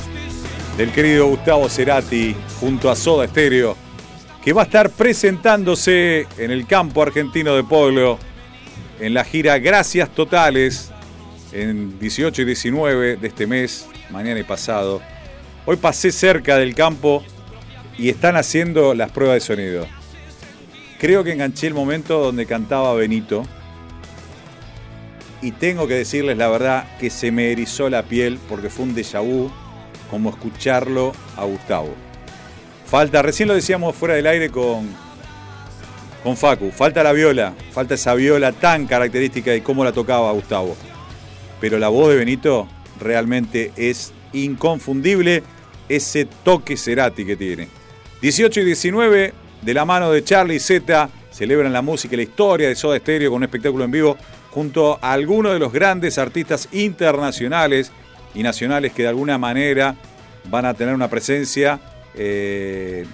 [0.76, 3.78] del querido Gustavo Cerati junto a Soda Stereo,
[4.44, 8.20] que va a estar presentándose en el campo argentino de Pueblo
[8.99, 10.91] en la gira Gracias Totales
[11.53, 15.02] en 18 y 19 de este mes, mañana y pasado.
[15.66, 17.24] Hoy pasé cerca del campo
[17.98, 19.88] y están haciendo las pruebas de sonido.
[20.99, 23.48] Creo que enganché el momento donde cantaba Benito
[25.45, 28.95] y tengo que decirles la verdad que se me erizó la piel porque fue un
[28.95, 29.51] déjà vu
[30.09, 31.93] como escucharlo a Gustavo.
[32.88, 34.89] Falta, recién lo decíamos fuera del aire con,
[36.23, 40.76] con Facu, falta la viola, falta esa viola tan característica de cómo la tocaba Gustavo.
[41.61, 42.67] Pero la voz de Benito
[42.99, 45.43] realmente es inconfundible
[45.88, 47.67] ese toque Cerati que tiene.
[48.19, 52.67] 18 y 19, de la mano de Charlie Z, celebran la música y la historia
[52.67, 54.17] de Soda Stereo con un espectáculo en vivo
[54.56, 57.91] junto a algunos de los grandes artistas internacionales
[58.34, 59.98] y nacionales que de alguna manera
[60.49, 61.82] van a tener una presencia
[62.14, 63.06] eh,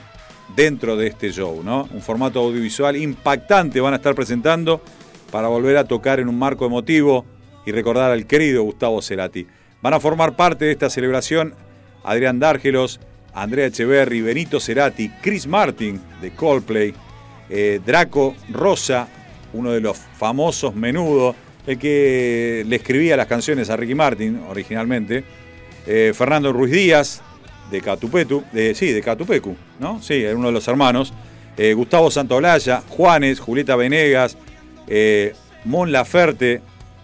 [0.56, 1.90] dentro de este show, ¿no?
[1.92, 4.84] Un formato audiovisual impactante van a estar presentando
[5.32, 7.26] para volver a tocar en un marco emotivo
[7.66, 9.48] y recordar al querido Gustavo Cerati.
[9.82, 11.56] Van a formar parte de esta celebración
[12.04, 13.00] Adrián Dárgelos,
[13.34, 16.94] Andrea Echeverry, Benito Cerati, Chris Martin de Coldplay,
[17.50, 19.08] eh, Draco Rosa,
[19.54, 21.36] uno de los famosos menudo,
[21.68, 25.24] el que le escribía las canciones a Ricky Martin originalmente,
[25.86, 27.22] eh, Fernando Ruiz Díaz
[27.70, 30.02] de Catupetu, de, sí, de Catupecu, ¿no?
[30.02, 31.14] Sí, era uno de los hermanos,
[31.58, 34.38] eh, Gustavo Santaolalla, Juanes, Julieta Venegas,
[34.88, 35.34] eh,
[35.66, 36.62] Mon Laferte,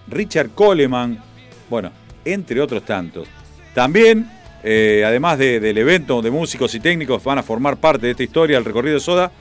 [0.07, 1.21] Richard Coleman,
[1.69, 1.91] bueno,
[2.25, 3.27] entre otros tantos.
[3.73, 4.29] También,
[4.63, 8.57] además de- del evento de músicos y técnicos, van a formar parte de esta historia,
[8.57, 9.31] el recorrido de Soda,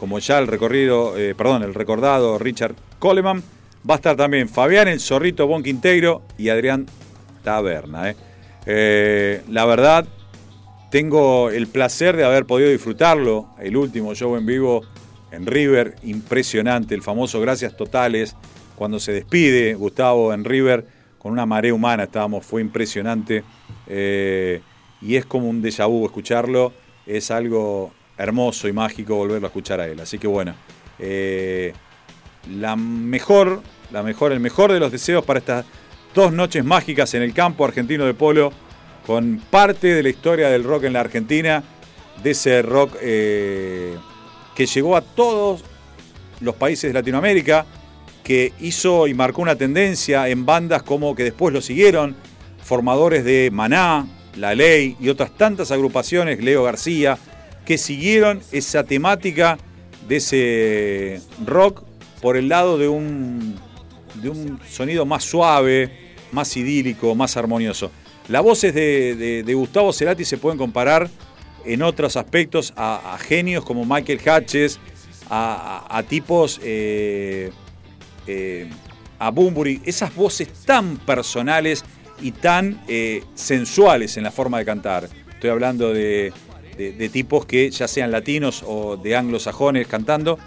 [0.00, 3.42] como ya el recorrido, eh, perdón, el recordado Richard Coleman.
[3.88, 6.86] Va a estar también Fabián el Zorrito Bon Quinteiro y Adrián
[7.44, 8.08] Taberna.
[8.08, 8.16] eh.
[8.64, 10.06] Eh, la verdad,
[10.90, 14.80] tengo el placer de haber podido disfrutarlo, el último show en vivo
[15.32, 18.34] en River, impresionante, el famoso Gracias Totales,
[18.76, 20.86] cuando se despide Gustavo en River,
[21.18, 23.44] con una marea humana estábamos, fue impresionante,
[23.86, 26.72] y es como un déjà vu escucharlo,
[27.06, 30.54] es algo hermoso y mágico volverlo a escuchar a él, así que bueno,
[30.98, 31.72] eh,
[32.58, 35.64] la mejor, la mejor, el mejor de los deseos para estas
[36.14, 38.52] dos noches mágicas en el campo argentino de polo,
[39.06, 41.62] con parte de la historia del rock en la Argentina,
[42.22, 43.96] de ese rock eh,
[44.54, 45.64] que llegó a todos
[46.40, 47.64] los países de Latinoamérica,
[48.22, 52.14] que hizo y marcó una tendencia en bandas como que después lo siguieron,
[52.62, 54.06] formadores de Maná,
[54.36, 57.18] La Ley y otras tantas agrupaciones, Leo García,
[57.70, 59.56] que siguieron esa temática
[60.08, 61.84] de ese rock
[62.20, 63.54] por el lado de un,
[64.14, 67.92] de un sonido más suave, más idílico, más armonioso.
[68.26, 71.08] Las voces de, Gustavo Cerati se pueden comparar
[71.64, 74.80] en otros aspectos a, genios como Michael Hatches,
[75.30, 77.52] a, tipos, eh,
[78.26, 78.68] eh,
[79.20, 81.84] a Bunbury, esas voces tan personales
[82.20, 85.08] y tan eh, sensuales en la forma de cantar.
[85.30, 86.32] Estoy hablando de,
[86.80, 90.38] de- de tipos que ya sean latinos o de anglosajones cantando,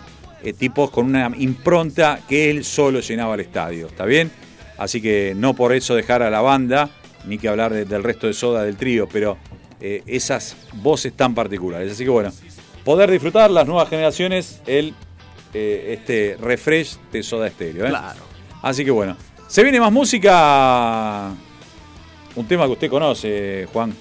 [0.44, 4.32] eh, tipos con una impronta que él solo llenaba el estadio, ¿está bien?
[4.78, 6.90] Así que no por eso dejar a la banda,
[7.26, 9.38] ni que hablar de- del resto de Soda del trío, pero
[9.80, 11.92] eh, esas voces tan particulares.
[11.92, 12.32] Así que bueno,
[12.86, 14.94] poder disfrutar las nuevas generaciones el
[15.54, 17.86] eh, este refresh de Soda Stereo.
[17.86, 17.90] ¿eh?
[17.90, 18.22] Claro.
[18.64, 19.16] Así que bueno,
[19.48, 21.32] se viene más música,
[22.36, 23.94] un tema que usted conoce, Juan,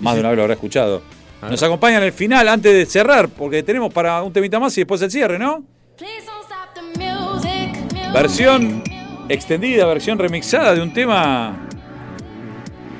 [0.00, 1.02] más de una vez lo habrá escuchado.
[1.50, 5.00] Nos acompañan al final, antes de cerrar, porque tenemos para un temita más y después
[5.02, 5.62] el cierre, ¿no?
[8.12, 8.82] Versión
[9.28, 11.56] extendida, versión remixada de un tema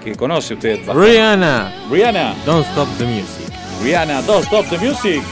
[0.03, 0.79] que conoce usted.
[0.79, 1.11] bastante.
[1.13, 1.73] Rihanna.
[1.91, 2.35] Rihanna.
[2.45, 3.45] Don't stop the music.
[3.83, 5.23] Rihanna, Don't Stop the Music.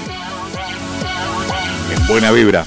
[1.96, 2.66] En buena vibra.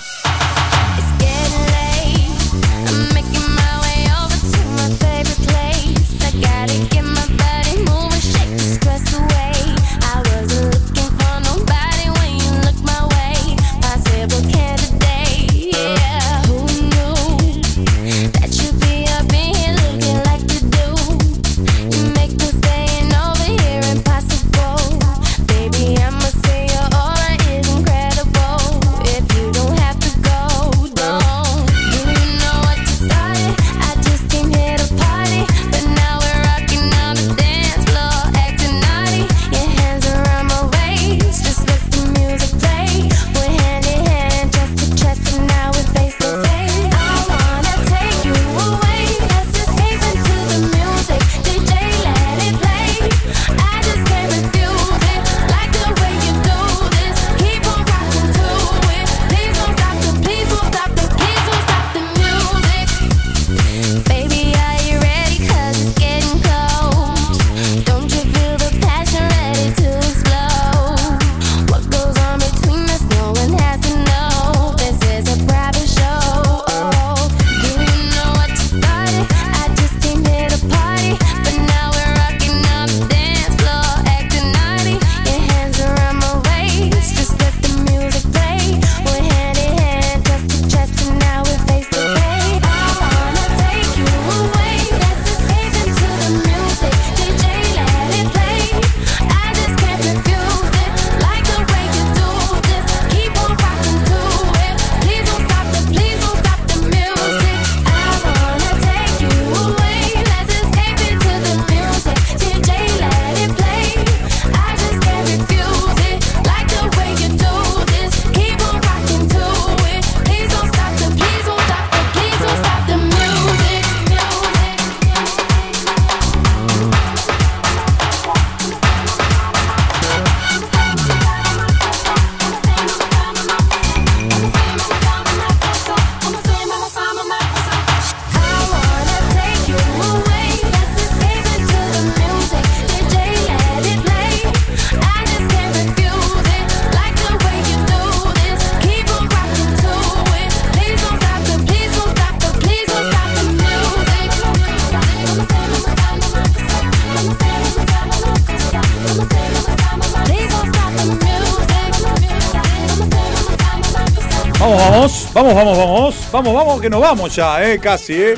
[166.36, 168.34] Vamos, vamos, que nos vamos ya, eh, casi, eh.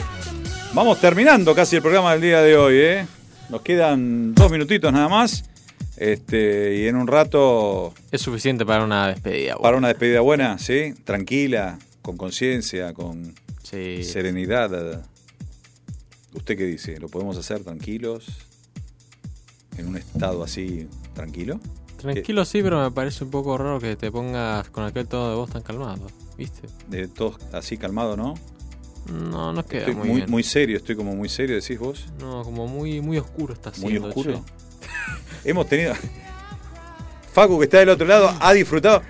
[0.74, 3.07] Vamos terminando casi el programa del día de hoy, eh.
[3.49, 5.45] Nos quedan dos minutitos nada más.
[5.95, 7.95] Este, y en un rato.
[8.11, 9.53] Es suficiente para una despedida.
[9.53, 9.64] buena.
[9.64, 10.94] Para una despedida buena, ¿sí?
[11.06, 13.34] Tranquila, con conciencia, con
[13.64, 15.03] serenidad.
[16.36, 16.99] ¿Usted qué dice?
[16.99, 18.28] ¿Lo podemos hacer tranquilos?
[19.76, 21.60] ¿En un estado así tranquilo?
[21.98, 25.36] Tranquilo sí, pero me parece un poco raro que te pongas con aquel tono de
[25.36, 26.06] voz tan calmado,
[26.38, 26.68] ¿viste?
[26.88, 28.35] De todos así calmado, ¿no?
[29.11, 30.30] No, no queda Estoy muy, muy, bien.
[30.31, 32.05] muy serio, estoy como muy serio, decís vos.
[32.19, 34.09] No, como muy, muy oscuro está Muy siendo.
[34.09, 34.34] oscuro.
[35.43, 35.49] che.
[35.49, 35.93] Hemos tenido.
[37.34, 39.01] Facu, que está del otro lado, ha disfrutado.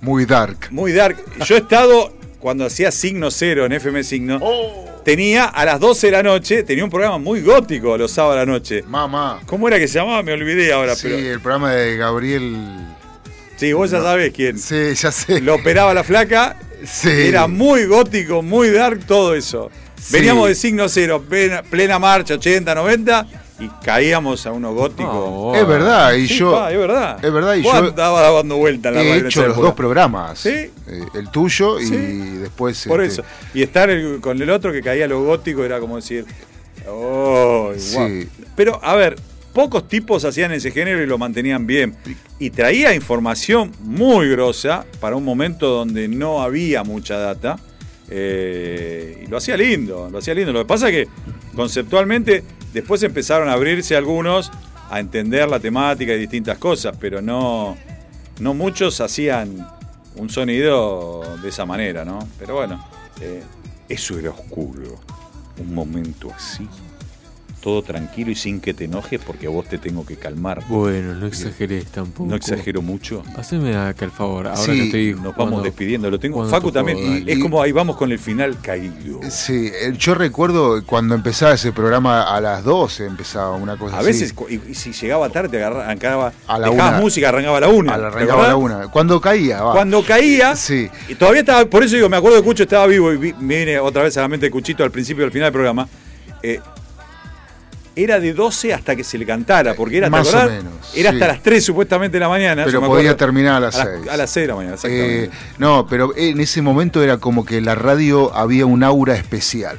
[0.00, 0.68] Muy dark.
[0.70, 1.16] Muy dark.
[1.44, 4.84] Yo he estado, cuando hacía signo cero en FM Signo, Oh.
[5.04, 8.44] tenía a las 12 de la noche, tenía un programa muy gótico los sábados a
[8.44, 8.82] la noche.
[8.86, 9.40] Mamá.
[9.46, 10.22] ¿Cómo era que se llamaba?
[10.22, 11.16] Me olvidé ahora, Sí, pero.
[11.18, 12.56] el programa de Gabriel.
[13.56, 14.58] Sí, vos ya sabés quién.
[14.58, 15.40] Sí, ya sé.
[15.40, 16.56] Lo operaba la flaca.
[16.84, 17.08] Sí.
[17.10, 19.70] Era muy gótico, muy dark, todo eso.
[20.00, 20.14] Sí.
[20.14, 23.26] Veníamos de signo cero, plena, plena marcha, 80, 90,
[23.60, 25.52] y caíamos a uno gótico.
[25.54, 26.52] Es verdad, y Sí, yo.
[26.52, 27.22] pa, es verdad.
[27.22, 27.72] Es verdad, y yo.
[27.72, 30.38] andabas dando vuelta en la He hecho los dos programas.
[30.38, 30.48] ¿Sí?
[30.48, 30.70] Eh,
[31.14, 31.96] el tuyo y Sí.
[31.96, 32.84] después.
[32.88, 33.30] Por este, eso.
[33.52, 36.24] Y estar el- con el otro que caía lo gótico era como decir.
[36.88, 37.94] Oh, Sí.
[37.94, 38.10] guau".
[38.56, 39.16] Pero, a ver,
[39.52, 41.96] pocos tipos hacían ese género y lo mantenían bien.
[42.38, 47.58] Y traía información muy grosa para un momento donde no había mucha data.
[48.10, 50.52] eh, y lo hacía lindo, lo hacía lindo.
[50.52, 51.08] Lo que pasa es que
[51.54, 54.50] conceptualmente después empezaron a abrirse algunos
[54.90, 57.76] a entender la temática y distintas cosas, pero no,
[58.40, 59.64] no muchos hacían
[60.16, 62.18] un sonido de esa manera, ¿no?
[62.38, 62.84] Pero bueno,
[63.20, 63.42] eh,
[63.88, 64.98] eso era oscuro.
[65.58, 66.66] Un momento así.
[67.60, 70.62] Todo tranquilo y sin que te enojes porque a vos te tengo que calmar.
[70.66, 72.30] Bueno, no exageres tampoco.
[72.30, 73.22] No exagero mucho.
[73.36, 75.14] Haceme acá el favor, ahora Sí, que estoy.
[75.22, 76.10] nos vamos despidiendo.
[76.10, 76.42] Lo tengo.
[76.48, 76.96] Facu también.
[77.26, 79.20] Y es como ahí vamos con el final caído.
[79.28, 83.98] Sí, eh, yo recuerdo cuando empezaba ese programa a las 12, empezaba una cosa A
[83.98, 84.06] así.
[84.06, 86.32] veces, cu- y, y si llegaba tarde, arrancaba.
[86.46, 87.00] A la dejabas una.
[87.02, 87.92] música, arrancaba a la una.
[87.94, 88.88] A la ¿te arrancaba a la una.
[88.88, 89.72] Cuando caía, va.
[89.72, 90.88] Cuando caía, Sí.
[91.10, 93.56] y todavía estaba, por eso digo, me acuerdo que Cucho estaba vivo y vi- me
[93.56, 95.86] viene otra vez a la mente Cuchito al principio y al final del programa.
[96.42, 96.58] eh,
[98.02, 101.10] era de 12 hasta que se le cantara, porque era, ¿te Más o menos, Era
[101.10, 101.16] sí.
[101.16, 102.64] hasta las 3 supuestamente de la mañana.
[102.64, 103.16] Pero podía acuerdo.
[103.16, 104.08] terminar a las a 6.
[104.08, 105.24] A las 6 de la mañana, exactamente.
[105.24, 109.78] Eh, no, pero en ese momento era como que la radio había un aura especial.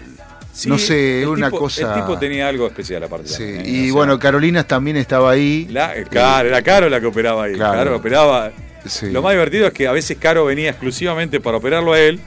[0.54, 1.96] Sí, no sé, una tipo- cosa.
[1.96, 3.30] El tipo tenía algo especial aparte.
[3.30, 3.64] Sí, ¿eh?
[3.66, 5.66] y O sea, bueno, Carolina también estaba ahí.
[5.72, 7.54] La, eh, Caro, era Caro la que operaba ahí.
[7.54, 7.74] Claro.
[7.78, 8.52] Caro operaba.
[8.86, 9.10] Sí.
[9.12, 12.20] Lo más divertido es que a veces Caro venía exclusivamente para operarlo a él.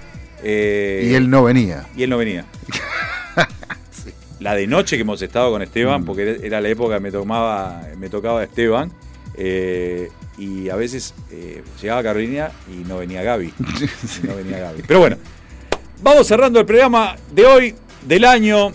[0.43, 1.85] eh, Y él no venía.
[1.97, 2.45] Y él no venía.
[4.45, 6.05] La de noche que hemos estado con Esteban, Mm.
[6.05, 8.93] porque era- la época que me, tomaba, me tocaba Esteban.
[9.37, 13.53] eh, y a veces eh, llegaba Carolina y no venía Gaby.
[14.23, 14.83] Y no venía Gaby.
[14.87, 15.17] Pero bueno,
[16.03, 17.75] vamos cerrando el programa de hoy,
[18.07, 18.71] del año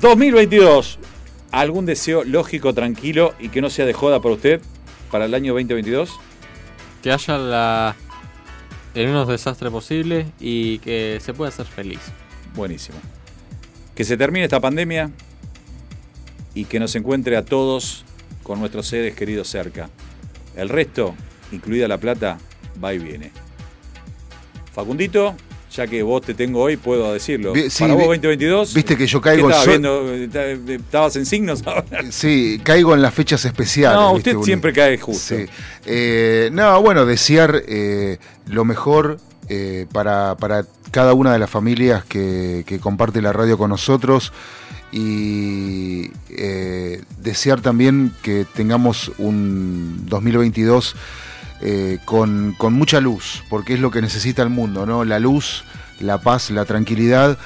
[0.00, 0.98] 2022.
[1.52, 4.60] ¿Algún deseo lógico, tranquilo y que no sea de joda para usted
[5.10, 6.10] para el año 2022?
[7.02, 7.96] Que haya la.
[8.94, 12.00] el menos desastre posible y que se pueda ser feliz.
[12.54, 12.98] Buenísimo.
[13.94, 15.10] Que se termine esta pandemia
[16.54, 18.04] y que nos encuentre a todos
[18.42, 19.88] con nuestros seres queridos cerca.
[20.56, 21.14] El resto,
[21.52, 22.38] incluida la plata,
[22.82, 23.30] va y viene.
[24.72, 25.34] Facundito,
[25.74, 27.52] ya que vos te tengo hoy, puedo decirlo.
[27.54, 28.74] Sí, Para vos vi- 2022.
[28.74, 30.14] viste que yo ¿qué caigo estabas viendo?
[30.14, 31.84] ¿Está- ¿Estabas en signos ahora?
[32.10, 33.98] Sí, caigo en las fechas especiales.
[34.00, 35.36] No, usted siempre cae justo.
[35.36, 35.46] Sí.
[35.86, 39.18] Eh, no, bueno, desear eh, lo mejor
[39.52, 44.32] eh, para, para cada una de las familias que, comparte la radio con nosotros
[44.92, 50.94] y eh, desear también que tengamos un 2022
[51.62, 55.04] eh, con, con mucha luz, porque es lo que necesita el mundo, ¿no?
[55.04, 55.64] La luz,
[55.98, 57.36] la paz, la tranquilidad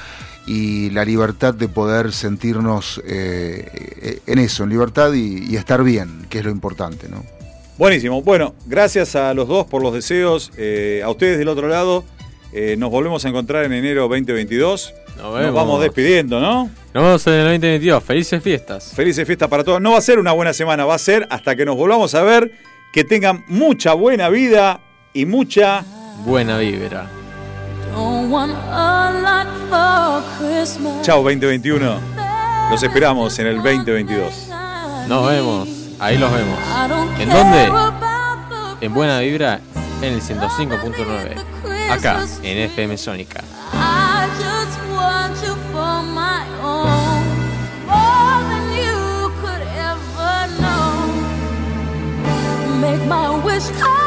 [0.47, 6.41] y la libertad de poder sentirnos en eso, en libertad y, y estar bien, que
[6.41, 7.25] es lo importante, ¿no?
[7.79, 8.23] Buenísimo.
[8.23, 10.51] Bueno, gracias a los dos por los deseos.
[10.57, 12.05] eh, a ustedes del otro lado.
[12.53, 14.95] eh, nos volvemos a encontrar en enero 2022.
[15.17, 15.55] Nos, vemos.
[15.55, 16.71] vamos despidiendo, ¿no?
[16.93, 18.03] Nos vemos en el 2022.
[18.05, 18.93] Felices fiestas.
[18.95, 19.81] Felices fiestas para todos.
[19.81, 22.23] No va a ser una buena semana, va a ser hasta que nos volvamos a
[22.23, 22.53] ver.
[22.93, 24.81] Que tengan mucha buena vida
[25.13, 25.85] y mucha
[26.25, 27.09] buena vibra.
[31.03, 32.01] Chao 2021.
[32.71, 34.49] Los esperamos en el 2022.
[35.09, 35.69] Nos vemos.
[35.99, 36.59] Ahí los vemos.
[37.19, 37.73] ¿En dónde?
[38.81, 39.61] En Buena Vibra,
[40.03, 41.91] en el 105.9.
[41.91, 43.43] Acá, en FM Sónica.
[52.81, 54.04] Make my wish come